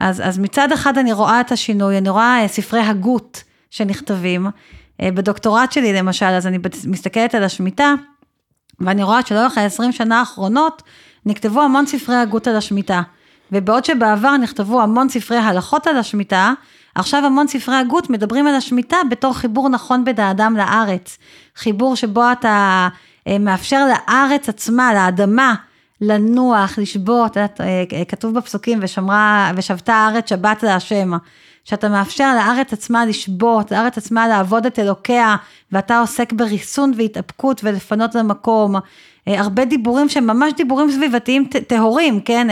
[0.00, 4.46] אז, אז מצד אחד אני רואה את השינוי, אני רואה אה, ספרי הגות שנכתבים.
[5.02, 7.94] אה, בדוקטורט שלי למשל, אז אני מסתכלת על השמיטה,
[8.80, 10.82] ואני רואה שלאורך ה-20 שנה האחרונות
[11.26, 13.02] נכתבו המון ספרי הגות על השמיטה.
[13.52, 16.52] ובעוד שבעבר נכתבו המון ספרי הלכות על השמיטה,
[16.94, 21.18] עכשיו המון ספרי הגות מדברים על השמיטה בתור חיבור נכון בין האדם לארץ.
[21.56, 22.88] חיבור שבו אתה
[23.26, 25.54] אה, מאפשר לארץ עצמה, לאדמה,
[26.00, 27.44] לנוח, לשבות, אה,
[28.08, 31.12] כתוב בפסוקים, ושמרה, ושבתה הארץ שבת להשם.
[31.68, 35.36] שאתה מאפשר לארץ עצמה לשבות, לארץ עצמה לעבוד את אלוקיה,
[35.72, 38.76] ואתה עוסק בריסון והתאפקות ולפנות למקום.
[39.28, 42.48] אה, הרבה דיבורים שהם ממש דיבורים סביבתיים טהורים, כן?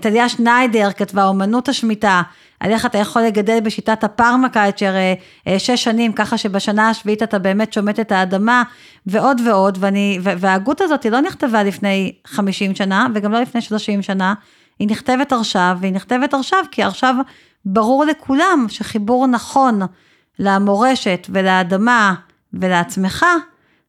[0.00, 2.22] טליה שניידר כתבה אומנות השמיטה,
[2.60, 5.14] על איך אתה יכול לגדל בשיטת הפרמקייצ'ר אה,
[5.46, 8.62] אה, שש שנים, ככה שבשנה השביעית אתה באמת שומט את האדמה,
[9.06, 14.34] ועוד ועוד, ואני, וההגות הזאת לא נכתבה לפני 50 שנה, וגם לא לפני 30 שנה,
[14.80, 17.14] היא נכתבת עכשיו, והיא נכתבת עכשיו כי עכשיו
[17.64, 19.80] ברור לכולם שחיבור נכון
[20.38, 22.14] למורשת ולאדמה
[22.52, 23.26] ולעצמך,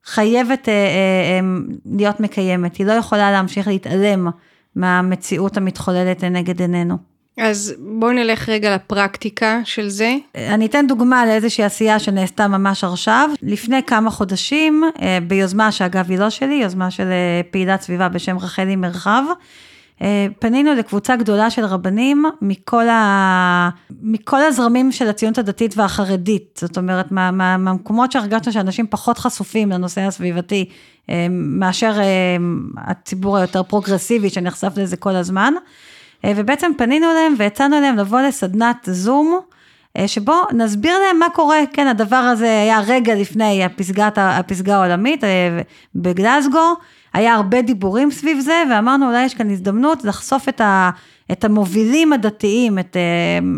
[0.06, 1.40] חייבת אה, אה,
[1.86, 4.28] להיות מקיימת, היא לא יכולה להמשיך להתעלם
[4.76, 6.98] מהמציאות המתחוללת לנגד עינינו.
[7.38, 10.16] אז בואי נלך רגע לפרקטיקה של זה.
[10.36, 13.30] אני אתן דוגמה לאיזושהי עשייה שנעשתה ממש עכשיו.
[13.42, 18.38] לפני כמה חודשים, אה, ביוזמה שאגב היא לא שלי, יוזמה של אה, פעילת סביבה בשם
[18.38, 19.34] רחלי מרחב, אה,
[20.40, 23.70] פנינו לקבוצה גדולה של רבנים מכל, ה...
[24.02, 26.60] מכל הזרמים של הציונות הדתית והחרדית.
[26.62, 30.70] זאת אומרת, מה, מה, מהמקומות שהרגשנו שאנשים פחות חשופים לנושא הסביבתי,
[31.30, 31.94] מאשר
[32.78, 35.54] הציבור היותר פרוגרסיבי שנחשף לזה כל הזמן.
[36.26, 39.61] אה, ובעצם פנינו אליהם והצענו להם לבוא לסדנת זום, אה,
[40.08, 45.62] שבו נסביר להם מה קורה, כן, הדבר הזה היה רגע לפני הפסגת, הפסגה העולמית אה,
[45.96, 46.74] בגלסגו,
[47.14, 50.90] היה הרבה דיבורים סביב זה, ואמרנו אולי יש כאן הזדמנות לחשוף את, ה,
[51.32, 52.98] את המובילים הדתיים, את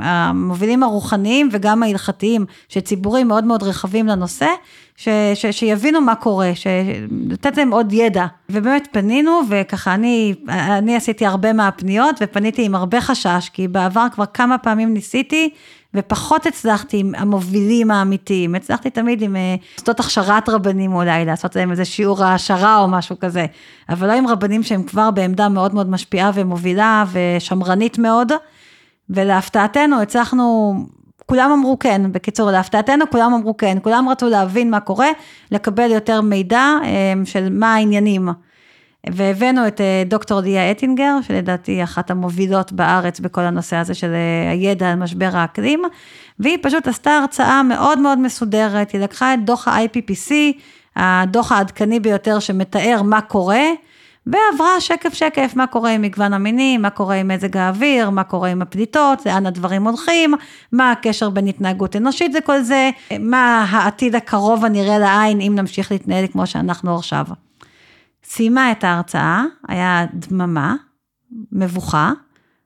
[0.01, 4.47] המובילים הרוחניים וגם ההלכתיים, שציבורים מאוד מאוד רחבים לנושא,
[4.95, 6.67] ש, ש, שיבינו מה קורה, ש,
[7.29, 8.25] לתת להם עוד ידע.
[8.49, 14.25] ובאמת פנינו, וככה אני, אני עשיתי הרבה מהפניות, ופניתי עם הרבה חשש, כי בעבר כבר
[14.25, 15.49] כמה פעמים ניסיתי,
[15.95, 19.55] ופחות הצלחתי עם המובילים האמיתיים, הצלחתי תמיד עם אה,
[19.87, 23.45] הכשרת רבנים אולי, לעשות להם איזה שיעור העשרה או משהו כזה,
[23.89, 28.31] אבל לא עם רבנים שהם כבר בעמדה מאוד מאוד משפיעה ומובילה ושמרנית מאוד,
[29.09, 30.75] ולהפתעתנו הצלחנו
[31.25, 35.09] כולם אמרו כן, בקיצור, להפתעתנו כולם אמרו כן, כולם רצו להבין מה קורה,
[35.51, 38.29] לקבל יותר מידע אה, של מה העניינים.
[39.09, 44.13] והבאנו את אה, דוקטור דיה אטינגר, שלדעתי היא אחת המובילות בארץ בכל הנושא הזה של
[44.13, 45.81] אה, הידע על משבר האקלים,
[46.39, 50.31] והיא פשוט עשתה הרצאה מאוד מאוד מסודרת, היא לקחה את דוח ה-IPPC,
[50.95, 53.63] הדוח העדכני ביותר שמתאר מה קורה,
[54.27, 58.49] ועברה שקף שקף מה קורה עם מגוון המינים, מה קורה עם מזג האוויר, מה קורה
[58.49, 60.33] עם הפליטות, לאן הדברים הולכים,
[60.71, 62.89] מה הקשר בין התנהגות אנושית לכל זה,
[63.19, 67.25] מה העתיד הקרוב הנראה לעין אם נמשיך להתנהל כמו שאנחנו עכשיו.
[68.23, 70.75] סיימה את ההרצאה, היה דממה,
[71.51, 72.11] מבוכה,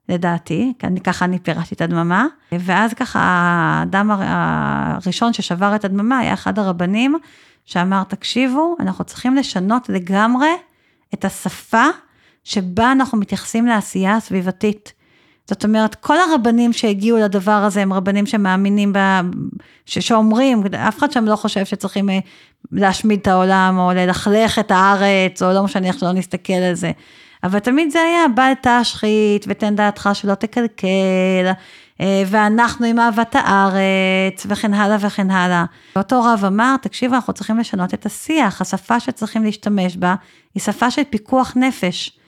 [0.10, 6.60] לדעתי, ככה אני פירשתי את הדממה, ואז ככה האדם הראשון ששבר את הדממה היה אחד
[6.60, 7.18] הרבנים,
[7.66, 10.49] שאמר, תקשיבו, אנחנו צריכים לשנות לגמרי
[11.14, 11.86] את השפה
[12.43, 14.93] שבה אנחנו מתייחסים לעשייה הסביבתית.
[15.47, 18.99] זאת אומרת, כל הרבנים שהגיעו לדבר הזה הם רבנים שמאמינים, ב,
[19.86, 22.20] ש, שאומרים, אף אחד שם לא חושב שצריכים אה,
[22.72, 26.91] להשמיד את העולם או ללכלך את הארץ, או לא משנה איך שלא נסתכל על זה.
[27.43, 31.51] אבל תמיד זה היה, בל תשחית ותן דעתך שלא תקלקל,
[32.01, 35.66] אה, ואנחנו עם אהבת הארץ, וכן הלאה וכן הלאה.
[35.95, 40.16] ואותו רב אמר, תקשיבו, אנחנו צריכים לשנות את השיח, השפה שצריכים להשתמש בה,
[40.55, 42.20] היא שפה של פיקוח נפש.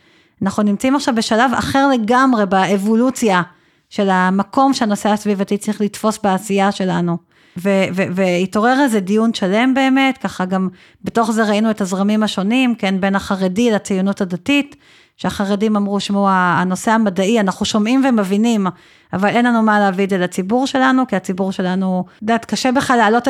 [0.42, 3.42] אנחנו נמצאים עכשיו בשלב אחר לגמרי באבולוציה
[3.90, 7.29] של המקום שהנושא הסביבתי צריך לתפוס בעשייה שלנו.
[7.58, 10.70] והתעורר איזה דיון שלם באמת, ככה גם
[11.04, 14.76] בתוך זה ראינו את הזרמים השונים, כן, בין החרדי לציונות הדתית,
[15.18, 18.68] שהחרדים אמרו, שמעו, הנושא המדעי, אנחנו שומעים ומבינים,
[19.14, 22.98] אבל אין לנו מה להביא את זה לציבור שלנו, כי הציבור שלנו, את קשה בכלל
[22.98, 23.28] להעלות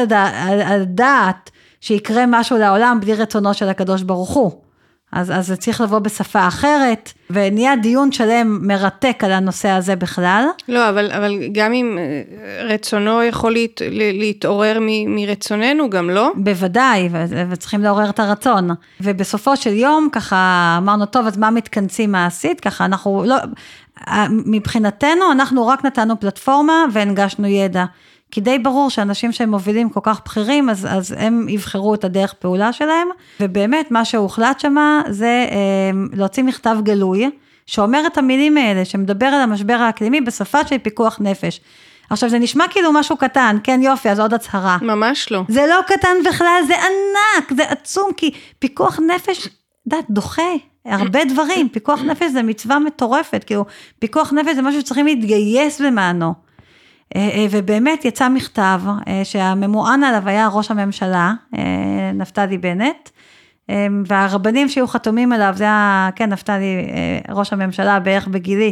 [0.65, 1.49] על דעת
[1.81, 4.68] שיקרה משהו לעולם בלי רצונו של הקדוש ברוך הוא.
[5.11, 10.45] אז, אז זה צריך לבוא בשפה אחרת, ונהיה דיון שלם מרתק על הנושא הזה בכלל.
[10.67, 16.31] לא, אבל, אבל גם אם אה, רצונו יכול להת, להתעורר מ, מרצוננו גם, לא?
[16.35, 17.09] בוודאי,
[17.49, 18.69] וצריכים לעורר את הרצון.
[19.01, 22.59] ובסופו של יום, ככה אמרנו, טוב, אז מה מתכנסים מעשית?
[22.59, 23.35] ככה אנחנו לא,
[24.29, 27.85] מבחינתנו, אנחנו רק נתנו פלטפורמה והנגשנו ידע.
[28.31, 32.33] כי די ברור שאנשים שהם מובילים כל כך בכירים, אז, אז הם יבחרו את הדרך
[32.33, 33.07] פעולה שלהם,
[33.39, 37.29] ובאמת מה שהוחלט שמה זה אה, להוציא מכתב גלוי,
[37.65, 41.61] שאומר את המילים האלה, שמדבר על המשבר האקלימי בשפה של פיקוח נפש.
[42.09, 44.77] עכשיו זה נשמע כאילו משהו קטן, כן יופי, אז עוד הצהרה.
[44.81, 45.43] ממש לא.
[45.47, 49.51] זה לא קטן בכלל, זה ענק, זה עצום, כי פיקוח נפש, את
[49.85, 50.51] יודעת, דוחה
[50.85, 51.69] הרבה דברים.
[51.69, 53.65] פיקוח נפש זה מצווה מטורפת, כאילו,
[53.99, 56.48] פיקוח נפש זה משהו שצריכים להתגייס למענו.
[57.15, 61.33] אה, אה, ובאמת יצא מכתב אה, שהממוען עליו היה ראש הממשלה,
[62.13, 63.09] נפתלי בנט,
[64.05, 66.87] והרבנים שהיו חתומים עליו, זה היה, כן, נפתלי,
[67.29, 68.71] ראש הממשלה בערך בגילי,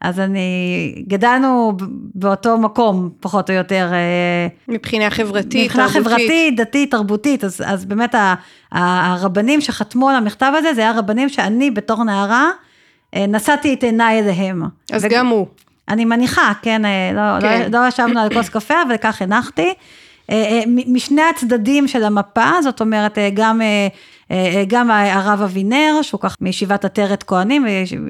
[0.00, 1.72] אז אני, גדלנו
[2.14, 3.92] באותו מקום, פחות או יותר.
[4.68, 5.96] מבחינה חברתית, מבחינה תרבותית.
[5.96, 8.14] מבחינה חברתית, דתית, תרבותית, אז, אז באמת
[8.72, 12.50] הרבנים שחתמו על המכתב הזה, זה היה רבנים שאני בתור נערה,
[13.16, 14.62] נשאתי את עיניי אליהם.
[14.92, 15.08] אז ו...
[15.10, 15.46] גם הוא.
[15.88, 17.70] אני מניחה, כן, אה, לא, כן.
[17.72, 19.74] לא, לא ישבנו על כוס קפה, אבל כך הנחתי.
[20.30, 23.60] אה, אה, משני הצדדים של המפה, זאת אומרת, גם,
[24.68, 27.66] גם הרב אבינר, שהוא כך מישיבת עטרת כהנים,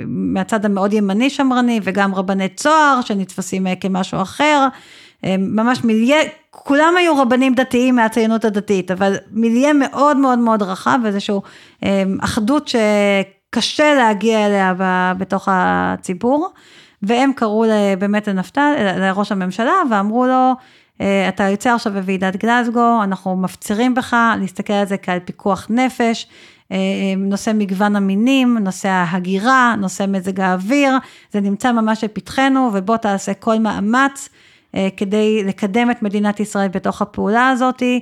[0.07, 4.67] מהצד המאוד ימני שמרני, וגם רבני צוהר, שנתפסים כמשהו אחר.
[5.39, 6.17] ממש מיליה,
[6.51, 11.35] כולם היו רבנים דתיים מהציונות הדתית, אבל מיליה מאוד מאוד מאוד רחב, איזושהי
[12.21, 14.75] אחדות שקשה להגיע אליה
[15.19, 16.51] בתוך הציבור.
[17.07, 17.65] והם קראו
[17.99, 20.53] באמת לנפתל, לראש הממשלה, ואמרו לו,
[21.01, 26.27] אה, אתה יוצא עכשיו בוועידת גלזגו, אנחנו מפצירים בך להסתכל על זה כעל פיקוח נפש,
[26.73, 26.77] אה,
[27.17, 30.93] נושא מגוון המינים, נושא ההגירה, נושא מזג האוויר,
[31.33, 34.29] זה נמצא ממש לפתחנו, ובוא תעשה כל מאמץ
[34.75, 38.01] אה, כדי לקדם את מדינת ישראל בתוך הפעולה הזאתי.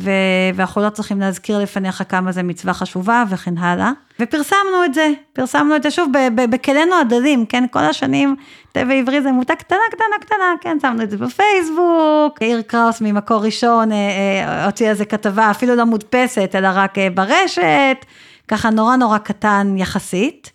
[0.00, 0.10] ו-
[0.54, 3.92] ואנחנו לא צריכים להזכיר לפניך כמה זה מצווה חשובה וכן הלאה.
[4.20, 8.36] ופרסמנו את זה, פרסמנו את זה שוב בכלינו הדלים, כן, כל השנים
[8.72, 13.44] טבע עברי זה מותג קטנה, קטנה, קטנה, כן, שמנו את זה בפייסבוק, יאיר קראוס ממקור
[13.44, 18.04] ראשון אה, אה, הוציא על זה כתבה, אפילו לא מודפסת, אלא רק אה, ברשת,
[18.48, 20.52] ככה נורא נורא קטן יחסית,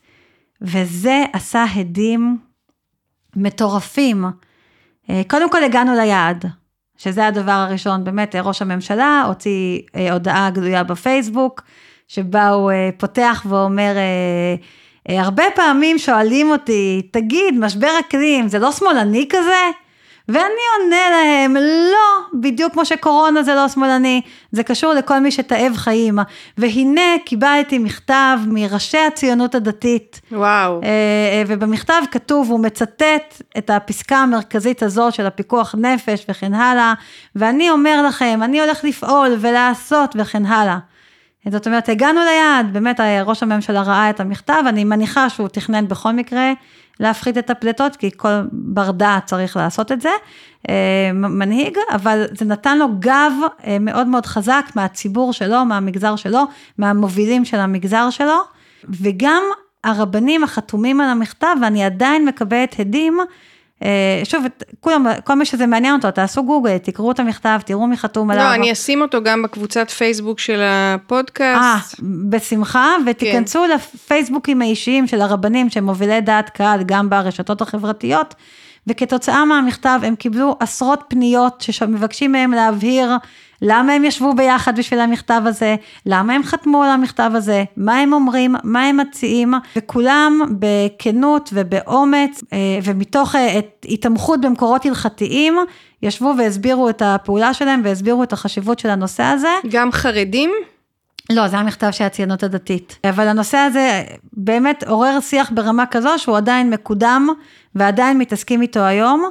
[0.61, 2.37] וזה עשה הדים
[3.35, 4.25] מטורפים.
[5.27, 6.60] קודם כל הגענו ליעד.
[7.03, 11.61] שזה הדבר הראשון, באמת ראש הממשלה הוציא אה, הודעה גלויה בפייסבוק,
[12.07, 13.93] שבה הוא אה, פותח ואומר,
[15.09, 19.61] אה, הרבה פעמים שואלים אותי, תגיד, משבר אקלים, זה לא שמאלני כזה?
[20.33, 21.55] ואני עונה להם,
[21.91, 24.21] לא, בדיוק כמו שקורונה זה לא שמאלני,
[24.51, 26.19] זה קשור לכל מי שתאב חיים.
[26.57, 30.21] והנה קיבלתי מכתב מראשי הציונות הדתית.
[30.31, 30.81] וואו.
[30.83, 36.93] אה, אה, ובמכתב כתוב, הוא מצטט את הפסקה המרכזית הזאת של הפיקוח נפש וכן הלאה,
[37.35, 40.77] ואני אומר לכם, אני הולך לפעול ולעשות וכן הלאה.
[41.49, 46.11] זאת אומרת, הגענו ליעד, באמת ראש הממשלה ראה את המכתב, אני מניחה שהוא תכנן בכל
[46.11, 46.51] מקרה
[46.99, 50.09] להפחית את הפליטות, כי כל בר דעת צריך לעשות את זה,
[50.69, 53.31] אה, מנהיג, אבל זה נתן לו גב
[53.65, 56.43] אה, מאוד מאוד חזק מהציבור שלו, מהמגזר שלו,
[56.77, 58.37] מהמובילים של המגזר שלו,
[58.89, 59.43] וגם
[59.83, 63.19] הרבנים החתומים על המכתב, ואני עדיין מקבלת הדים,
[64.23, 64.45] שוב,
[64.79, 68.43] כולם, כל מי שזה מעניין אותו, תעשו גוגל, תקראו את המכתב, תראו מי חתום עליו.
[68.43, 71.99] לא, אני אשים אותו גם בקבוצת פייסבוק של הפודקאסט.
[71.99, 73.75] אה, בשמחה, ותיכנסו כן.
[73.75, 78.35] לפייסבוקים האישיים של הרבנים שהם מובילי דעת קהל, גם ברשתות החברתיות,
[78.87, 83.11] וכתוצאה מהמכתב הם קיבלו עשרות פניות שמבקשים מהם להבהיר
[83.61, 88.13] למה הם ישבו ביחד בשביל המכתב הזה, למה הם חתמו על המכתב הזה, מה הם
[88.13, 95.57] אומרים, מה הם מציעים, וכולם בכנות ובאומץ אה, ומתוך אה, התמחות במקורות הלכתיים,
[96.03, 99.51] ישבו והסבירו את הפעולה שלהם והסבירו את החשיבות של הנושא הזה.
[99.69, 100.51] גם חרדים?
[101.29, 102.99] לא, זה המכתב של הציונות הדתית.
[103.09, 104.03] אבל הנושא הזה
[104.33, 107.27] באמת עורר שיח ברמה כזו שהוא עדיין מקודם
[107.75, 109.29] ועדיין מתעסקים איתו היום.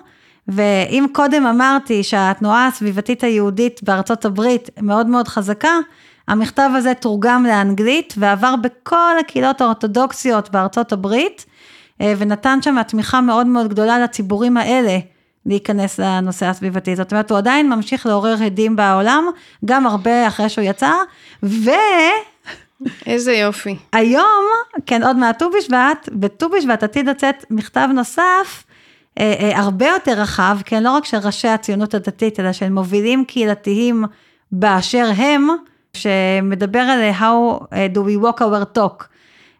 [0.50, 5.78] ואם קודם אמרתי שהתנועה הסביבתית היהודית בארצות הברית מאוד מאוד חזקה,
[6.28, 11.46] המכתב הזה תורגם לאנגלית ועבר בכל הקהילות האורתודוקסיות בארצות הברית,
[12.00, 14.98] אה, ונתן שם תמיכה מאוד מאוד גדולה לציבורים האלה
[15.46, 16.96] להיכנס לנושא הסביבתי.
[16.96, 19.24] זאת אומרת, הוא עדיין ממשיך לעורר הדים בעולם,
[19.64, 20.92] גם הרבה אחרי שהוא יצא,
[21.42, 21.70] ו...
[23.06, 23.76] איזה יופי.
[23.92, 24.44] היום,
[24.86, 28.64] כן, עוד מעט ט"ו בשבט, בט"ו בשבט עתיד לצאת מכתב נוסף,
[29.54, 34.04] הרבה יותר רחב, כן, לא רק של ראשי הציונות הדתית, אלא של מובילים קהילתיים
[34.52, 35.48] באשר הם,
[35.92, 39.04] שמדבר על how אה, do we walk our talk.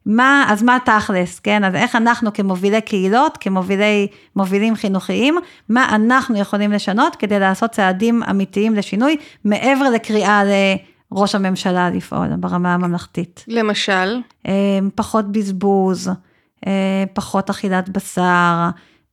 [0.07, 1.64] מה, אז מה תכלס, כן?
[1.64, 5.38] אז איך אנחנו כמובילי קהילות, כמובילי, מובילים חינוכיים,
[5.68, 10.42] מה אנחנו יכולים לשנות כדי לעשות צעדים אמיתיים לשינוי, מעבר לקריאה
[11.12, 13.44] לראש הממשלה לפעול ברמה הממלכתית.
[13.48, 14.20] למשל?
[14.94, 16.11] פחות בזבוז,
[17.14, 18.68] פחות אכילת בשר,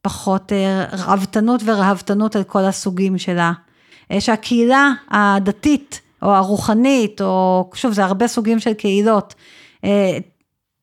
[0.08, 3.52] פחות אה, רהבתנות ורהבתנות על כל הסוגים שלה.
[4.12, 9.36] אה, שהקהילה הדתית או הרוחנית, או שוב, זה הרבה סוגים של קהילות,
[9.84, 10.18] אה,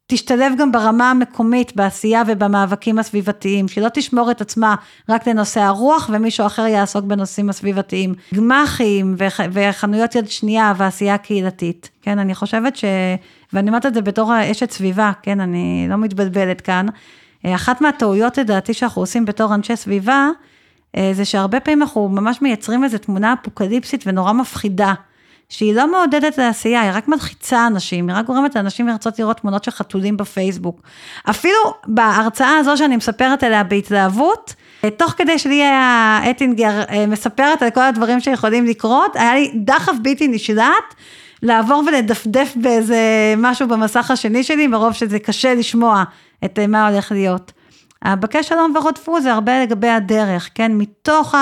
[0.07, 4.75] תשתלב גם ברמה המקומית בעשייה ובמאבקים הסביבתיים, שהיא לא תשמור את עצמה
[5.09, 8.15] רק לנושא הרוח ומישהו אחר יעסוק בנושאים הסביבתיים.
[8.35, 11.91] גמ"חים וח, וחנויות יד שנייה ועשייה קהילתית.
[12.03, 12.85] כן, אני חושבת ש...
[13.53, 16.87] ואני אומרת את זה בתור אשת סביבה, כן, אני לא מתבלבלת כאן.
[17.47, 20.29] אחת מהטעויות לדעתי שאנחנו עושים בתור אנשי סביבה,
[20.97, 24.95] אה, זה שהרבה פעמים אנחנו ממש מייצרים איזו תמונה אפוקליפסית ונורא מפחידה.
[25.49, 29.65] שהיא לא מעודדת לעשייה, היא רק מלחיצה אנשים, היא רק גורמת לאנשים לרצות לראות תמונות
[29.65, 30.81] של חתולים בפייסבוק.
[31.31, 34.55] אפילו בהרצאה הזו שאני מספרת עליה בהתלהבות,
[34.97, 39.93] תוך כדי שלי היה אטינגר אה, מספרת על כל הדברים שיכולים לקרות, היה לי דחף
[40.03, 40.95] בלתי נשלט.
[41.43, 42.99] לעבור ולדפדף באיזה
[43.37, 46.05] משהו במסך השני שלי, מרוב שזה קשה לשמוע
[46.45, 47.53] את אה, מה הולך להיות.
[48.09, 50.73] בקש שלום ורודפו זה הרבה לגבי הדרך, כן?
[50.75, 51.35] מתוך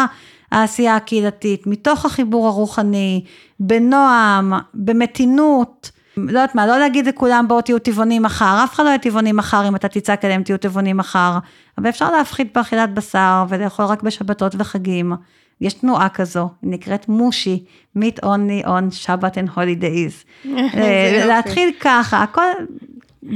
[0.51, 3.25] העשייה הקהילתית, מתוך החיבור הרוחני,
[3.61, 5.91] בנועם, במתינות.
[6.17, 9.33] לא יודעת מה, לא להגיד לכולם בואו תהיו טבעונים מחר, אף אחד לא יהיה טבעוני
[9.33, 11.39] מחר אם אתה תצעק עליהם תהיו טבעונים מחר,
[11.79, 15.13] אבל אפשר להפחית באכילת בשר ולאכול רק בשבתות וחגים.
[15.61, 17.65] יש תנועה כזו, נקראת מושי,
[17.99, 20.47] meet only on Shabbat and holidays.
[20.75, 22.43] אה, להתחיל ככה, הכל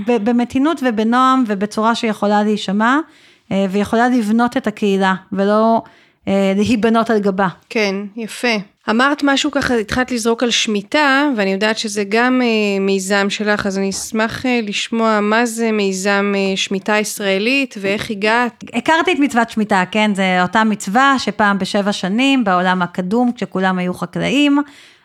[0.07, 2.99] במתינות ובנועם ובצורה שיכולה להישמע,
[3.53, 5.83] אה, ויכולה לבנות את הקהילה, ולא
[6.29, 7.49] אה, להיבנות על גבה.
[7.69, 8.57] כן, יפה.
[8.91, 13.79] אמרת משהו ככה, התחלת לזרוק על שמיטה, ואני יודעת שזה גם אה, מיזם שלך, אז
[13.79, 18.65] אני אשמח אה, לשמוע מה זה מיזם אה, שמיטה ישראלית ואיך הגעת.
[18.75, 20.15] הכרתי את מצוות שמיטה, כן?
[20.15, 24.59] זה אותה מצווה שפעם בשבע שנים בעולם הקדום, כשכולם היו חקלאים,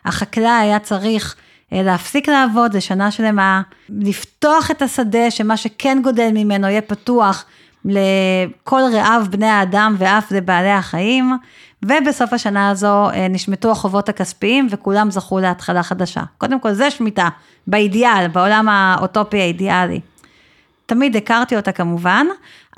[0.04, 1.36] החקלאי היה צריך
[1.72, 7.44] להפסיק לעבוד לשנה שלמה, לפתוח את השדה, שמה שכן גודל ממנו יהיה פתוח
[7.84, 11.36] לכל רעב בני האדם ואף לבעלי החיים,
[11.82, 16.22] ובסוף השנה הזו אה, נשמטו החובות הכספיים וכולם זכו להתחלה חדשה.
[16.38, 17.28] קודם כל זה שמיטה,
[17.66, 20.00] באידיאל, בעולם האוטופי האידיאלי.
[20.86, 22.26] תמיד הכרתי אותה כמובן,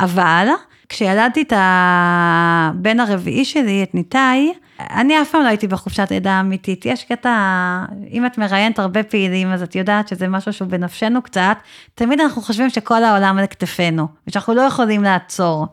[0.01, 0.49] אבל
[0.89, 6.87] כשילדתי את הבן הרביעי שלי, את ניתאי, אני אף פעם לא הייתי בחופשת לידה אמיתית.
[6.87, 7.31] יש קטע,
[8.11, 11.57] אם את מראיינת הרבה פעילים, אז את יודעת שזה משהו שהוא בנפשנו קצת.
[11.95, 15.67] תמיד אנחנו חושבים שכל העולם על כתפינו, ושאנחנו לא יכולים לעצור.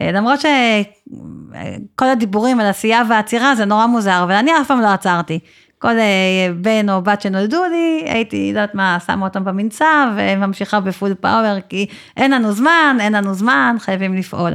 [0.00, 4.88] אה, למרות שכל הדיבורים על עשייה ועצירה זה נורא מוזר, אבל אני אף פעם לא
[4.88, 5.38] עצרתי.
[5.78, 10.80] כל אה, בן או בת שנולדו לי, הייתי, לא יודעת מה, שמה אותם במנצח וממשיכה
[10.80, 14.52] בפול פאוור, כי אין לנו זמן, אין לנו זמן, חייבים לפעול.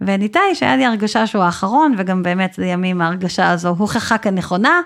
[0.00, 4.80] וניתאי, שהיה לי הרגשה שהוא האחרון, וגם באמת לימים ההרגשה הזו הוכחה כנכונה,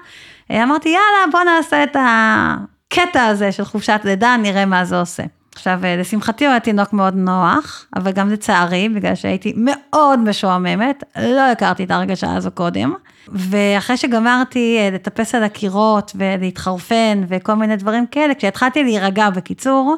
[0.50, 5.22] אה, אמרתי, יאללה, בוא נעשה את הקטע הזה של חופשת לידה, נראה מה זה עושה.
[5.54, 11.04] עכשיו, אה, לשמחתי הוא היה תינוק מאוד נוח, אבל גם לצערי, בגלל שהייתי מאוד משועממת,
[11.16, 12.94] לא הכרתי את ההרגשה הזו קודם.
[13.28, 19.96] ואחרי שגמרתי אה, לטפס על הקירות ולהתחרפן וכל מיני דברים כאלה, כשהתחלתי להירגע בקיצור,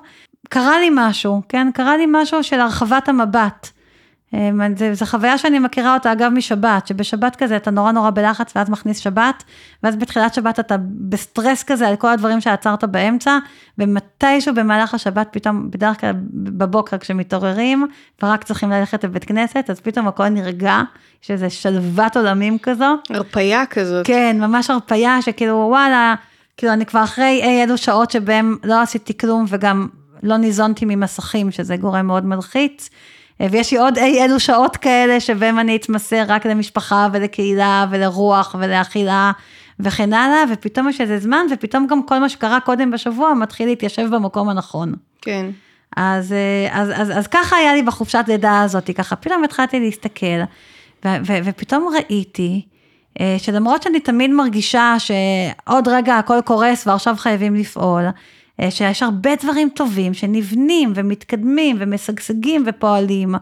[0.48, 1.70] קרה לי משהו, כן?
[1.74, 3.70] קרה לי משהו של הרחבת המבט.
[4.34, 4.60] אמ,
[4.92, 8.98] זו חוויה שאני מכירה אותה אגב משבת, שבשבת כזה אתה נורא נורא בלחץ ואז מכניס
[8.98, 9.44] שבת,
[9.82, 10.76] ואז בתחילת שבת אתה
[11.08, 13.38] בסטרס כזה על כל הדברים שעצרת באמצע,
[13.78, 17.86] ומתישהו במהלך השבת פתאום, בדרך כלל בבוקר כשמתעוררים,
[18.22, 20.80] ורק צריכים ללכת לבית כנסת, אז פתאום הכל נרגע,
[21.24, 22.96] יש איזה שלוות עולמים כזו.
[23.10, 24.06] הרפייה כזאת.
[24.06, 26.14] כן, ממש הרפייה שכאילו וואלה,
[26.56, 29.88] כאילו אני כבר אחרי אי אלו שעות שבהם לא עשיתי כלום וגם
[30.22, 32.90] לא ניזונתי ממסכים, שזה גורם מאוד מלחיץ.
[33.40, 38.56] אה, ויש לי עוד אי אלו שעות כאלה שבהם אני אתמסר רק למשפחה ולקהילה ולרוח
[38.58, 39.32] ולאכילה
[39.80, 44.06] וכן הלאה, ופתאום יש איזה זמן, ופתאום גם כל מה שקרה קודם בשבוע מתחיל להתיישב
[44.10, 44.94] במקום הנכון.
[45.22, 45.46] כן.
[45.96, 50.40] אז, אה, אז, אז, אז ככה היה לי בחופשת לידה הזאת, ככה פתאום התחלתי להסתכל,
[51.04, 52.62] ו, ו, ופתאום ראיתי
[53.20, 58.10] אה, שלמרות שאני תמיד מרגישה שעוד רגע הכל קורס ועכשיו חייבים לפעול, אה,
[58.70, 63.40] שיש הרבה דברים טובים שנבנים ומתקדמים ומשגשגים ופועלים, אה,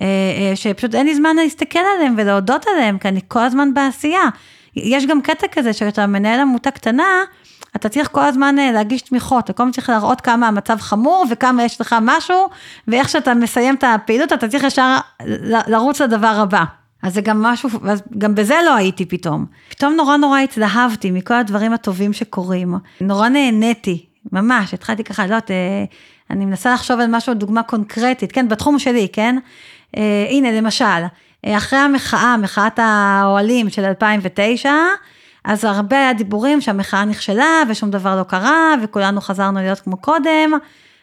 [0.00, 4.28] אה, שפשוט אין לי זמן להסתכל עליהם ולהודות עליהם, כי אני כל הזמן בעשייה.
[4.76, 7.24] יש גם קטע כזה שאתה מנהל עמותה קטנה,
[7.76, 11.80] אתה צריך כל הזמן להגיש תמיכות, וכל הזמן צריך להראות כמה המצב חמור וכמה יש
[11.80, 12.48] לך משהו,
[12.88, 14.96] ואיך שאתה מסיים את הפעילות, אתה צריך ישר
[15.66, 16.64] לרוץ לדבר הבא.
[17.02, 17.70] אז זה גם משהו,
[18.18, 19.46] גם בזה לא הייתי פתאום.
[19.68, 22.74] פתאום נורא נורא התלהבתי מכל הדברים הטובים שקורים.
[23.00, 25.84] נורא נהניתי ממש, התחלתי ככה, לא יודעת, אה,
[26.30, 29.36] אני מנסה לחשוב על משהו, דוגמה קונקרטית, כן, בתחום שלי, כן?
[29.96, 30.84] אה, הנה, למשל,
[31.46, 34.70] אה, אחרי המחאה, מחאת האוהלים של 2009,
[35.44, 40.52] אז הרבה היה דיבורים שהמחאה נכשלה ושום דבר לא קרה וכולנו חזרנו להיות כמו קודם,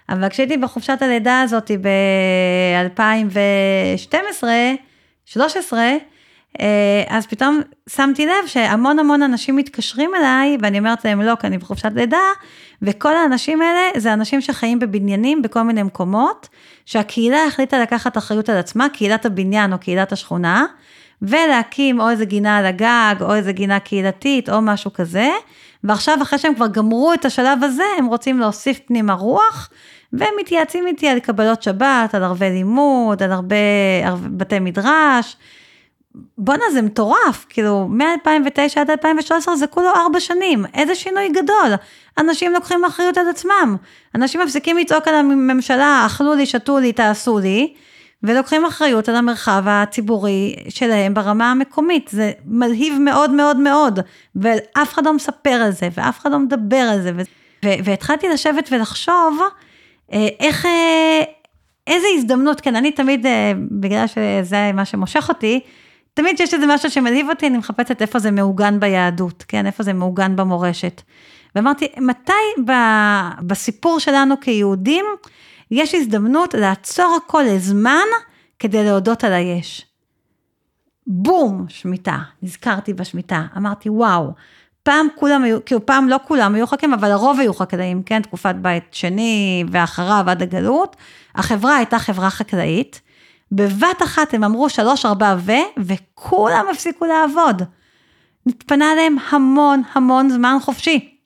[0.09, 4.43] אבל כשהייתי בחופשת הלידה הזאת ב-2012,
[5.26, 5.97] 13, אה,
[7.08, 11.58] אז פתאום שמתי לב שהמון המון אנשים מתקשרים אליי, ואני אומרת להם לא, כי אני
[11.58, 12.18] בחופשת לידה,
[12.82, 16.47] וכל האנשים האלה זה אנשים שחיים בבניינים בכל מיני מקומות,
[16.86, 20.66] שהקהילה החליטה לקחת אחריות על עצמה, קהילת הבניין או קהילת השכונה,
[21.22, 25.30] ולהקים או איזה גינה על הגג, או איזה גינה קהילתית, או משהו כזה,
[25.84, 29.70] ועכשיו אחרי שהם כבר גמרו את השלב הזה, הם רוצים להוסיף פנימה רוח,
[30.14, 33.56] והם מתייעצים איתי על קבלות שבת, על ערבי לימוד, על הרבה
[34.14, 35.36] בתי מדרש.
[36.38, 41.74] בואנה זה מטורף, כאילו מ-2009 עד 2013 זה כולו ארבע שנים, איזה שינוי גדול.
[42.18, 43.76] אנשים לוקחים אחריות על עצמם,
[44.16, 47.74] אנשים מפסיקים לצעוק על הממשלה, אכלו לי, שתו לי, תעשו לי,
[48.24, 53.99] ולוקחים אחריות על המרחב הציבורי שלהם ברמה המקומית, זה מלהיב מאוד מאוד מאוד,
[54.36, 57.12] ואף אחד לא מספר על זה, ואף אחד לא מדבר על זה,
[57.84, 59.39] והתחלתי לשבת ולחשוב,
[60.14, 61.24] אה, איך, אה,
[61.88, 65.59] איזה הזדמנות, כן, אני תמיד, אה, בגלל שזה מה שמושך אותי,
[66.14, 69.93] תמיד שיש איזה משהו שמלהיב אותי, אני מחפשת איפה זה מעוגן ביהדות, כן, איפה זה
[69.93, 71.01] מעוגן במורשת.
[71.55, 72.72] ואמרתי, מתי ב,
[73.41, 75.05] בסיפור שלנו כיהודים,
[75.72, 78.05] יש הזדמנות לעצור הכל לזמן
[78.59, 79.86] כדי להודות על היש.
[81.07, 84.32] בום, שמיטה, נזכרתי בשמיטה, אמרתי וואו,
[84.84, 88.55] פעם כולם היו, כאילו פעם לא כולם היו חקלאים, אבל הרוב היו חקלאים, כן, תקופת
[88.55, 90.95] בית שני ואחריו עד הגלות,
[91.36, 93.01] החברה הייתה חברה חקלאית,
[93.52, 97.62] בבת אחת הם אמרו שלוש ארבע ו, וכולם הפסיקו לעבוד.
[98.45, 101.18] נתפנה להם המון המון זמן חופשי.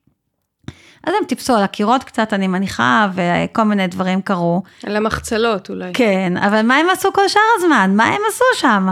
[1.04, 4.64] אז הם טיפסו על הקירות קצת, אני מניחה, וכל מיני דברים קרו.
[4.86, 5.92] על המחצלות אולי.
[5.94, 7.92] כן, אבל מה הם עשו כל שאר הזמן?
[7.96, 8.88] מה הם עשו שם?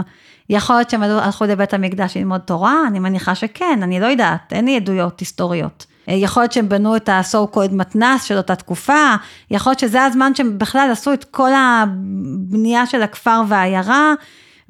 [0.50, 2.82] יכול להיות שהם הלכו לבית המקדש ללמוד תורה?
[2.86, 5.86] אני מניחה שכן, אני לא יודעת, אין לי עדויות היסטוריות.
[6.08, 9.14] אה, יכול להיות שהם בנו את ה-so called מתנ"ס של אותה תקופה,
[9.50, 14.14] יכול להיות שזה הזמן שהם בכלל עשו את כל הבנייה של הכפר והעיירה,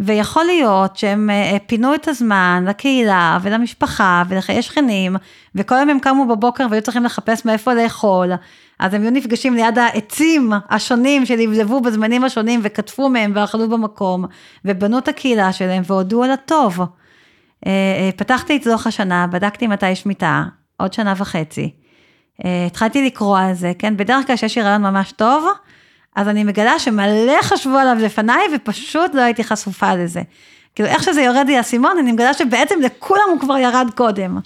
[0.00, 5.16] ויכול להיות שהם אה, אה, פינו את הזמן לקהילה ולמשפחה ולחיי שכנים,
[5.54, 8.32] וכל יום הם קמו בבוקר והיו צריכים לחפש מאיפה לאכול,
[8.78, 14.24] אז הם היו נפגשים ליד העצים השונים שנבלבו בזמנים השונים וכתפו מהם ואכלו במקום,
[14.64, 16.80] ובנו את הקהילה שלהם והודו על הטוב.
[18.16, 20.44] פתחתי את לוח השנה, בדקתי מתי יש מיטה,
[20.76, 21.70] עוד שנה וחצי.
[22.66, 23.96] התחלתי לקרוא על זה, כן?
[23.96, 25.46] בדרך כלל שיש לי רעיון ממש טוב,
[26.16, 30.22] אז אני מגלה שמלא חשבו עליו לפניי ופשוט לא הייתי חשופה לזה.
[30.74, 34.38] כאילו איך שזה יורד לי האסימון, אני מגלה שבעצם לכולם הוא כבר ירד קודם.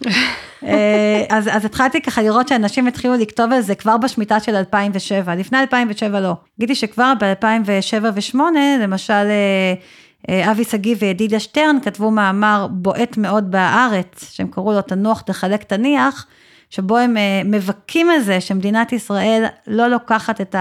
[0.67, 5.35] אה, אז, אז התחלתי ככה לראות שאנשים התחילו לכתוב על זה כבר בשמיטה של 2007,
[5.35, 6.33] לפני 2007 לא.
[6.61, 8.39] גידי שכבר ב-2007 ו-2008,
[8.81, 9.75] למשל אה,
[10.31, 16.27] אבי שגיא וידידיה שטרן כתבו מאמר בועט מאוד בהארץ, שהם קראו לו תנוח תחלק תניח,
[16.71, 20.55] שבו הם מבכים על זה שמדינת ישראל לא לוקחת את.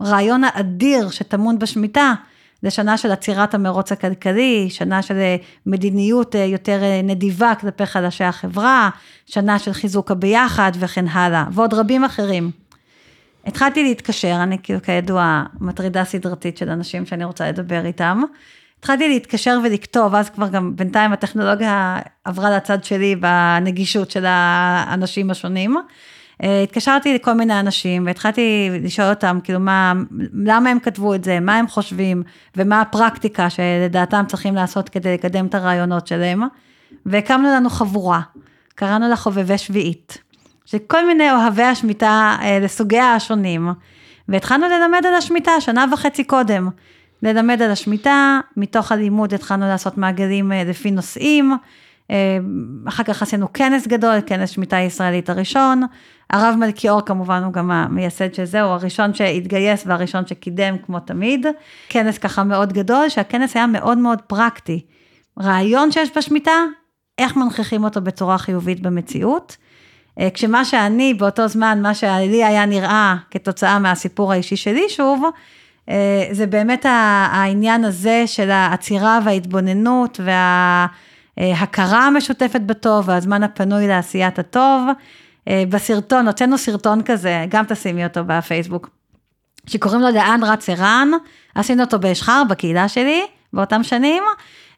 [0.00, 2.14] הרעיון האדיר שטמון בשמיטה,
[2.62, 7.86] זה שנה של עצירת המרוץ הכלכלי, שנה של אה, מדיניות אה, יותר אה, נדיבה כלפי
[7.86, 8.90] חלשי החברה,
[9.26, 12.50] שנה של חיזוק הביחד וכן הלאה, ועוד רבים אחרים.
[13.46, 18.22] התחלתי להתקשר, אני כאילו כידוע מטרידה סדרתית של אנשים שאני רוצה לדבר איתם.
[18.86, 25.76] התחלתי להתקשר ולכתוב, אז כבר גם בינתיים הטכנולוגיה עברה לצד שלי בנגישות של האנשים השונים.
[26.42, 29.92] אה, התקשרתי לכל מיני אנשים והתחלתי לשאול אותם, כאילו, מה,
[30.44, 32.22] למה הם כתבו את זה, מה הם חושבים,
[32.56, 36.42] ומה הפרקטיקה שלדעתם צריכים לעשות כדי לקדם את הרעיונות שלהם.
[37.06, 38.20] והקמנו לנו חבורה,
[38.74, 40.18] קראנו לה חובבי שביעית,
[40.64, 43.68] שכל מיני אוהבי השמיטה אה, לסוגיה השונים,
[44.28, 46.68] והתחלנו ללמד על השמיטה שנה וחצי קודם.
[47.22, 51.56] ללמד על השמיטה, מתוך הלימוד התחלנו לעשות מעגלים אה, לפי נושאים,
[52.88, 55.82] אחר כך עשינו כנס גדול, כנס שמיטה ישראלית הראשון,
[56.30, 61.46] הרב מלכיאור כמובן הוא גם המייסד של זה, הוא הראשון שהתגייס והראשון שקידם כמו תמיד.
[61.88, 64.84] כנס ככה מאוד גדול, שהכנס היה מאוד מאוד פרקטי.
[65.40, 66.64] רעיון שיש בשמיטה,
[67.18, 69.56] איך מנכיחים אותו בצורה חיובית במציאות.
[70.20, 75.30] אה, כשמה שאני באותו זמן, מה שלי היה נראה כתוצאה מהסיפור האישי שלי שוב, אה,
[76.30, 80.20] זה באמת העניין הזה של העצירה וההתבוננות
[81.38, 84.88] וההכרה המשותפת בטוב והזמן הפנוי לעשיית הטוב.
[85.48, 88.90] אה, בסרטון, הוצאנו סרטון כזה, גם תשימי אותו בפייסבוק,
[89.66, 91.10] שקוראים לו לאן רץ ערן,
[91.54, 93.22] עשינו אותו באשחר, בקהילה שלי,
[93.52, 94.22] באותם שנים,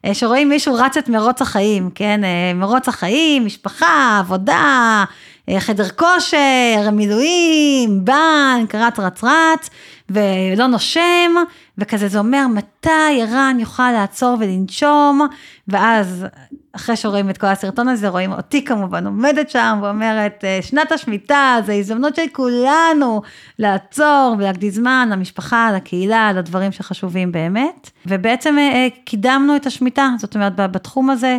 [0.05, 5.03] אה, שרואים מישהו רץ את מרוץ החיים, כן, אה, מרוץ החיים, משפחה, עבודה,
[5.49, 9.69] אה, חדר כושר, מילואים, בנק, רץ רץ רץ,
[10.09, 11.31] ולא נושם,
[11.77, 15.27] וכזה זה אומר מתי ערן יוכל לעצור ולנשום,
[15.67, 16.25] ואז
[16.71, 21.57] אחרי שרואים את כל הסרטון הזה, רואים אותי כמובן עומדת שם ואומרת, אה, שנת השמיטה,
[21.65, 23.21] זו הזדמנות של כולנו
[23.59, 27.89] לעצור ולהקדיש זמן למשפחה, לקהילה, לדברים שחשובים באמת.
[28.05, 31.37] ובעצם אה, קידמנו את השמיטה, זאת אומרת, בתחום הזה,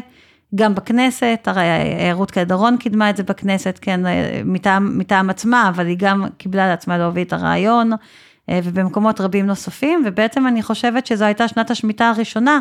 [0.54, 1.62] גם בכנסת, הרי
[2.12, 4.00] רות קלדרון קידמה את זה בכנסת, כן,
[4.44, 7.98] מטעם, מטעם עצמה, אבל היא גם קיבלה לעצמה להוביל את הרעיון, אה,
[8.64, 12.58] ובמקומות רבים נוספים, ובעצם אני חושבת שזו הייתה שנת השמיטה הראשונה,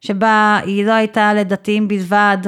[0.00, 2.38] שבה היא לא הייתה לדתיים בלבד,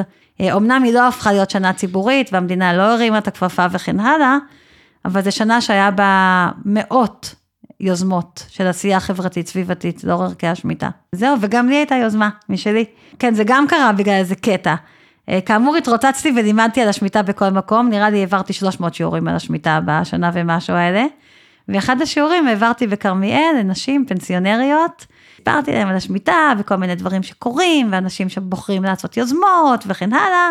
[0.43, 4.37] אמנם היא לא הפכה להיות שנה ציבורית, והמדינה לא הרימה את הכפפה וכן הלאה,
[5.05, 7.35] אבל זו שנה שהיה בה מאות
[7.81, 10.89] יוזמות של עשייה חברתית סביבתית לאור ערכי השמיטה.
[11.13, 12.85] זהו, וגם לי הייתה יוזמה משלי.
[13.19, 14.75] כן, זה גם קרה בגלל איזה קטע.
[15.29, 19.81] אה, כאמור, התרוצצתי ולימדתי על השמיטה בכל מקום, נראה לי העברתי 300 שיעורים על השמיטה
[19.85, 21.05] בשנה ומשהו האלה.
[21.69, 25.07] ואחד השיעורים העברתי בכרמיאל לנשים פנסיונריות,
[25.37, 30.51] סיפרתי להם על השמיטה וכל מיני דברים שקורים, ואנשים שבוחרים לעשות יוזמות וכן הלאה,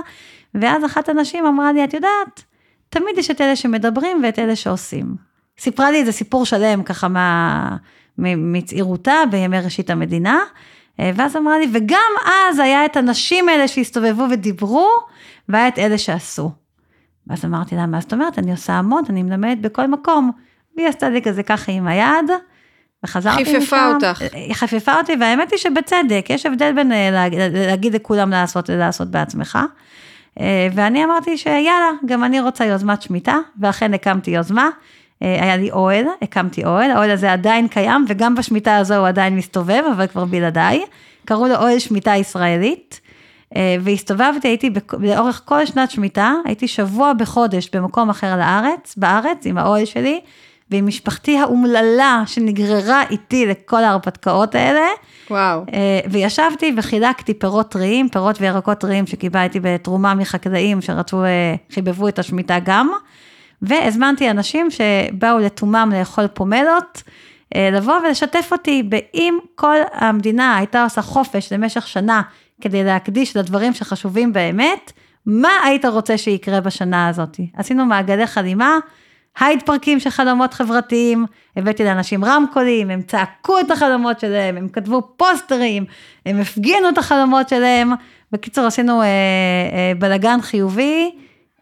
[0.55, 2.43] ואז אחת הנשים אמרה לי, את יודעת,
[2.89, 5.16] תמיד יש את אלה שמדברים ואת אלה שעושים.
[5.59, 7.78] סיפרה לי איזה סיפור שלם ככה מה,
[8.18, 10.39] מצעירותה בימי ראשית המדינה,
[10.99, 14.89] אה, ואז אמרה לי, וגם אז היה את הנשים האלה שהסתובבו ודיברו,
[15.49, 16.51] והיה את אלה שעשו.
[17.28, 18.39] ואז אמרתי לה, מה זאת אומרת?
[18.39, 20.32] אני עושה המון, אני מלמדת בכל מקום.
[20.78, 22.32] והיא עשתה לי כזה ככה עם היד,
[23.03, 23.59] וחזרתי משם.
[23.59, 24.22] חיפפה אותך.
[24.34, 29.59] היא חיפפה אותי, והאמת היא שבצדק, יש הבדל בין אה, להגיד, לכולם לעשות ללעשות בעצמך.
[30.39, 34.69] אה, ואני אמרתי שיאללה, גם אני רוצה יוזמת שמיטה, ואכן הקמתי יוזמה.
[35.24, 39.36] אה, היה לי אוהל, הקמתי אוהל, האוהל הזה עדיין קיים, וגם בשמיטה הזו הוא עדיין
[39.36, 40.86] מסתובב, אבל כבר בלעדיי.
[41.26, 43.01] קראו לו אוהל שמיטה ישראלית.
[43.82, 44.69] והסתובבתי, הייתי
[44.99, 50.22] לאורך כל שנת שמיטה, הייתי שבוע בחודש במקום אחר לארץ, בארץ, עם האוהל שלי,
[50.72, 54.88] ועם משפחתי האומללה שנגררה איתי לכל ההרפתקאות האלה.
[55.30, 55.65] וואו.
[55.74, 62.19] אה, וישבתי וחילקתי פירות טריים, פירות וירקות טריים שקיבלתי בתרומה מחקלאים שרצו, אה, חיבבו את
[62.19, 62.89] השמיטה גם.
[63.61, 67.03] והזמנתי אנשים שבאו לתומם לאכול פומלות,
[67.55, 72.22] אה, לבוא ולשתף אותי באם כל המדינה הייתה עושה חופש למשך שנה
[72.61, 74.91] כדי להקדיש לדברים שחשובים באמת,
[75.26, 77.39] מה היית רוצה שיקרה בשנה הזאת?
[77.55, 78.78] עשינו מעגלי חלימה.
[79.40, 81.26] הייד פרקים של חלומות חברתיים,
[81.56, 85.86] הבאתי לאנשים רמקולים, הם צעקו את החלומות שלהם, הם כתבו פוסטרים,
[86.26, 87.92] הם הפגינו את החלומות שלהם.
[88.32, 91.12] בקיצור, עשינו אה, אה, בלגן חיובי.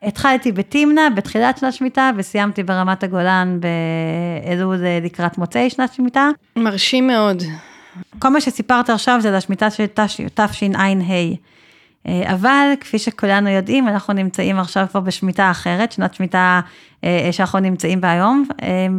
[0.03, 6.29] התחלתי בתמנע בתחילת שנת שמיטה וסיימתי ברמת הגולן באלול לקראת מוצאי שנת שמיטה.
[6.55, 7.43] מרשים מאוד.
[8.19, 11.13] כל מה שסיפרת עכשיו זה לשמיטה של תשע"ה.
[12.09, 16.61] אה, אבל כפי שכולנו יודעים, אנחנו נמצאים עכשיו כבר בשמיטה אחרת, שנת שמיטה
[17.03, 18.45] אה, אה, שאנחנו נמצאים בה היום,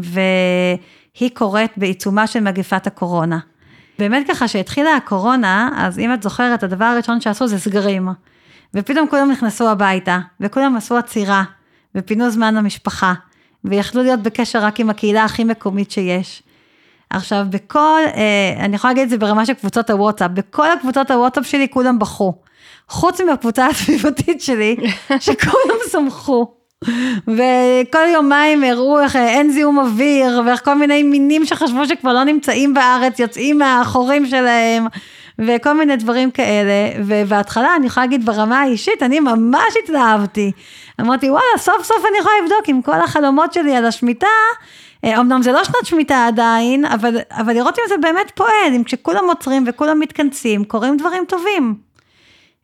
[0.02, 3.38] והיא קורית בעיצומה של מגפת הקורונה.
[3.98, 8.08] באמת ככה שהתחילה הקורונה, אז אם את זוכרת, הדבר הראשון שעשו זה סגרים.
[8.74, 11.42] ופתאום כולם נכנסו הביתה, וכולם עשו עצירה,
[11.94, 13.14] ופינו זמן למשפחה,
[13.64, 16.42] ויכלו להיות בקשר רק עם הקהילה הכי מקומית שיש.
[17.11, 18.00] עכשיו, בכל,
[18.58, 22.34] אני יכולה להגיד את זה ברמה של קבוצות הוואטסאפ, בכל הקבוצות הוואטסאפ שלי כולם בכו.
[22.91, 24.76] חוץ מהקבוצה הסביבתית שלי,
[25.20, 26.47] שכולם שמחו.
[27.28, 32.74] וכל יומיים הראו איך אין זיהום אוויר, ואיך כל מיני מינים שחשבו שכבר לא נמצאים
[32.74, 34.86] בארץ, יוצאים מהחורים שלהם,
[35.38, 37.03] וכל מיני דברים כאלה.
[37.07, 40.53] ובהתחלה, אני יכולה להגיד ברמה האישית, אני ממש התלהבתי.
[41.01, 44.26] אמרתי, וואלה, סוף סוף אני יכולה לבדוק עם כל החלומות שלי על השמיטה.
[45.05, 48.84] אה, אמנם זה לא שנת שמיטה עדיין, אבל, אבל לראות אם זה באמת פועל, אם
[48.84, 51.89] כשכולם עוצרים וכולם מתכנסים, קורים דברים טובים.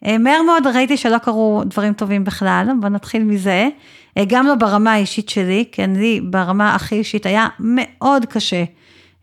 [0.05, 3.69] אה, מהר מאוד ראיתי שלא קרו דברים טובים בכלל, בוא נתחיל מזה.
[4.19, 8.65] אה, גם לא ברמה האישית שלי, כי לי ברמה הכי אישית היה מאוד קשה.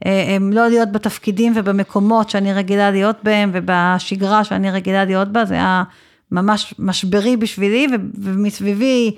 [0.06, 5.54] אה, לא להיות בתפקידים ובמקומות שאני רגילה להיות בהם ובשגרה שאני רגילה להיות בה, זה
[5.54, 5.84] היה
[6.32, 9.16] ממש משברי בשבילי ומסביבי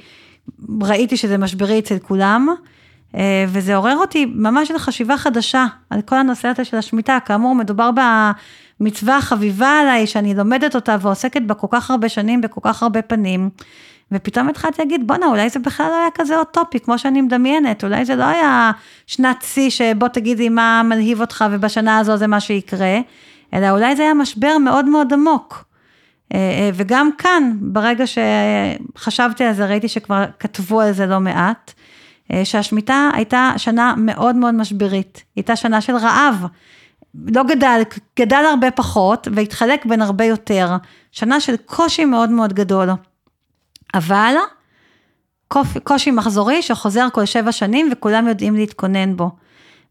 [0.82, 2.48] ראיתי שזה משברי אצל כולם.
[3.48, 7.92] וזה עורר אותי ממש לחשיבה חדשה על כל הנושא הזה של השמיטה, כאמור מדובר
[8.80, 13.02] מצווה חביבה עליי, שאני לומדת אותה ועוסקת בה כל כך הרבה שנים, בכל כך הרבה
[13.02, 13.50] פנים.
[14.12, 18.06] ופתאום התחלתי להגיד, בואנה, אולי זה בכלל לא היה כזה אוטופי, כמו שאני מדמיינת, אולי
[18.06, 18.72] זה לא היה
[19.08, 23.00] שנת שיא שבוא תגידי מה מלהיב אותך ובשנה הזו זה מה שיקרה,
[23.54, 25.66] אלא אולי זה היה משבר מאוד מאוד עמוק.
[26.34, 31.74] אה, אה, וגם כאן, ברגע שחשבתי על זה, ראיתי שכבר כתבו על זה לא מעט,
[32.34, 36.46] אה, שהשמיטה הייתה שנה מאוד מאוד משברית, הייתה שנה של רעב.
[37.28, 37.82] לא גדל,
[38.20, 40.76] גדל הרבה פחות והתחלק בין הרבה יותר.
[41.12, 42.90] שנה של קושי מאוד מאוד גדול.
[43.94, 44.36] אבל
[45.84, 49.32] קושי מחזורי שחוזר כל שבע שנים וכולם יודעים להתכונן בו.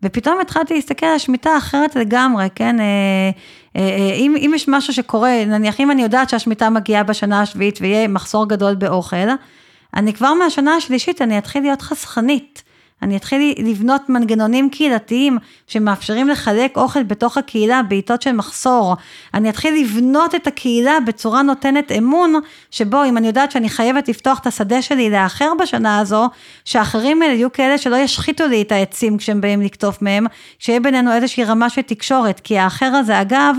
[0.02, 2.80] ופתאום התחלתי להסתכל על השמיטה אחרת לגמרי, כן?
[2.80, 2.84] אה,
[3.76, 7.78] אה, אה, אם, אם יש משהו שקורה, נניח אם אני יודעת שהשמיטה מגיעה בשנה השביעית
[7.80, 9.16] ויהיה מחסור גדול באוכל,
[9.96, 12.62] אני כבר מהשנה השלישית אני אתחיל להיות חסכנית.
[13.02, 18.96] אני אתחיל לבנות מנגנונים קהילתיים שמאפשרים לחלק אוכל בתוך הקהילה בעיתות של מחסור.
[19.34, 22.34] אני אתחיל לבנות את הקהילה בצורה נותנת אמון,
[22.70, 26.28] שבו אם אני יודעת שאני חייבת לפתוח את השדה שלי לאחר בשנה הזו,
[26.64, 30.26] שאחרים האלה יהיו כאלה שלא ישחיתו לי את העצים כשהם באים לקטוף מהם,
[30.58, 33.56] שיהיה בינינו איזושהי רמה של תקשורת, כי האחר הזה אגב,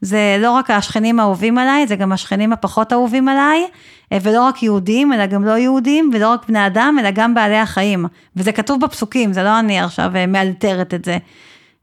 [0.00, 3.66] זה לא רק השכנים האהובים עליי, זה גם השכנים הפחות אהובים עליי,
[4.12, 8.06] ולא רק יהודים, אלא גם לא יהודים, ולא רק בני אדם, אלא גם בעלי החיים.
[8.36, 11.18] וזה כתוב בפסוקים, זה לא אני עכשיו אה, מאלתרת את זה.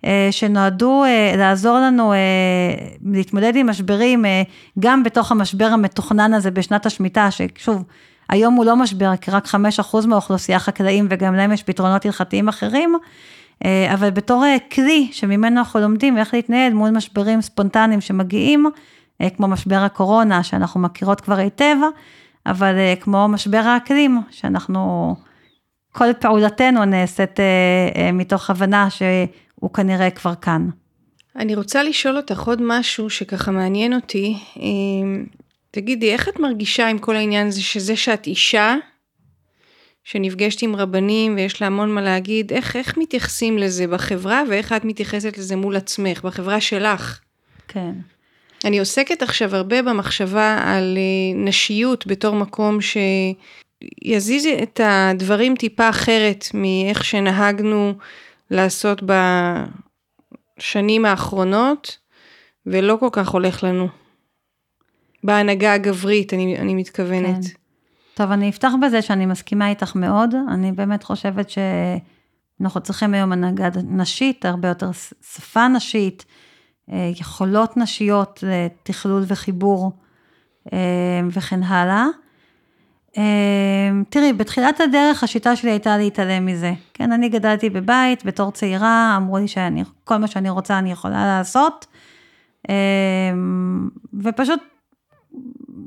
[0.05, 1.03] אה, שנועדו
[1.37, 2.13] לעזור לנו
[3.05, 4.25] להתמודד עם משברים,
[4.79, 7.83] גם בתוך המשבר המתוכנן הזה בשנת השמיטה, ששוב,
[8.29, 12.97] היום הוא לא משבר, כי רק 5% מהאוכלוסייה חקלאים, וגם להם יש פתרונות הלכתיים אחרים.
[13.65, 18.71] אה, אבל בתור אה, כלי שממנו אנחנו לומדים איך להתנהל מול משברים ספונטניים שמגיעים, אה,
[19.37, 21.75] כמו משבר הקורונה שאנחנו מכירות כבר היטב,
[22.45, 25.15] אבל כמו משבר האקלים, שאנחנו,
[25.91, 27.39] כל פעולתנו נעשית
[28.13, 30.69] מתוך הבנה שהוא כנראה כבר כאן.
[31.35, 34.37] אני רוצה לשאול אותך עוד משהו שככה מעניין אותי.
[35.71, 38.75] תגידי, איך את מרגישה עם כל העניין הזה שזה שאת אישה,
[40.03, 44.85] שנפגשת עם רבנים ויש לה המון מה להגיד, איך, איך מתייחסים לזה בחברה ואיך את
[44.85, 47.19] מתייחסת לזה מול עצמך, בחברה שלך?
[47.67, 47.91] כן.
[48.65, 56.45] אני עוסקת עכשיו הרבה במחשבה על אה, נשיות בתור מקום שיזיז את הדברים טיפה אחרת
[56.53, 57.93] מאיך שנהגנו
[58.51, 59.03] לעשות
[60.59, 61.97] בשנים האחרונות,
[62.65, 63.87] ולא כל כך הולך לנו.
[65.23, 67.45] בהנהגה הגברית, אני, אני מתכוונת.
[67.45, 67.51] כן.
[68.13, 70.35] טוב, אני אפתח בזה שאני מסכימה איתך מאוד.
[70.53, 74.91] אני באמת חושבת שאנחנו צריכים היום הנהגה נשית, הרבה יותר
[75.33, 76.25] שפה נשית,
[76.89, 79.91] יכולות נשיות לתכלול וחיבור
[80.73, 80.79] אה,
[81.31, 82.05] וכן הלאה.
[83.17, 83.23] אה,
[84.09, 86.73] תראי, בתחילת הדרך השיטה שלי הייתה להתעלם מזה.
[86.93, 91.87] כן, אני גדלתי בבית בתור צעירה, אמרו לי שכל מה שאני רוצה אני יכולה לעשות.
[94.13, 94.59] ופשוט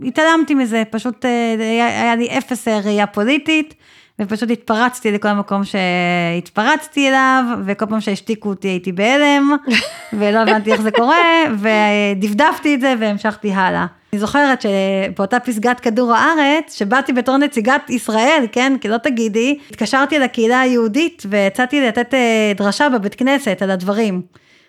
[0.02, 3.74] התעלמתי מזה, פשוט אה, היה, לי אפס אה, ראייה פוליטית,
[4.20, 9.56] ופשוט התפרצתי לכל מקום שהתפרצתי אליו, וכל פעם שהשתיקו אותי הייתי בהלם,
[10.18, 13.86] ולא הבנתי איך זה קורה, ודפדפתי את זה והמשכתי הלאה.
[14.12, 20.18] אני זוכרת שבאותה פסגת כדור הארץ, שבאתי בתור נציגת ישראל, כן, כי לא תגידי, התקשרתי
[20.18, 24.22] לקהילה היהודית והצעתי לתת אה, דרשה בבית כנסת על הדברים.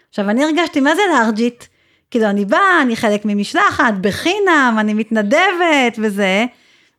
[0.10, 1.68] עכשיו, אני הרגשתי מה זה לארג'ית.
[2.12, 6.46] כאילו, אני באה, אני חלק ממשלחת, בחינם, אני מתנדבת וזה.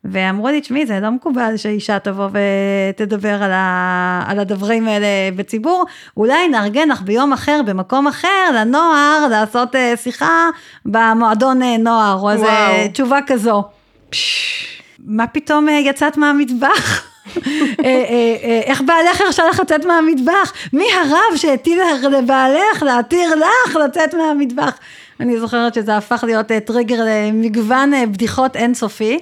[0.03, 4.23] ואמרו לי, תשמעי, זה לא מקובל שאישה תבוא ותדבר על, ה...
[4.27, 5.85] על הדברים האלה בציבור,
[6.17, 10.49] אולי נארגן לך ביום אחר, במקום אחר, לנוער, לעשות uh, שיחה
[10.85, 12.47] במועדון uh, נוער, או איזה
[12.93, 13.63] תשובה כזו.
[14.09, 17.05] פש, מה פתאום uh, יצאת מהמטבח?
[18.65, 20.53] איך בעלך הרשה לך לצאת מהמטבח?
[20.73, 21.79] מי הרב שהטיל
[22.11, 24.79] לבעלך להתיר לך לצאת מהמטבח?
[25.19, 29.19] אני זוכרת שזה הפך להיות אה, טריגר למגוון אה, בדיחות אינסופי.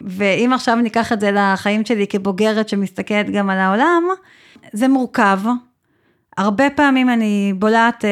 [0.00, 4.02] ואם עכשיו ניקח את זה לחיים שלי כבוגרת שמסתכלת גם על העולם,
[4.72, 5.38] זה מורכב.
[6.38, 8.10] הרבה פעמים אני בולעת, אה,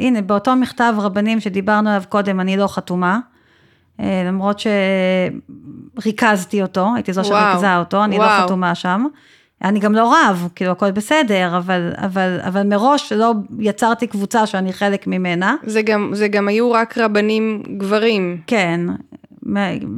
[0.00, 3.18] הנה, באותו מכתב רבנים שדיברנו עליו קודם, אני לא חתומה.
[4.00, 4.62] אה, למרות
[6.02, 8.38] שריכזתי אותו, הייתי זו שריכזה אותו, אני לא וואו.
[8.38, 9.06] לא חתומה שם.
[9.64, 14.72] אני גם לא רב, כאילו הכל בסדר, אבל, אבל, אבל מראש לא יצרתי קבוצה שאני
[14.72, 15.54] חלק ממנה.
[15.62, 18.40] זה גם, זה גם היו רק רבנים גברים.
[18.46, 18.80] כן,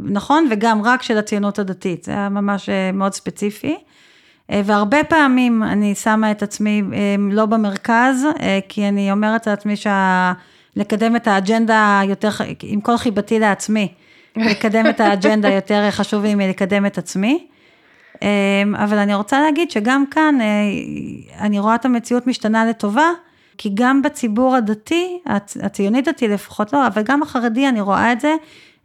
[0.05, 3.77] נכון, וגם רק של הציונות הדתית, זה היה ממש אה, מאוד ספציפי.
[4.51, 6.83] אה, והרבה פעמים אני שמה את עצמי
[7.31, 8.27] לא במרכז,
[8.69, 10.33] כי אני אומרת לעצמי שה...
[10.77, 12.29] לקדם את האג'נדה יותר,
[12.62, 13.93] עם כל חיבתי לעצמי,
[14.37, 17.47] לקדם את האג'נדה יותר חשוב לי מלקדם את עצמי.
[18.23, 20.47] אמ, אבל אני רוצה להגיד שגם כאן אה,
[21.41, 23.11] אני רואה את המציאות משתנה לטובה,
[23.59, 25.19] כי גם בציבור הדתי,
[25.62, 28.37] הציוני דתי לפחות לא, אבל גם החרדי אני רואה את זה, אה,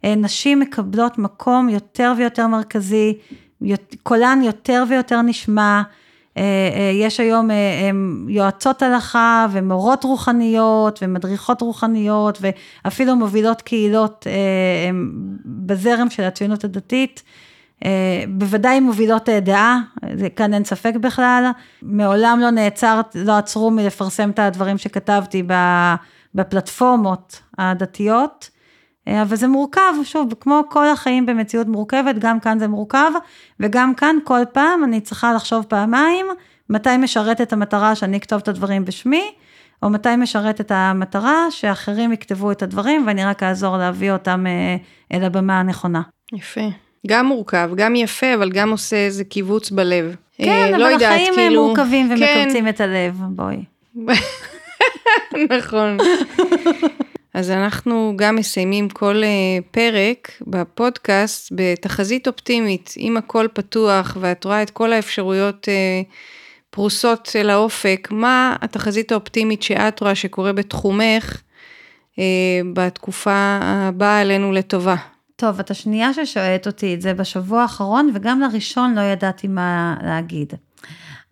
[0.04, 3.18] נשים מקבלות מקום יותר ויותר מרכזי,
[4.02, 5.82] קולן יותר ויותר נשמע,
[6.36, 6.42] אה,
[6.74, 7.90] אה, יש היום אה,
[8.28, 14.26] יועצות הלכה ומורות רוחניות ומדריכות רוחניות ואפילו מובילות קהילות
[15.44, 17.22] בזרם של הציונות הדתית.
[18.28, 19.80] בוודאי מובילות דעה,
[20.36, 21.50] כאן אין ספק בכלל,
[21.82, 25.42] מעולם לא נעצר, לא עצרו מלפרסם את הדברים שכתבתי
[26.34, 28.59] בפלטפורמות הדתיות, אה,
[29.08, 33.10] אבל זה מורכב, שוב, כמו כל החיים במציאות מורכבת, גם כאן זה מורכב,
[33.60, 36.26] וגם כאן כל פעם אני צריכה לחשוב פעמיים,
[36.70, 39.30] מתי משרת את המטרה שאני אכתוב את הדברים בשמי,
[39.82, 44.76] או מתי משרת את המטרה שאחרים יכתבו את הדברים ואני רק אעזור להביא אותם אה,
[45.16, 46.02] אל הבמה הנכונה.
[46.32, 46.68] יפה.
[47.06, 50.16] גם מורכב, גם יפה, אבל גם עושה איזה קיבוץ בלב.
[50.36, 51.66] כן, אה, אבל לא יודעת, החיים כאילו...
[51.66, 52.14] מורכבים כן.
[52.14, 52.68] ומקבצים כן.
[52.68, 53.64] את הלב, בואי.
[55.58, 55.96] נכון.
[57.34, 64.62] אז אנחנו גם מסיימים כל uh, פרק בפודקאסט בתחזית אופטימית, אם הכל פתוח ואת רואה
[64.62, 66.12] את כל האפשרויות uh,
[66.70, 71.42] פרוסות אל האופק, מה התחזית האופטימית שאת רואה שקורה בתחומך
[72.12, 72.18] uh,
[72.74, 74.96] בתקופה הבאה עלינו לטובה?
[75.36, 80.52] טוב, את השנייה ששואלת אותי את זה בשבוע האחרון, וגם לראשון לא ידעתי מה להגיד.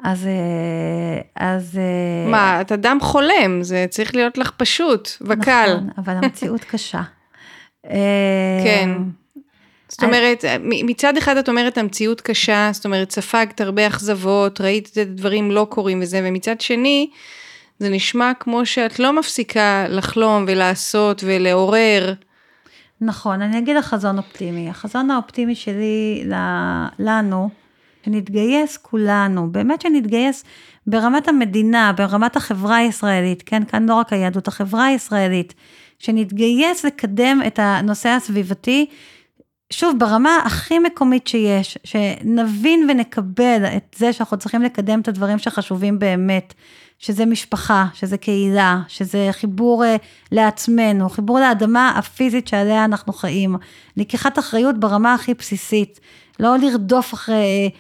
[0.03, 0.27] אז...
[0.27, 1.79] אה, אז...
[1.79, 5.75] אה, מה, את אדם חולם, זה צריך להיות לך פשוט וקל.
[5.75, 7.03] נכון, אבל המציאות קשה.
[8.65, 8.91] כן.
[8.91, 8.97] אה,
[9.89, 14.97] זאת אומרת, מצד אחד את אומרת המציאות קשה, זאת אומרת, ספגת הרבה אכזבות, ראית את
[14.97, 17.11] הדברים לא קורים וזה, ומצד שני,
[17.79, 22.15] זה נשמע כמו שאת לא מפסיקה לחלום ולעשות ולעורר.
[23.01, 24.70] נכון, אני אגיד לך חזון אופטימי.
[24.70, 26.25] החזון האופטימי שלי
[26.99, 27.51] לנו,
[28.09, 30.45] שנתגייס כולנו, באמת שנתגייס
[30.87, 35.55] ברמת המדינה, ברמת החברה הישראלית, כן, כאן לא רק היהדות, החברה הישראלית,
[35.99, 38.87] שנתגייס לקדם את הנושא הסביבתי,
[39.73, 45.99] שוב, ברמה הכי מקומית שיש, שנבין ונקבל את זה שאנחנו צריכים לקדם את הדברים שחשובים
[45.99, 46.55] באמת,
[46.99, 49.87] שזה משפחה, שזה קהילה, שזה חיבור uh,
[50.33, 53.57] לעצמנו, חיבור לאדמה הפיזית שעליה אנחנו חיים,
[53.97, 56.01] לקיחת אחריות ברמה הכי בסיסית,
[56.41, 57.71] לא לרדוף אחרי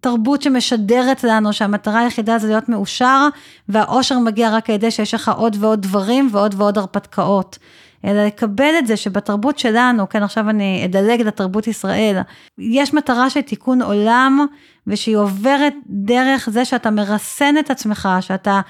[0.00, 3.28] תרבות שמשדרת לנו שהמטרה היחידה זה להיות מאושר,
[3.68, 7.58] והאושר מגיע רק על ידי שיש לך עוד ועוד דברים ועוד ועוד הרפתקאות.
[8.04, 12.20] אלא לקבל את זה שבתרבות שלנו, כן, עכשיו אני אדלג לתרבות ישראל,
[12.58, 14.46] יש מטרה של תיקון עולם,
[14.86, 18.60] ושהיא עוברת דרך זה שאתה מרסן את עצמך, שאתה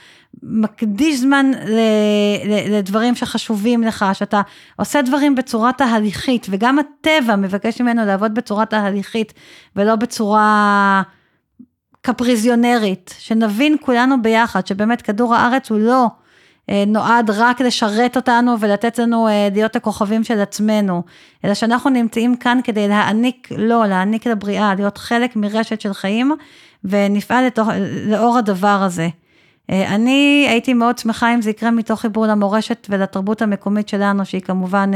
[0.43, 1.81] מקדיש זמן ל,
[2.45, 4.41] ל, לדברים שחשובים לך, שאתה
[4.77, 9.33] עושה דברים בצורה תהליכית, וגם הטבע מבקש ממנו לעבוד בצורה תהליכית,
[9.77, 11.03] ולא בצורה
[12.03, 16.07] קפריזיונרית, שנבין כולנו ביחד, שבאמת כדור הארץ הוא לא
[16.71, 21.03] אה, נועד רק לשרת אותנו ולתת לנו אה, להיות הכוכבים של עצמנו,
[21.45, 26.33] אלא שאנחנו נמצאים כאן כדי להעניק לו, לא, להעניק לבריאה, להיות חלק מרשת של חיים,
[26.85, 27.69] ונפעל לתוך,
[28.07, 29.09] לאור הדבר הזה.
[29.71, 34.41] אה, אני הייתי מאוד שמחה אם זה יקרה מתוך חיבור למורשת ולתרבות המקומית שלנו, שהיא
[34.41, 34.91] כמובן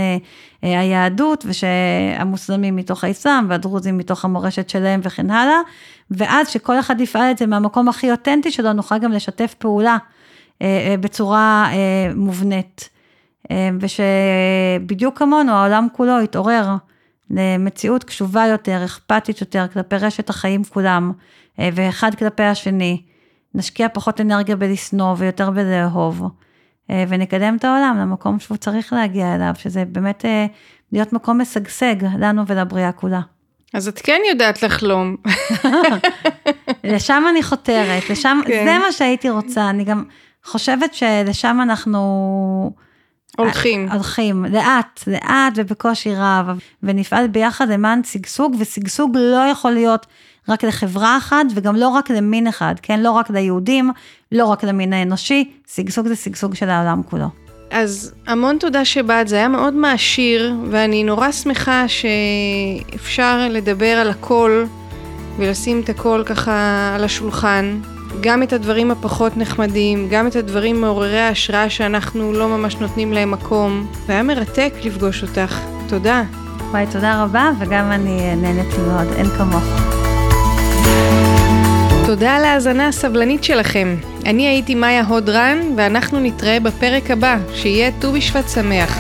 [0.62, 5.60] היהדות, ושהמוסלמים מתוך האסלאם, והדרוזים מתוך המורשת שלהם וכן הלאה,
[6.10, 9.96] ואז שכל אחד יפעל את זה מהמקום הכי אותנטי שלו, נוכל גם לשתף פעולה.
[10.62, 12.88] אה, אה, בצורה אה, מובנית.
[13.80, 16.68] ושבדיוק כמונו העולם כולו יתעורר
[17.30, 21.12] למציאות קשובה יותר, אכפתית יותר כלפי רשת החיים כולם,
[21.58, 23.02] ואחד כלפי השני.
[23.54, 26.22] נשקיע פחות אנרגיה בלשנוא ויותר בלאהוב,
[26.88, 30.24] ונקדם את העולם למקום שהוא צריך להגיע אליו, שזה באמת
[30.92, 33.20] להיות מקום משגשג לנו ולבריאה כולה.
[33.74, 35.16] אז את כן יודעת לחלום.
[36.84, 38.64] לשם אני חותרת, לשם, כן.
[38.66, 40.04] זה מה שהייתי רוצה, אני גם
[40.44, 42.72] חושבת שלשם אנחנו...
[43.38, 43.88] הולכים.
[43.92, 46.46] הולכים, לאט, לאט ובקושי רב,
[46.82, 50.06] ונפעל ביחד למען שגשוג, ושגשוג לא יכול להיות
[50.48, 53.00] רק לחברה אחת, וגם לא רק למין אחד, כן?
[53.00, 53.90] לא רק ליהודים,
[54.32, 57.26] לא רק למין האנושי, שגשוג זה שגשוג של העולם כולו.
[57.70, 64.64] אז המון תודה שבאת, זה היה מאוד מעשיר, ואני נורא שמחה שאפשר לדבר על הכל,
[65.36, 67.80] ולשים את הכל ככה על השולחן.
[68.20, 73.30] גם את הדברים הפחות נחמדים, גם את הדברים מעוררי ההשראה שאנחנו לא ממש נותנים להם
[73.30, 73.86] מקום.
[74.06, 75.60] והיה מרתק לפגוש אותך.
[75.88, 76.22] תודה.
[76.70, 80.03] וואי, תודה רבה, וגם אני נהניתי מאוד, אין כמוך.
[82.06, 83.96] תודה על ההאזנה הסבלנית שלכם.
[84.26, 88.98] אני הייתי מאיה הודרן, ואנחנו נתראה בפרק הבא, שיהיה ט"ו בשבט שמח.